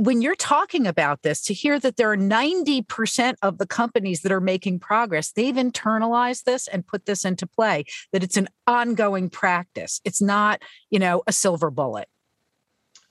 when 0.00 0.22
you're 0.22 0.34
talking 0.34 0.86
about 0.86 1.22
this, 1.22 1.42
to 1.42 1.54
hear 1.54 1.78
that 1.78 1.96
there 1.96 2.10
are 2.10 2.16
90% 2.16 3.34
of 3.42 3.58
the 3.58 3.66
companies 3.66 4.22
that 4.22 4.32
are 4.32 4.40
making 4.40 4.78
progress, 4.78 5.32
they've 5.32 5.54
internalized 5.54 6.44
this 6.44 6.66
and 6.68 6.86
put 6.86 7.06
this 7.06 7.24
into 7.24 7.46
play, 7.46 7.84
that 8.12 8.22
it's 8.22 8.36
an 8.36 8.48
ongoing 8.66 9.28
practice. 9.28 10.00
It's 10.04 10.22
not, 10.22 10.62
you 10.88 10.98
know, 10.98 11.22
a 11.26 11.32
silver 11.32 11.70
bullet. 11.70 12.08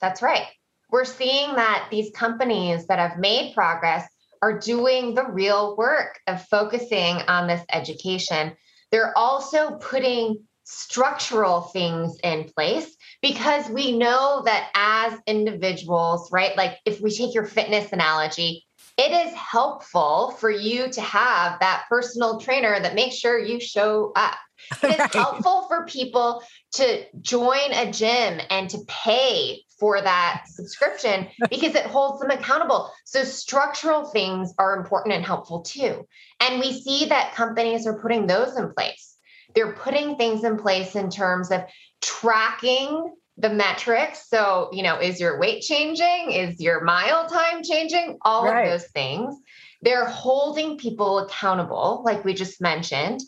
That's 0.01 0.21
right. 0.21 0.47
We're 0.91 1.05
seeing 1.05 1.55
that 1.55 1.87
these 1.91 2.11
companies 2.15 2.87
that 2.87 2.97
have 2.97 3.19
made 3.19 3.53
progress 3.53 4.07
are 4.41 4.57
doing 4.57 5.13
the 5.13 5.25
real 5.25 5.75
work 5.77 6.19
of 6.25 6.43
focusing 6.47 7.17
on 7.27 7.47
this 7.47 7.61
education. 7.71 8.55
They're 8.91 9.15
also 9.17 9.77
putting 9.77 10.43
structural 10.69 11.61
things 11.61 12.17
in 12.23 12.43
place 12.55 12.95
because 13.23 13.67
we 13.69 13.97
know 13.97 14.43
that 14.45 14.69
as 14.75 15.19
individuals, 15.25 16.29
right? 16.31 16.55
Like 16.55 16.77
if 16.85 17.01
we 17.01 17.09
take 17.09 17.33
your 17.33 17.45
fitness 17.45 17.91
analogy, 17.91 18.67
it 18.95 19.11
is 19.11 19.33
helpful 19.33 20.35
for 20.39 20.51
you 20.51 20.91
to 20.91 21.01
have 21.01 21.59
that 21.59 21.85
personal 21.89 22.39
trainer 22.39 22.79
that 22.79 22.93
makes 22.93 23.15
sure 23.15 23.39
you 23.39 23.59
show 23.59 24.11
up. 24.15 24.35
It 24.83 24.91
is 24.91 24.99
right. 24.99 25.15
helpful 25.15 25.65
for 25.69 25.85
people 25.85 26.43
to 26.73 27.05
join 27.21 27.71
a 27.71 27.91
gym 27.91 28.39
and 28.49 28.69
to 28.69 28.79
pay 28.87 29.61
for 29.79 29.99
that 29.99 30.43
subscription 30.47 31.27
because 31.49 31.73
it 31.75 31.85
holds 31.85 32.19
them 32.19 32.29
accountable. 32.29 32.91
So, 33.05 33.23
structural 33.23 34.05
things 34.05 34.53
are 34.59 34.75
important 34.75 35.15
and 35.15 35.25
helpful 35.25 35.61
too. 35.61 36.05
And 36.41 36.59
we 36.59 36.73
see 36.73 37.05
that 37.05 37.33
companies 37.35 37.87
are 37.87 38.01
putting 38.01 38.27
those 38.27 38.57
in 38.57 38.73
place. 38.73 39.08
They're 39.55 39.73
putting 39.73 40.15
things 40.15 40.43
in 40.43 40.57
place 40.57 40.95
in 40.95 41.09
terms 41.09 41.51
of 41.51 41.61
tracking 42.01 43.13
the 43.37 43.49
metrics. 43.49 44.29
So, 44.29 44.69
you 44.73 44.83
know, 44.83 44.99
is 44.99 45.19
your 45.19 45.39
weight 45.39 45.61
changing? 45.61 46.31
Is 46.31 46.59
your 46.59 46.83
mile 46.83 47.27
time 47.27 47.63
changing? 47.63 48.17
All 48.21 48.45
right. 48.45 48.63
of 48.63 48.71
those 48.71 48.89
things. 48.91 49.35
They're 49.81 50.05
holding 50.05 50.77
people 50.77 51.19
accountable, 51.19 52.03
like 52.05 52.25
we 52.25 52.33
just 52.33 52.61
mentioned. 52.61 53.21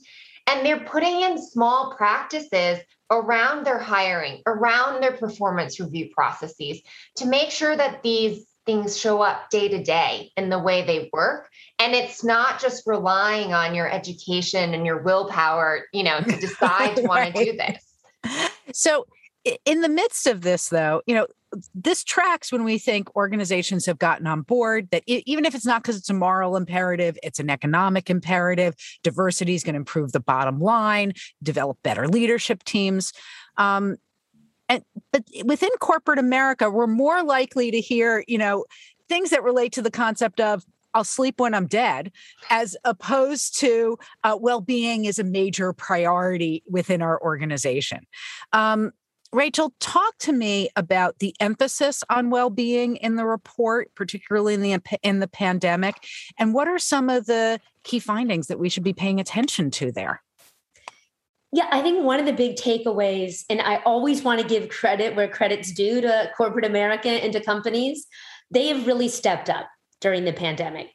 And 0.48 0.66
they're 0.66 0.82
putting 0.82 1.22
in 1.22 1.42
small 1.42 1.96
practices 1.96 2.80
around 3.10 3.66
their 3.66 3.80
hiring, 3.80 4.42
around 4.46 5.02
their 5.02 5.14
performance 5.14 5.80
review 5.80 6.10
processes 6.14 6.82
to 7.18 7.26
make 7.26 7.52
sure 7.52 7.76
that 7.76 8.04
these 8.04 8.46
things 8.66 8.98
show 8.98 9.22
up 9.22 9.50
day 9.50 9.68
to 9.68 9.84
day 9.84 10.32
in 10.38 10.50
the 10.50 10.60
way 10.60 10.86
they 10.86 11.10
work. 11.14 11.50
And 11.80 11.94
it's 11.94 12.24
not 12.24 12.60
just 12.62 12.84
relying 12.86 13.54
on 13.54 13.74
your 13.74 13.92
education 13.92 14.74
and 14.74 14.86
your 14.86 15.02
willpower, 15.02 15.86
you 15.94 16.04
know, 16.04 16.22
to 16.22 16.36
decide 16.40 16.96
to 16.96 17.04
want 17.04 17.36
to 17.36 17.46
do 17.46 17.58
this. 17.58 17.84
So, 18.74 19.06
in 19.66 19.82
the 19.82 19.90
midst 19.90 20.28
of 20.28 20.42
this, 20.42 20.70
though, 20.70 21.02
you 21.08 21.16
know, 21.16 21.26
this 21.74 22.04
tracks 22.04 22.52
when 22.52 22.64
we 22.64 22.78
think 22.78 23.14
organizations 23.16 23.86
have 23.86 23.98
gotten 23.98 24.28
on 24.28 24.42
board 24.42 24.90
that 24.92 25.04
even 25.08 25.46
if 25.46 25.56
it's 25.56 25.66
not 25.66 25.82
because 25.82 25.98
it's 25.98 26.10
a 26.10 26.14
moral 26.14 26.56
imperative, 26.56 27.18
it's 27.24 27.40
an 27.40 27.50
economic 27.50 28.10
imperative. 28.10 28.76
Diversity 29.04 29.56
is 29.56 29.64
going 29.64 29.74
to 29.74 29.80
improve 29.80 30.12
the 30.12 30.20
bottom 30.20 30.60
line, 30.60 31.14
develop 31.44 31.78
better 31.84 32.08
leadership 32.08 32.64
teams. 32.64 33.14
Um, 33.58 33.98
and 34.72 34.84
but 35.12 35.24
within 35.44 35.70
corporate 35.80 36.20
America, 36.20 36.70
we're 36.70 36.88
more 36.88 37.24
likely 37.24 37.72
to 37.72 37.82
hear, 37.82 38.24
you 38.28 38.38
know, 38.38 38.66
things 39.10 39.30
that 39.32 39.44
relate 39.44 39.74
to 39.74 39.82
the 39.82 39.92
concept 39.92 40.40
of 40.40 40.64
I'll 40.94 41.04
sleep 41.04 41.40
when 41.40 41.54
I'm 41.54 41.68
dead, 41.68 42.12
as 42.50 42.76
opposed 42.84 43.60
to 43.60 43.98
uh, 44.24 44.38
well 44.40 44.62
being 44.62 45.06
is 45.06 45.20
a 45.20 45.24
major 45.24 45.74
priority 45.74 46.64
within 46.70 47.02
our 47.02 47.22
organization. 47.22 48.00
Um, 48.54 48.92
Rachel, 49.34 49.74
talk 49.80 50.18
to 50.20 50.34
me 50.34 50.70
about 50.76 51.20
the 51.20 51.34
emphasis 51.40 52.04
on 52.10 52.32
well-being 52.32 52.98
in 52.98 53.16
the 53.16 53.26
report, 53.26 53.90
particularly 53.96 54.54
in 54.54 54.62
the 54.62 54.78
in 55.04 55.20
the 55.20 55.28
pandemic, 55.28 55.96
and 56.38 56.54
what 56.54 56.68
are 56.68 56.80
some 56.80 57.10
of 57.10 57.26
the 57.26 57.60
key 57.84 58.00
findings 58.00 58.48
that 58.48 58.60
we 58.60 58.68
should 58.68 58.84
be 58.84 58.94
paying 58.94 59.20
attention 59.22 59.72
to 59.72 59.92
there? 59.92 60.22
Yeah, 61.54 61.68
I 61.72 61.82
think 61.82 62.04
one 62.04 62.20
of 62.20 62.26
the 62.26 62.34
big 62.34 62.56
takeaways, 62.56 63.44
and 63.50 63.62
I 63.62 63.78
always 63.84 64.24
want 64.24 64.42
to 64.42 64.48
give 64.48 64.70
credit 64.70 65.16
where 65.16 65.28
credit's 65.28 65.74
due 65.74 66.00
to 66.00 66.32
corporate 66.38 66.66
America 66.66 67.10
and 67.10 67.34
to 67.34 67.44
companies, 67.44 68.08
they 68.52 68.68
have 68.68 68.88
really 68.88 69.10
stepped 69.10 69.50
up 69.50 69.68
during 70.00 70.24
the 70.24 70.34
pandemic 70.34 70.90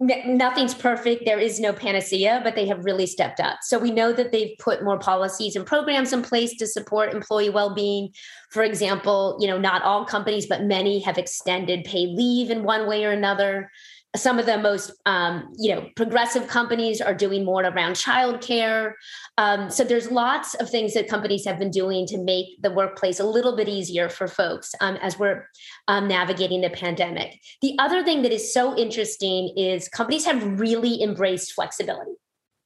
nothing's 0.00 0.74
perfect. 0.74 1.26
There 1.26 1.38
is 1.38 1.60
no 1.60 1.74
panacea, 1.74 2.40
but 2.42 2.54
they 2.54 2.66
have 2.66 2.84
really 2.84 3.06
stepped 3.06 3.38
up. 3.38 3.58
So 3.62 3.78
we 3.78 3.90
know 3.90 4.12
that 4.14 4.32
they've 4.32 4.56
put 4.58 4.82
more 4.82 4.98
policies 4.98 5.56
and 5.56 5.66
programs 5.66 6.12
in 6.12 6.22
place 6.22 6.56
to 6.56 6.66
support 6.66 7.12
employee 7.12 7.50
well-being. 7.50 8.10
For 8.50 8.62
example, 8.62 9.36
you 9.40 9.46
know, 9.46 9.58
not 9.58 9.82
all 9.82 10.06
companies, 10.06 10.46
but 10.46 10.64
many 10.64 11.00
have 11.00 11.18
extended 11.18 11.84
paid 11.84 12.16
leave 12.16 12.50
in 12.50 12.64
one 12.64 12.88
way 12.88 13.04
or 13.04 13.10
another 13.10 13.70
some 14.16 14.38
of 14.40 14.46
the 14.46 14.58
most 14.58 14.90
um, 15.06 15.52
you 15.58 15.74
know 15.74 15.88
progressive 15.94 16.48
companies 16.48 17.00
are 17.00 17.14
doing 17.14 17.44
more 17.44 17.62
around 17.62 17.92
childcare. 17.92 18.94
Um, 19.38 19.70
so 19.70 19.84
there's 19.84 20.10
lots 20.10 20.54
of 20.54 20.68
things 20.68 20.94
that 20.94 21.08
companies 21.08 21.44
have 21.46 21.58
been 21.58 21.70
doing 21.70 22.06
to 22.06 22.18
make 22.18 22.60
the 22.62 22.70
workplace 22.70 23.20
a 23.20 23.24
little 23.24 23.56
bit 23.56 23.68
easier 23.68 24.08
for 24.08 24.26
folks 24.26 24.74
um, 24.80 24.96
as 24.96 25.18
we're 25.18 25.46
um, 25.88 26.08
navigating 26.08 26.60
the 26.60 26.70
pandemic. 26.70 27.40
The 27.62 27.76
other 27.78 28.02
thing 28.02 28.22
that 28.22 28.32
is 28.32 28.52
so 28.52 28.76
interesting 28.76 29.54
is 29.56 29.88
companies 29.88 30.24
have 30.24 30.60
really 30.60 31.02
embraced 31.02 31.52
flexibility. 31.52 32.12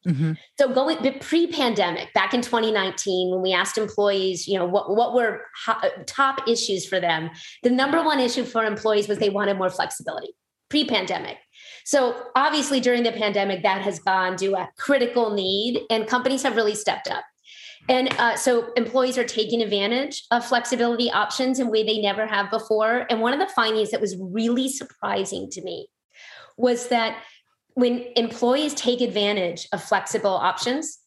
Mm-hmm. 0.07 0.33
So 0.59 0.69
going 0.69 1.19
pre-pandemic, 1.21 2.13
back 2.13 2.35
in 2.35 2.43
2019, 2.43 3.31
when 3.31 3.41
we 3.41 3.55
asked 3.55 3.79
employees, 3.79 4.47
you 4.47 4.59
know, 4.59 4.67
what, 4.67 4.95
what 4.95 5.15
were 5.15 5.41
ho- 5.65 5.81
top 6.07 6.47
issues 6.47 6.87
for 6.87 7.01
them, 7.01 7.31
the 7.63 7.71
number 7.71 8.03
one 8.03 8.21
issue 8.21 8.45
for 8.45 8.67
employees 8.67 9.09
was 9.09 9.17
they 9.17 9.31
wanted 9.31 9.57
more 9.57 9.71
flexibility 9.71 10.35
pre 10.69 10.85
pandemic. 10.85 11.39
So, 11.85 12.29
obviously, 12.35 12.81
during 12.81 13.03
the 13.03 13.12
pandemic, 13.12 13.62
that 13.62 13.83
has 13.83 13.99
gone 13.99 14.37
to 14.39 14.55
a 14.55 14.71
critical 14.79 15.31
need, 15.31 15.83
and 15.91 16.07
companies 16.07 16.43
have 16.43 16.57
really 16.57 16.75
stepped 16.75 17.09
up. 17.09 17.25
And 17.89 18.09
uh, 18.19 18.37
so, 18.37 18.73
employees 18.77 19.19
are 19.19 19.25
taking 19.25 19.62
advantage 19.62 20.25
of 20.31 20.45
flexibility 20.45 21.11
options 21.11 21.59
in 21.59 21.67
a 21.67 21.71
way 21.71 21.85
they 21.85 22.01
never 22.01 22.27
have 22.27 22.51
before. 22.51 23.07
And 23.11 23.21
one 23.21 23.35
of 23.35 23.39
the 23.39 23.53
findings 23.55 23.91
that 23.91 24.01
was 24.01 24.17
really 24.19 24.69
surprising 24.69 25.51
to 25.51 25.62
me 25.62 25.89
was 26.57 26.89
that 26.89 27.19
when 27.75 28.07
employees 28.17 28.75
take 28.75 29.01
advantage 29.01 29.69
of 29.73 29.83
flexible 29.83 30.31
options, 30.31 30.99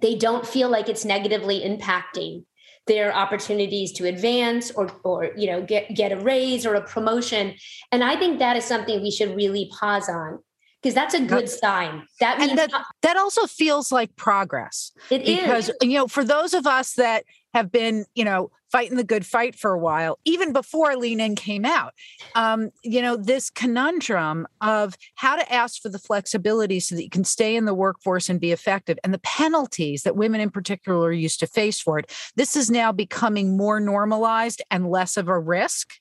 they 0.00 0.14
don't 0.14 0.46
feel 0.46 0.68
like 0.68 0.88
it's 0.88 1.04
negatively 1.04 1.60
impacting 1.60 2.44
their 2.86 3.14
opportunities 3.14 3.92
to 3.92 4.06
advance 4.06 4.70
or 4.70 4.90
or 5.04 5.30
you 5.36 5.46
know 5.46 5.62
get 5.62 5.94
get 5.94 6.12
a 6.12 6.16
raise 6.16 6.66
or 6.66 6.74
a 6.74 6.82
promotion. 6.82 7.54
And 7.92 8.04
i 8.04 8.16
think 8.16 8.38
that 8.38 8.56
is 8.56 8.64
something 8.64 9.02
we 9.02 9.10
should 9.10 9.34
really 9.34 9.70
pause 9.78 10.08
on 10.08 10.40
because 10.84 10.94
that's 10.94 11.14
a 11.14 11.20
good 11.20 11.48
sign. 11.48 12.06
That 12.20 12.38
means 12.38 12.56
that, 12.56 12.70
that 13.00 13.16
also 13.16 13.46
feels 13.46 13.90
like 13.90 14.14
progress. 14.16 14.92
It 15.08 15.24
because, 15.24 15.70
is. 15.70 15.76
you 15.80 15.96
know, 15.96 16.06
for 16.06 16.22
those 16.22 16.52
of 16.52 16.66
us 16.66 16.92
that 16.94 17.24
have 17.54 17.72
been, 17.72 18.04
you 18.14 18.22
know, 18.22 18.50
fighting 18.70 18.98
the 18.98 19.04
good 19.04 19.24
fight 19.24 19.54
for 19.54 19.70
a 19.70 19.78
while, 19.78 20.18
even 20.26 20.52
before 20.52 20.94
Lean 20.96 21.20
In 21.20 21.36
came 21.36 21.64
out, 21.64 21.94
um, 22.34 22.70
you 22.82 23.00
know, 23.00 23.16
this 23.16 23.48
conundrum 23.48 24.46
of 24.60 24.94
how 25.14 25.36
to 25.36 25.50
ask 25.50 25.80
for 25.80 25.88
the 25.88 25.98
flexibility 25.98 26.80
so 26.80 26.94
that 26.96 27.02
you 27.02 27.08
can 27.08 27.24
stay 27.24 27.56
in 27.56 27.64
the 27.64 27.72
workforce 27.72 28.28
and 28.28 28.38
be 28.38 28.52
effective, 28.52 28.98
and 29.02 29.14
the 29.14 29.20
penalties 29.20 30.02
that 30.02 30.16
women 30.16 30.42
in 30.42 30.50
particular 30.50 31.12
used 31.12 31.40
to 31.40 31.46
face 31.46 31.80
for 31.80 31.98
it. 31.98 32.12
This 32.36 32.56
is 32.56 32.70
now 32.70 32.92
becoming 32.92 33.56
more 33.56 33.80
normalized 33.80 34.60
and 34.70 34.90
less 34.90 35.16
of 35.16 35.28
a 35.28 35.38
risk. 35.38 35.94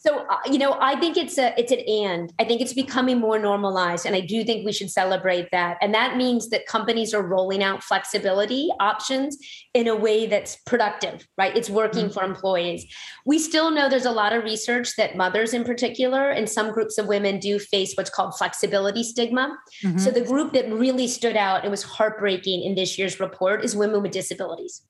So 0.00 0.24
uh, 0.30 0.38
you 0.50 0.56
know, 0.56 0.78
I 0.80 0.98
think 0.98 1.18
it's 1.18 1.36
a 1.36 1.52
it's 1.60 1.72
an 1.72 1.80
and. 1.80 2.32
I 2.38 2.44
think 2.44 2.62
it's 2.62 2.72
becoming 2.72 3.18
more 3.18 3.38
normalized, 3.38 4.06
and 4.06 4.16
I 4.16 4.20
do 4.20 4.42
think 4.44 4.64
we 4.64 4.72
should 4.72 4.90
celebrate 4.90 5.48
that. 5.52 5.76
And 5.82 5.92
that 5.92 6.16
means 6.16 6.48
that 6.48 6.66
companies 6.66 7.12
are 7.12 7.22
rolling 7.22 7.62
out 7.62 7.82
flexibility 7.82 8.70
options 8.80 9.36
in 9.74 9.88
a 9.88 9.94
way 9.94 10.26
that's 10.26 10.56
productive, 10.64 11.28
right? 11.36 11.54
It's 11.54 11.68
working 11.68 12.06
mm-hmm. 12.06 12.14
for 12.14 12.24
employees. 12.24 12.86
We 13.26 13.38
still 13.38 13.70
know 13.70 13.90
there's 13.90 14.06
a 14.06 14.10
lot 14.10 14.32
of 14.32 14.42
research 14.42 14.96
that 14.96 15.16
mothers, 15.16 15.52
in 15.52 15.64
particular, 15.64 16.30
and 16.30 16.48
some 16.48 16.72
groups 16.72 16.96
of 16.96 17.06
women 17.06 17.38
do 17.38 17.58
face 17.58 17.92
what's 17.94 18.08
called 18.08 18.38
flexibility 18.38 19.02
stigma. 19.02 19.54
Mm-hmm. 19.84 19.98
So 19.98 20.10
the 20.10 20.22
group 20.22 20.54
that 20.54 20.72
really 20.72 21.08
stood 21.08 21.36
out 21.36 21.62
and 21.62 21.70
was 21.70 21.82
heartbreaking 21.82 22.62
in 22.62 22.74
this 22.74 22.98
year's 22.98 23.20
report 23.20 23.66
is 23.66 23.76
women 23.76 24.00
with 24.00 24.12
disabilities 24.12 24.80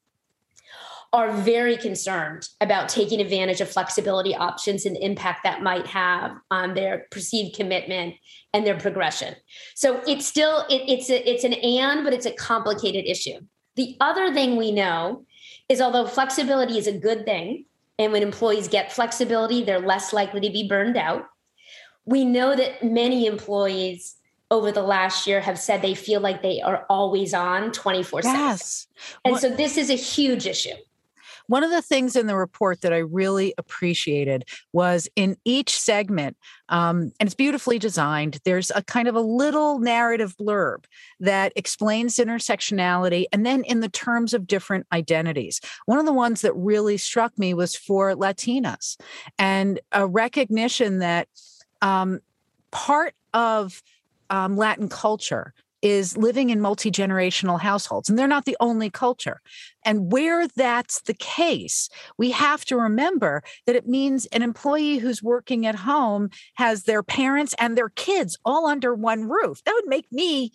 are 1.12 1.32
very 1.32 1.76
concerned 1.76 2.48
about 2.61 2.88
taking 2.88 3.20
advantage 3.20 3.61
of 3.61 3.68
flexibility 3.68 4.34
options 4.34 4.86
and 4.86 4.94
the 4.94 5.04
impact 5.04 5.42
that 5.42 5.62
might 5.62 5.86
have 5.86 6.36
on 6.50 6.74
their 6.74 7.06
perceived 7.11 7.56
commitment 7.56 8.14
and 8.54 8.64
their 8.64 8.78
progression. 8.78 9.34
So 9.74 10.00
it's 10.06 10.26
still 10.26 10.64
it, 10.70 10.82
it's 10.86 11.11
a, 11.11 11.28
it's 11.28 11.42
an 11.42 11.54
and, 11.54 12.04
but 12.04 12.12
it's 12.12 12.26
a 12.26 12.32
complicated 12.32 13.06
issue. 13.06 13.40
The 13.74 13.96
other 14.00 14.32
thing 14.32 14.56
we 14.56 14.70
know 14.70 15.24
is 15.68 15.80
although 15.80 16.06
flexibility 16.06 16.78
is 16.78 16.86
a 16.86 16.96
good 16.96 17.24
thing, 17.24 17.64
and 17.98 18.12
when 18.12 18.22
employees 18.22 18.68
get 18.68 18.92
flexibility, 18.92 19.64
they're 19.64 19.80
less 19.80 20.12
likely 20.12 20.40
to 20.40 20.50
be 20.50 20.68
burned 20.68 20.96
out. 20.96 21.26
We 22.04 22.24
know 22.24 22.54
that 22.54 22.84
many 22.84 23.26
employees 23.26 24.16
over 24.50 24.72
the 24.72 24.82
last 24.82 25.26
year 25.26 25.40
have 25.40 25.58
said 25.58 25.82
they 25.82 25.94
feel 25.94 26.20
like 26.20 26.42
they 26.42 26.61
are 26.61 26.86
always 26.88 27.34
on 27.34 27.72
24 27.72 28.22
7. 28.22 28.40
Yes. 28.40 28.86
And 29.24 29.32
well, 29.32 29.40
so 29.40 29.50
this 29.50 29.76
is 29.76 29.90
a 29.90 29.94
huge 29.94 30.46
issue 30.46 30.74
One 31.51 31.64
of 31.64 31.72
the 31.72 31.82
things 31.82 32.14
in 32.14 32.28
the 32.28 32.36
report 32.36 32.82
that 32.82 32.92
I 32.92 32.98
really 32.98 33.53
appreciated 33.59 34.44
was 34.72 35.09
in 35.16 35.36
each 35.44 35.76
segment, 35.76 36.36
um, 36.68 37.11
and 37.18 37.26
it's 37.26 37.34
beautifully 37.34 37.76
designed, 37.76 38.38
there's 38.44 38.70
a 38.72 38.84
kind 38.84 39.09
of 39.09 39.16
a 39.16 39.20
little 39.20 39.80
narrative 39.80 40.36
blurb 40.40 40.84
that 41.18 41.53
explains 41.57 42.18
intersectionality 42.18 43.24
and 43.32 43.44
then 43.44 43.64
in 43.64 43.80
the 43.80 43.88
terms 43.88 44.32
of 44.32 44.46
different 44.46 44.86
identities. 44.92 45.61
One 45.86 45.98
of 45.98 46.07
the 46.07 46.12
ones 46.12 46.42
that 46.42 46.55
really 46.55 46.96
struck 46.96 47.36
me 47.36 47.53
was 47.53 47.74
for 47.74 48.14
Latinas 48.14 48.96
and 49.36 49.80
a 49.90 50.07
recognition 50.07 51.01
that 51.01 51.26
um, 51.82 52.20
part 52.70 53.14
of 53.34 53.82
um, 54.30 54.57
Latin 54.57 54.88
culture 54.88 55.53
is 55.83 56.16
living 56.16 56.51
in 56.51 56.61
multi 56.61 56.91
generational 56.91 57.61
households, 57.61 58.09
and 58.09 58.18
they're 58.18 58.26
not 58.26 58.45
the 58.45 58.57
only 58.61 58.91
culture. 58.91 59.41
And 59.85 60.12
where 60.12 60.47
that's 60.49 61.01
the 61.03 61.14
case, 61.14 61.89
we 62.18 62.31
have 62.33 62.64
to 62.66 62.76
remember 62.76 63.43
that 63.66 63.76
it 63.76 63.89
means 63.89 64.26
an 64.26 64.43
employee 64.43 64.99
who's 64.99 65.22
working 65.22 65.66
at 65.66 65.74
home 65.74 66.31
has 66.55 66.85
their 66.85 67.03
parents 67.03 67.55
and 67.59 67.76
their 67.76 67.89
kids 67.89 68.39
all 68.45 68.66
under 68.66 68.95
one 68.95 69.28
roof. 69.28 69.62
That 69.64 69.74
would 69.74 69.89
make 69.89 70.11
me, 70.12 70.53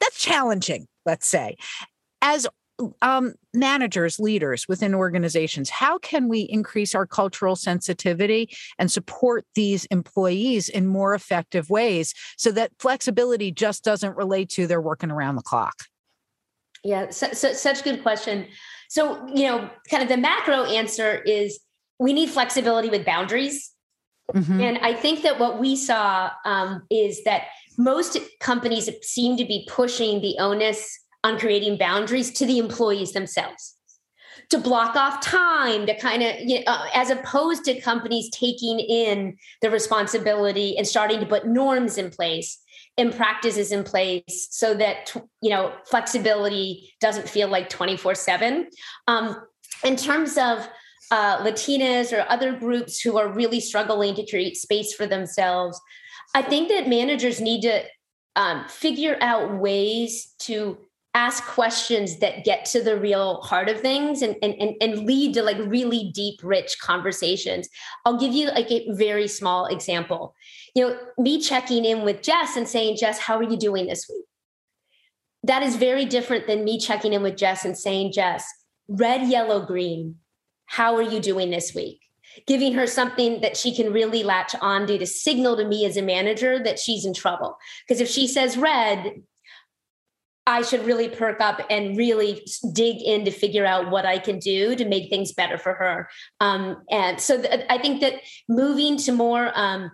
that's 0.00 0.18
challenging, 0.20 0.86
let's 1.06 1.26
say. 1.26 1.56
As 2.20 2.46
um, 3.02 3.34
managers, 3.54 4.18
leaders 4.18 4.66
within 4.68 4.94
organizations, 4.94 5.70
how 5.70 5.98
can 5.98 6.28
we 6.28 6.40
increase 6.42 6.94
our 6.94 7.06
cultural 7.06 7.56
sensitivity 7.56 8.50
and 8.78 8.90
support 8.90 9.44
these 9.54 9.84
employees 9.86 10.68
in 10.68 10.86
more 10.86 11.14
effective 11.14 11.70
ways 11.70 12.14
so 12.36 12.50
that 12.52 12.72
flexibility 12.78 13.50
just 13.50 13.84
doesn't 13.84 14.16
relate 14.16 14.48
to 14.50 14.66
they're 14.66 14.80
working 14.80 15.10
around 15.10 15.36
the 15.36 15.42
clock? 15.42 15.84
Yeah, 16.84 17.10
so, 17.10 17.32
so, 17.32 17.52
such 17.52 17.80
a 17.80 17.84
good 17.84 18.02
question. 18.02 18.46
So, 18.88 19.26
you 19.28 19.46
know, 19.46 19.70
kind 19.88 20.02
of 20.02 20.08
the 20.08 20.16
macro 20.16 20.64
answer 20.64 21.22
is 21.22 21.60
we 21.98 22.12
need 22.12 22.28
flexibility 22.28 22.90
with 22.90 23.04
boundaries. 23.04 23.70
Mm-hmm. 24.34 24.60
And 24.60 24.78
I 24.78 24.94
think 24.94 25.22
that 25.22 25.38
what 25.38 25.58
we 25.58 25.76
saw 25.76 26.30
um, 26.44 26.82
is 26.90 27.22
that 27.24 27.44
most 27.78 28.18
companies 28.40 28.90
seem 29.02 29.36
to 29.36 29.44
be 29.44 29.66
pushing 29.70 30.20
the 30.20 30.36
onus 30.38 31.01
on 31.24 31.38
creating 31.38 31.78
boundaries 31.78 32.30
to 32.32 32.46
the 32.46 32.58
employees 32.58 33.12
themselves. 33.12 33.76
To 34.50 34.58
block 34.58 34.96
off 34.96 35.22
time 35.22 35.86
to 35.86 35.98
kind 35.98 36.22
of 36.22 36.34
you 36.40 36.58
know, 36.58 36.64
uh, 36.66 36.86
as 36.94 37.10
opposed 37.10 37.64
to 37.64 37.80
companies 37.80 38.30
taking 38.30 38.80
in 38.80 39.36
the 39.62 39.70
responsibility 39.70 40.76
and 40.76 40.86
starting 40.86 41.20
to 41.20 41.26
put 41.26 41.46
norms 41.46 41.96
in 41.96 42.10
place 42.10 42.58
and 42.98 43.14
practices 43.14 43.72
in 43.72 43.84
place 43.84 44.48
so 44.50 44.74
that 44.74 45.14
you 45.40 45.50
know 45.50 45.72
flexibility 45.86 46.92
doesn't 47.00 47.28
feel 47.28 47.48
like 47.48 47.68
24 47.68 48.14
7 48.14 48.68
um, 49.08 49.36
in 49.84 49.96
terms 49.96 50.36
of 50.36 50.68
uh, 51.10 51.38
latinas 51.44 52.12
or 52.12 52.26
other 52.28 52.52
groups 52.52 53.00
who 53.00 53.18
are 53.18 53.32
really 53.32 53.60
struggling 53.60 54.14
to 54.14 54.26
create 54.26 54.56
space 54.56 54.92
for 54.92 55.06
themselves 55.06 55.80
i 56.34 56.42
think 56.42 56.68
that 56.68 56.88
managers 56.88 57.40
need 57.40 57.62
to 57.62 57.82
um, 58.36 58.66
figure 58.68 59.16
out 59.20 59.58
ways 59.58 60.34
to 60.38 60.78
ask 61.14 61.44
questions 61.44 62.18
that 62.18 62.44
get 62.44 62.64
to 62.64 62.82
the 62.82 62.98
real 62.98 63.42
heart 63.42 63.68
of 63.68 63.80
things 63.80 64.22
and, 64.22 64.34
and, 64.42 64.54
and, 64.54 64.74
and 64.80 65.06
lead 65.06 65.34
to 65.34 65.42
like 65.42 65.58
really 65.58 66.10
deep, 66.14 66.40
rich 66.42 66.78
conversations. 66.80 67.68
I'll 68.04 68.18
give 68.18 68.32
you 68.32 68.48
like 68.48 68.70
a 68.70 68.90
very 68.92 69.28
small 69.28 69.66
example. 69.66 70.34
You 70.74 70.88
know, 70.88 70.98
me 71.18 71.40
checking 71.40 71.84
in 71.84 72.02
with 72.02 72.22
Jess 72.22 72.56
and 72.56 72.66
saying, 72.66 72.96
Jess, 72.96 73.18
how 73.18 73.36
are 73.36 73.42
you 73.42 73.58
doing 73.58 73.86
this 73.86 74.08
week? 74.08 74.24
That 75.42 75.62
is 75.62 75.76
very 75.76 76.06
different 76.06 76.46
than 76.46 76.64
me 76.64 76.78
checking 76.78 77.12
in 77.12 77.22
with 77.22 77.36
Jess 77.36 77.64
and 77.64 77.76
saying, 77.76 78.12
Jess, 78.12 78.46
red, 78.88 79.28
yellow, 79.28 79.66
green, 79.66 80.16
how 80.66 80.96
are 80.96 81.02
you 81.02 81.20
doing 81.20 81.50
this 81.50 81.74
week? 81.74 82.00
Giving 82.46 82.72
her 82.72 82.86
something 82.86 83.42
that 83.42 83.58
she 83.58 83.74
can 83.74 83.92
really 83.92 84.22
latch 84.22 84.54
onto 84.62 84.96
to 84.96 85.06
signal 85.06 85.56
to 85.58 85.66
me 85.66 85.84
as 85.84 85.98
a 85.98 86.02
manager 86.02 86.62
that 86.62 86.78
she's 86.78 87.04
in 87.04 87.12
trouble. 87.12 87.58
Because 87.86 88.00
if 88.00 88.08
she 88.08 88.26
says 88.26 88.56
red, 88.56 89.22
I 90.46 90.62
should 90.62 90.84
really 90.84 91.08
perk 91.08 91.40
up 91.40 91.60
and 91.70 91.96
really 91.96 92.44
dig 92.72 93.00
in 93.00 93.24
to 93.24 93.30
figure 93.30 93.64
out 93.64 93.90
what 93.90 94.04
I 94.04 94.18
can 94.18 94.38
do 94.38 94.74
to 94.74 94.84
make 94.84 95.08
things 95.08 95.32
better 95.32 95.56
for 95.56 95.74
her. 95.74 96.08
Um, 96.40 96.82
and 96.90 97.20
so 97.20 97.40
th- 97.40 97.64
I 97.70 97.78
think 97.78 98.00
that 98.00 98.14
moving 98.48 98.96
to 98.98 99.12
more 99.12 99.52
um, 99.54 99.92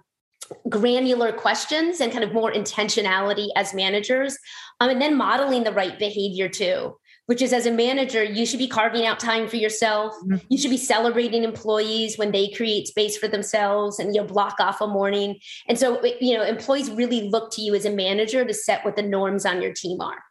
granular 0.68 1.32
questions 1.32 2.00
and 2.00 2.10
kind 2.10 2.24
of 2.24 2.32
more 2.32 2.50
intentionality 2.50 3.48
as 3.56 3.74
managers, 3.74 4.38
um, 4.80 4.88
and 4.88 5.02
then 5.02 5.16
modeling 5.16 5.64
the 5.64 5.72
right 5.72 5.98
behavior 5.98 6.48
too. 6.48 6.96
Which 7.26 7.42
is, 7.42 7.52
as 7.52 7.66
a 7.66 7.70
manager, 7.70 8.24
you 8.24 8.46
should 8.46 8.58
be 8.58 8.66
carving 8.66 9.04
out 9.04 9.20
time 9.20 9.48
for 9.48 9.56
yourself. 9.56 10.14
Mm-hmm. 10.24 10.36
You 10.48 10.56
should 10.56 10.70
be 10.70 10.78
celebrating 10.78 11.44
employees 11.44 12.16
when 12.16 12.32
they 12.32 12.48
create 12.48 12.88
space 12.88 13.18
for 13.18 13.28
themselves 13.28 13.98
and 13.98 14.14
you 14.14 14.22
know, 14.22 14.26
block 14.26 14.54
off 14.60 14.80
a 14.80 14.86
morning. 14.86 15.38
And 15.68 15.78
so, 15.78 16.02
you 16.22 16.38
know, 16.38 16.42
employees 16.42 16.90
really 16.90 17.28
look 17.28 17.52
to 17.52 17.60
you 17.60 17.74
as 17.74 17.84
a 17.84 17.90
manager 17.90 18.46
to 18.46 18.54
set 18.54 18.82
what 18.82 18.96
the 18.96 19.02
norms 19.02 19.44
on 19.44 19.60
your 19.60 19.74
team 19.74 20.00
are. 20.00 20.22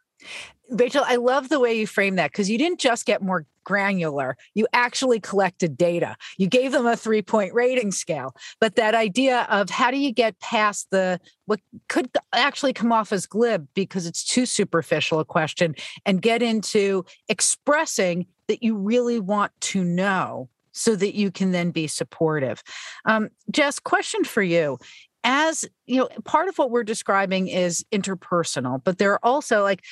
Rachel, 0.70 1.04
I 1.06 1.16
love 1.16 1.48
the 1.48 1.60
way 1.60 1.74
you 1.74 1.86
frame 1.86 2.16
that 2.16 2.30
because 2.30 2.50
you 2.50 2.58
didn't 2.58 2.80
just 2.80 3.06
get 3.06 3.22
more 3.22 3.46
granular, 3.64 4.36
you 4.54 4.66
actually 4.72 5.20
collected 5.20 5.76
data. 5.76 6.16
You 6.36 6.46
gave 6.46 6.72
them 6.72 6.86
a 6.86 6.96
three 6.96 7.22
point 7.22 7.54
rating 7.54 7.90
scale. 7.90 8.34
But 8.60 8.76
that 8.76 8.94
idea 8.94 9.46
of 9.50 9.70
how 9.70 9.90
do 9.90 9.98
you 9.98 10.12
get 10.12 10.38
past 10.40 10.88
the 10.90 11.20
what 11.46 11.60
could 11.88 12.10
actually 12.32 12.72
come 12.72 12.92
off 12.92 13.12
as 13.12 13.26
glib 13.26 13.66
because 13.74 14.06
it's 14.06 14.24
too 14.24 14.46
superficial 14.46 15.20
a 15.20 15.24
question 15.24 15.74
and 16.04 16.20
get 16.20 16.42
into 16.42 17.04
expressing 17.28 18.26
that 18.46 18.62
you 18.62 18.76
really 18.76 19.20
want 19.20 19.52
to 19.60 19.84
know 19.84 20.48
so 20.72 20.94
that 20.94 21.14
you 21.14 21.30
can 21.30 21.50
then 21.52 21.70
be 21.70 21.86
supportive. 21.86 22.62
Um, 23.04 23.30
Jess, 23.50 23.78
question 23.78 24.24
for 24.24 24.42
you 24.42 24.78
as 25.24 25.64
you 25.86 25.98
know 25.98 26.08
part 26.24 26.48
of 26.48 26.56
what 26.58 26.70
we're 26.70 26.84
describing 26.84 27.48
is 27.48 27.84
interpersonal 27.92 28.82
but 28.82 28.98
there 28.98 29.12
are 29.12 29.24
also 29.24 29.62
like 29.62 29.84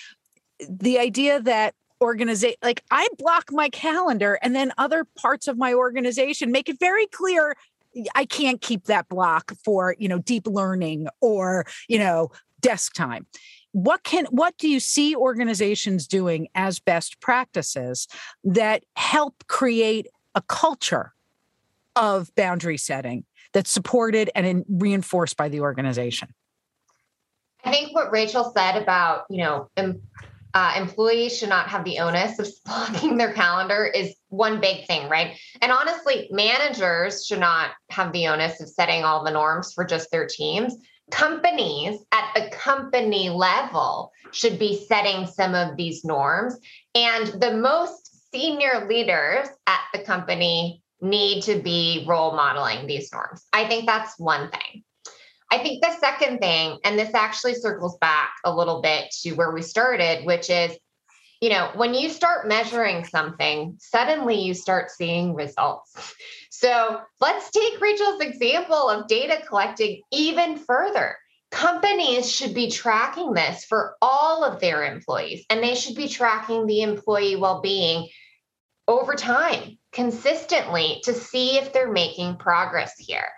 the 0.69 0.99
idea 0.99 1.41
that 1.41 1.75
organization 2.03 2.57
like 2.63 2.83
i 2.91 3.09
block 3.17 3.51
my 3.51 3.71
calendar 3.71 4.39
and 4.43 4.55
then 4.55 4.71
other 4.77 5.07
parts 5.17 5.49
of 5.49 5.57
my 5.57 5.73
organization 5.73 6.53
make 6.53 6.69
it 6.69 6.79
very 6.79 7.07
clear 7.07 7.57
i 8.15 8.27
can't 8.27 8.61
keep 8.61 8.85
that 8.85 9.09
block 9.09 9.53
for 9.65 9.97
you 9.99 10.07
know 10.07 10.19
deep 10.19 10.47
learning 10.47 11.09
or 11.23 11.65
you 11.89 11.99
know 11.99 12.31
desk 12.61 12.95
time. 12.95 13.27
What 13.73 14.03
can 14.03 14.27
what 14.27 14.57
do 14.59 14.69
you 14.69 14.81
see 14.81 15.15
organizations 15.15 16.07
doing 16.07 16.49
as 16.55 16.81
best 16.81 17.21
practices 17.21 18.09
that 18.43 18.85
help 18.97 19.47
create 19.49 20.09
a 20.35 20.43
culture 20.43 21.13
of 21.95 22.35
boundary 22.35 22.79
setting 22.79 23.25
that's 23.53 23.71
supported 23.71 24.31
and 24.35 24.47
in, 24.47 24.65
reinforced 24.69 25.37
by 25.37 25.49
the 25.49 25.61
organization? 25.61 26.35
I 27.65 27.71
think 27.71 27.95
what 27.95 28.11
rachel 28.11 28.53
said 28.57 28.81
about 28.81 29.25
you 29.29 29.39
know 29.39 29.69
uh, 30.57 30.73
employees 30.75 31.37
should 31.37 31.51
not 31.51 31.69
have 31.69 31.85
the 31.85 31.99
onus 31.99 32.39
of 32.39 32.49
blocking 32.65 33.19
their 33.19 33.35
calendar 33.35 33.85
is 33.85 34.17
one 34.31 34.59
big 34.59 34.87
thing, 34.87 35.07
right? 35.07 35.37
And 35.61 35.71
honestly, 35.71 36.29
managers 36.31 37.27
should 37.27 37.41
not 37.41 37.73
have 37.91 38.11
the 38.13 38.29
onus 38.29 38.59
of 38.63 38.69
setting 38.71 39.05
all 39.05 39.23
the 39.23 39.31
norms 39.31 39.75
for 39.75 39.85
just 39.85 40.11
their 40.11 40.27
teams. 40.27 40.75
Companies 41.11 42.01
at 42.11 42.33
the 42.35 42.49
company 42.57 43.29
level 43.29 44.13
should 44.33 44.59
be 44.59 44.83
setting 44.89 45.27
some 45.27 45.55
of 45.55 45.77
these 45.77 46.07
norms. 46.07 46.57
And 46.95 47.27
the 47.39 47.55
most 47.55 48.33
senior 48.33 48.87
leaders 48.89 49.49
at 49.67 49.81
the 49.93 49.99
company 49.99 50.83
need 51.03 51.43
to 51.43 51.61
be 51.61 52.07
role 52.09 52.35
modeling 52.35 52.87
these 52.87 53.13
norms. 53.13 53.45
I 53.53 53.69
think 53.69 53.85
that's 53.85 54.19
one 54.19 54.51
thing. 54.51 54.85
I 55.51 55.59
think 55.59 55.83
the 55.83 55.97
second 56.01 56.39
thing, 56.39 56.79
and 56.85 56.99
this 56.99 57.15
actually 57.15 57.55
circles 57.55 57.97
back 57.99 58.31
a 58.45 58.55
little 58.55 58.83
bit 58.83 59.11
to 59.23 59.33
where 59.33 59.53
we 59.53 59.63
started, 59.63 60.25
which 60.25 60.51
is, 60.51 60.77
you 61.41 61.51
know, 61.51 61.71
when 61.75 61.95
you 61.95 62.09
start 62.09 62.49
measuring 62.49 63.05
something, 63.05 63.77
suddenly 63.79 64.41
you 64.41 64.55
start 64.55 64.91
seeing 64.91 65.35
results. 65.35 66.15
So 66.49 67.03
let's 67.21 67.51
take 67.51 67.79
Rachel's 67.83 68.23
example 68.23 68.89
of 68.89 69.09
data 69.09 69.43
collecting 69.47 70.01
even 70.11 70.57
further. 70.57 71.19
Companies 71.51 72.33
should 72.33 72.55
be 72.55 72.71
tracking 72.71 73.35
this 73.35 73.63
for 73.67 73.97
all 74.01 74.43
of 74.43 74.59
their 74.59 74.85
employees, 74.91 75.45
and 75.51 75.63
they 75.63 75.75
should 75.75 75.95
be 75.95 76.09
tracking 76.09 76.65
the 76.65 76.81
employee 76.81 77.37
well 77.37 77.61
being 77.61 78.09
over 78.89 79.15
time 79.17 79.77
consistently 79.93 81.01
to 81.05 81.13
see 81.13 81.59
if 81.59 81.73
they're 81.75 81.93
making 81.93 82.37
progress 82.37 82.95
here. 82.99 83.29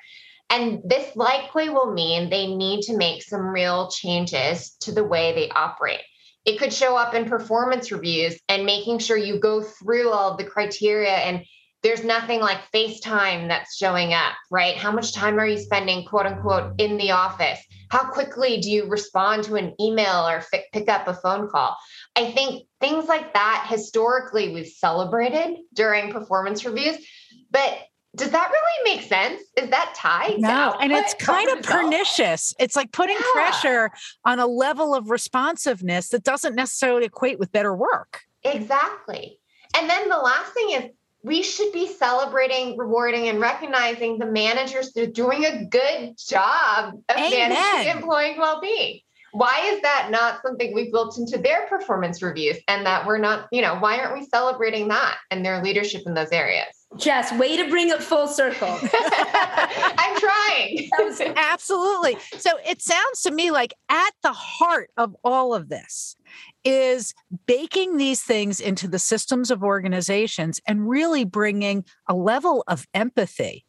And 0.51 0.81
this 0.85 1.15
likely 1.15 1.69
will 1.69 1.93
mean 1.93 2.31
they 2.31 2.47
need 2.47 2.83
to 2.83 2.97
make 2.97 3.23
some 3.23 3.49
real 3.49 3.91
changes 3.91 4.71
to 4.81 4.93
the 4.93 5.05
way 5.05 5.33
they 5.35 5.51
operate. 5.51 6.01
It 6.45 6.59
could 6.59 6.73
show 6.73 6.97
up 6.97 7.15
in 7.15 7.29
performance 7.29 7.93
reviews 7.93 8.39
and 8.49 8.65
making 8.65 9.01
sure 9.01 9.19
you 9.19 9.39
go 9.39 9.63
through 9.63 10.11
all 10.11 10.33
of 10.33 10.39
the 10.39 10.45
criteria 10.45 11.13
and 11.13 11.45
there's 11.83 12.03
nothing 12.03 12.41
like 12.41 12.59
FaceTime 12.75 13.49
that's 13.49 13.77
showing 13.77 14.13
up, 14.13 14.35
right? 14.51 14.77
How 14.77 14.91
much 14.91 15.13
time 15.13 15.39
are 15.39 15.47
you 15.47 15.59
spending, 15.59 16.05
quote 16.07 16.27
unquote, 16.27 16.81
in 16.81 16.97
the 16.97 17.13
office? 17.13 17.61
How 17.91 18.11
quickly 18.11 18.61
do 18.61 18.71
you 18.71 18.87
respond 18.87 19.45
to 19.45 19.55
an 19.55 19.75
email 19.81 20.27
or 20.29 20.39
f- 20.53 20.65
pick 20.73 20.89
up 20.89 21.07
a 21.07 21.15
phone 21.15 21.49
call? 21.49 21.77
I 22.17 22.33
think 22.33 22.67
things 22.81 23.07
like 23.07 23.33
that 23.35 23.67
historically 23.69 24.53
we've 24.53 24.67
celebrated 24.67 25.59
during 25.73 26.11
performance 26.11 26.65
reviews, 26.65 26.97
but 27.51 27.79
does 28.17 28.31
that 28.31 28.51
really 28.51 28.97
make 28.97 29.07
sense? 29.07 29.43
Is 29.57 29.71
that 29.71 29.95
tied? 29.95 30.39
No, 30.39 30.77
and 30.81 30.93
it's 30.93 31.15
kind 31.15 31.49
of 31.51 31.63
pernicious. 31.63 32.55
It's 32.59 32.75
like 32.75 32.91
putting 32.93 33.17
yeah. 33.17 33.33
pressure 33.33 33.91
on 34.25 34.39
a 34.39 34.47
level 34.47 34.95
of 34.95 35.11
responsiveness 35.11 36.09
that 36.09 36.25
doesn't 36.25 36.55
necessarily 36.55 37.05
equate 37.05 37.39
with 37.39 37.53
better 37.53 37.75
work. 37.75 38.23
Exactly. 38.45 39.39
And 39.77 39.89
then 39.89 40.09
the 40.09 40.17
last 40.17 40.53
thing 40.53 40.71
is 40.71 40.85
we 41.23 41.43
should 41.43 41.73
be 41.73 41.87
celebrating, 41.87 42.79
rewarding, 42.79 43.29
and 43.29 43.41
recognizing 43.41 44.19
the 44.19 44.27
managers 44.27 44.93
that 44.93 45.03
are 45.03 45.13
doing 45.13 45.45
a 45.45 45.65
good 45.67 46.17
job 46.17 46.95
of 47.09 47.17
Amen. 47.17 47.51
managing 47.51 47.97
employee 47.97 48.37
well-being. 48.39 49.01
Why 49.33 49.73
is 49.73 49.83
that 49.83 50.09
not 50.11 50.41
something 50.43 50.73
we've 50.73 50.91
built 50.91 51.19
into 51.19 51.37
their 51.37 51.67
performance 51.67 52.23
reviews 52.23 52.57
and 52.67 52.87
that 52.87 53.07
we're 53.07 53.19
not, 53.19 53.49
you 53.53 53.61
know, 53.61 53.77
why 53.77 53.99
aren't 53.99 54.19
we 54.19 54.27
celebrating 54.27 54.89
that 54.89 55.19
and 55.31 55.45
their 55.45 55.63
leadership 55.63 56.03
in 56.07 56.15
those 56.15 56.31
areas? 56.31 56.78
Jess, 56.97 57.33
way 57.33 57.57
to 57.57 57.69
bring 57.69 57.91
it 57.91 58.03
full 58.03 58.27
circle. 58.27 58.69
I'm 58.93 60.19
trying. 60.19 60.89
Absolutely. 61.37 62.17
So 62.39 62.51
it 62.67 62.81
sounds 62.83 63.23
to 63.23 63.31
me 63.31 63.51
like 63.51 63.75
at 63.89 64.13
the 64.23 64.33
heart 64.33 64.91
of 64.97 65.15
all 65.23 65.55
of 65.55 65.69
this 65.69 66.17
is 66.65 67.15
baking 67.47 67.97
these 67.97 68.23
things 68.23 68.61
into 68.61 68.89
the 68.89 68.99
systems 68.99 69.51
of 69.51 69.63
organizations 69.63 70.61
and 70.67 70.89
really 70.89 71.25
bringing 71.25 71.85
a 72.09 72.15
level 72.15 72.65
of 72.67 72.87
empathy 72.95 73.65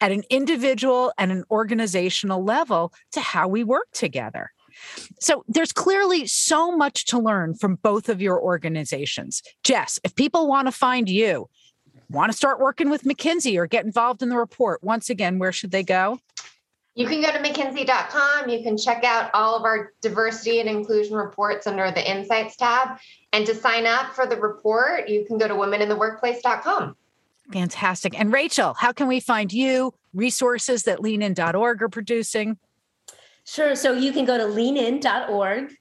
at 0.00 0.12
an 0.12 0.22
individual 0.30 1.12
and 1.18 1.30
an 1.30 1.44
organizational 1.50 2.44
level 2.44 2.92
to 3.12 3.20
how 3.20 3.48
we 3.48 3.64
work 3.64 3.88
together. 3.92 4.50
So 5.20 5.44
there's 5.48 5.72
clearly 5.72 6.26
so 6.26 6.74
much 6.74 7.06
to 7.06 7.18
learn 7.18 7.54
from 7.54 7.76
both 7.76 8.08
of 8.08 8.22
your 8.22 8.40
organizations. 8.40 9.42
Jess, 9.62 9.98
if 10.04 10.14
people 10.14 10.48
want 10.48 10.66
to 10.68 10.72
find 10.72 11.08
you, 11.08 11.48
want 12.12 12.30
to 12.30 12.36
start 12.36 12.60
working 12.60 12.90
with 12.90 13.04
McKinsey 13.04 13.56
or 13.56 13.66
get 13.66 13.84
involved 13.84 14.22
in 14.22 14.28
the 14.28 14.36
report, 14.36 14.82
once 14.82 15.10
again, 15.10 15.38
where 15.38 15.52
should 15.52 15.70
they 15.70 15.82
go? 15.82 16.18
You 16.94 17.06
can 17.06 17.22
go 17.22 17.32
to 17.32 17.38
mckinsey.com. 17.38 18.50
You 18.50 18.62
can 18.62 18.76
check 18.76 19.02
out 19.02 19.30
all 19.32 19.56
of 19.56 19.64
our 19.64 19.92
diversity 20.02 20.60
and 20.60 20.68
inclusion 20.68 21.16
reports 21.16 21.66
under 21.66 21.90
the 21.90 22.08
Insights 22.08 22.56
tab. 22.56 22.98
And 23.32 23.46
to 23.46 23.54
sign 23.54 23.86
up 23.86 24.14
for 24.14 24.26
the 24.26 24.36
report, 24.36 25.08
you 25.08 25.24
can 25.24 25.38
go 25.38 25.48
to 25.48 25.54
womenintheworkplace.com. 25.54 26.96
Fantastic. 27.50 28.18
And 28.18 28.30
Rachel, 28.32 28.74
how 28.74 28.92
can 28.92 29.08
we 29.08 29.20
find 29.20 29.52
you, 29.52 29.94
resources 30.12 30.82
that 30.82 31.00
leanin.org 31.00 31.82
are 31.82 31.88
producing? 31.88 32.58
Sure. 33.44 33.74
So 33.74 33.92
you 33.92 34.12
can 34.12 34.26
go 34.26 34.36
to 34.36 34.46
leanin.org 34.46 35.74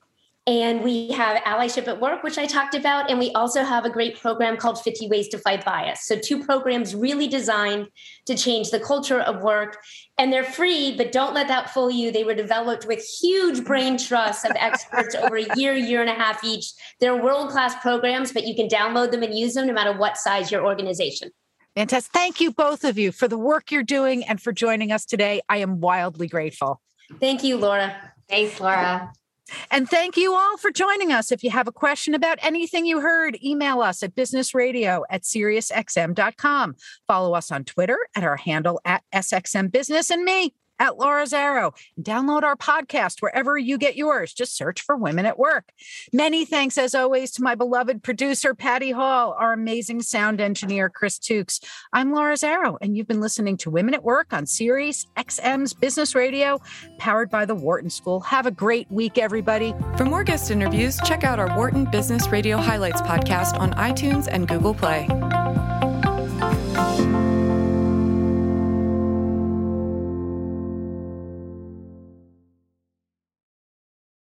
and 0.48 0.84
we 0.84 1.12
have 1.12 1.38
allyship 1.44 1.88
at 1.88 2.02
work, 2.02 2.24
which 2.24 2.39
I 2.39 2.48
talked 2.48 2.74
about. 2.74 3.12
And 3.12 3.20
we 3.20 3.32
also 3.34 3.64
have 3.64 3.86
a 3.86 3.89
great 3.89 4.20
program 4.20 4.58
called 4.58 4.82
50 4.82 5.08
Ways 5.08 5.28
to 5.30 5.38
Fight 5.38 5.64
Bias. 5.64 6.08
So, 6.08 6.18
two 6.18 6.44
programs 6.44 6.96
really 6.96 7.28
designed 7.28 7.88
to 8.26 8.36
change 8.36 8.72
the 8.72 8.80
culture 8.80 9.20
of 9.20 9.44
work. 9.44 9.78
And 10.18 10.34
they're 10.34 10.44
free, 10.44 10.96
but 10.98 11.12
don't 11.12 11.36
let 11.36 11.48
that 11.48 11.70
fool 11.70 11.92
you. 11.92 12.12
They 12.12 12.24
were 12.24 12.34
developed 12.34 12.88
with 12.88 13.06
huge 13.22 13.64
brain 13.64 13.98
trusts 13.98 14.44
of 14.44 14.52
experts 14.56 15.14
over 15.16 15.38
a 15.38 15.46
year, 15.56 15.76
year 15.76 16.02
and 16.02 16.10
a 16.10 16.14
half 16.14 16.44
each. 16.44 16.74
They're 17.00 17.16
world 17.16 17.52
class 17.52 17.76
programs, 17.82 18.32
but 18.32 18.48
you 18.48 18.56
can 18.56 18.68
download 18.68 19.12
them 19.12 19.22
and 19.22 19.38
use 19.38 19.54
them 19.54 19.68
no 19.68 19.74
matter 19.74 19.96
what 19.96 20.18
size 20.18 20.52
your 20.52 20.66
organization. 20.66 21.30
Fantastic. 21.76 22.12
Thank 22.12 22.42
you, 22.42 22.52
both 22.52 22.84
of 22.84 22.98
you, 22.98 23.12
for 23.12 23.28
the 23.28 23.38
work 23.38 23.72
you're 23.72 23.84
doing 23.84 24.24
and 24.26 24.42
for 24.42 24.52
joining 24.52 24.92
us 24.92 25.06
today. 25.06 25.42
I 25.48 25.58
am 25.58 25.80
wildly 25.80 26.28
grateful. 26.28 26.82
Thank 27.20 27.44
you, 27.44 27.58
Laura. 27.58 27.96
Thanks, 28.28 28.60
Laura. 28.60 29.14
And 29.70 29.89
thank 29.89 30.18
you 30.18 30.34
all 30.34 30.58
for 30.58 30.72
joining 30.72 31.12
us. 31.12 31.32
If 31.32 31.43
you 31.43 31.52
have 31.52 31.68
a 31.68 31.72
question 31.72 32.14
about 32.14 32.39
anything 32.41 32.86
you 32.86 33.02
heard, 33.02 33.38
email 33.43 33.82
us 33.82 34.04
at 34.04 34.16
businessradio 34.16 35.04
at 35.10 35.24
SiriusXM.com. 35.24 36.76
Follow 37.08 37.34
us 37.34 37.52
on 37.52 37.64
Twitter 37.64 37.97
at 38.16 38.24
our 38.24 38.38
handle 38.38 38.80
at 38.86 39.04
SXM 39.14 39.72
Business 39.72 40.10
and 40.10 40.24
me 40.24 40.54
at 40.82 40.97
Laura 40.97 41.25
Zarrow. 41.25 41.73
Download 42.01 42.41
our 42.41 42.55
podcast 42.55 43.21
wherever 43.21 43.55
you 43.55 43.77
get 43.77 43.95
yours. 43.95 44.34
Just 44.34 44.57
search 44.57 44.82
for 44.82 44.97
Women 44.97 45.27
at 45.27 45.38
Work. 45.38 45.71
Many 46.11 46.43
thanks, 46.43 46.75
as 46.75 46.95
always, 46.95 47.29
to 47.34 47.43
my 47.43 47.53
beloved 47.53 48.01
producer, 48.01 48.55
Patty 48.55 48.89
Hall, 48.89 49.36
our 49.38 49.53
amazing 49.53 50.01
sound 50.01 50.41
engineer, 50.41 50.89
Chris 50.89 51.19
Tukes. 51.19 51.63
I'm 51.93 52.11
Laura 52.11 52.34
Zarrow, 52.34 52.77
and 52.82 52.97
you've 52.97 53.07
been 53.07 53.21
listening 53.21 53.57
to 53.57 53.69
Women 53.69 53.93
at 53.93 54.03
Work 54.03 54.34
on 54.34 54.47
Sirius 54.47 55.05
XM's 55.17 55.75
Business 55.75 56.15
Radio, 56.15 56.59
powered 56.97 57.29
by 57.29 57.45
the 57.45 57.53
Wharton 57.53 57.91
School. 57.91 58.19
Have 58.21 58.47
a 58.47 58.51
great 58.51 58.89
week, 58.89 59.19
everybody. 59.19 59.75
For 59.97 60.05
more 60.05 60.23
guest 60.23 60.49
interviews, 60.49 60.99
check 61.05 61.23
out 61.23 61.39
our 61.39 61.55
Wharton 61.55 61.86
Business 61.86 62.27
Radio 62.29 62.57
Highlights 62.57 63.01
podcast 63.01 63.59
on 63.59 63.71
iTunes 63.73 64.27
and 64.32 64.47
Google 64.47 64.73
Play. 64.73 65.07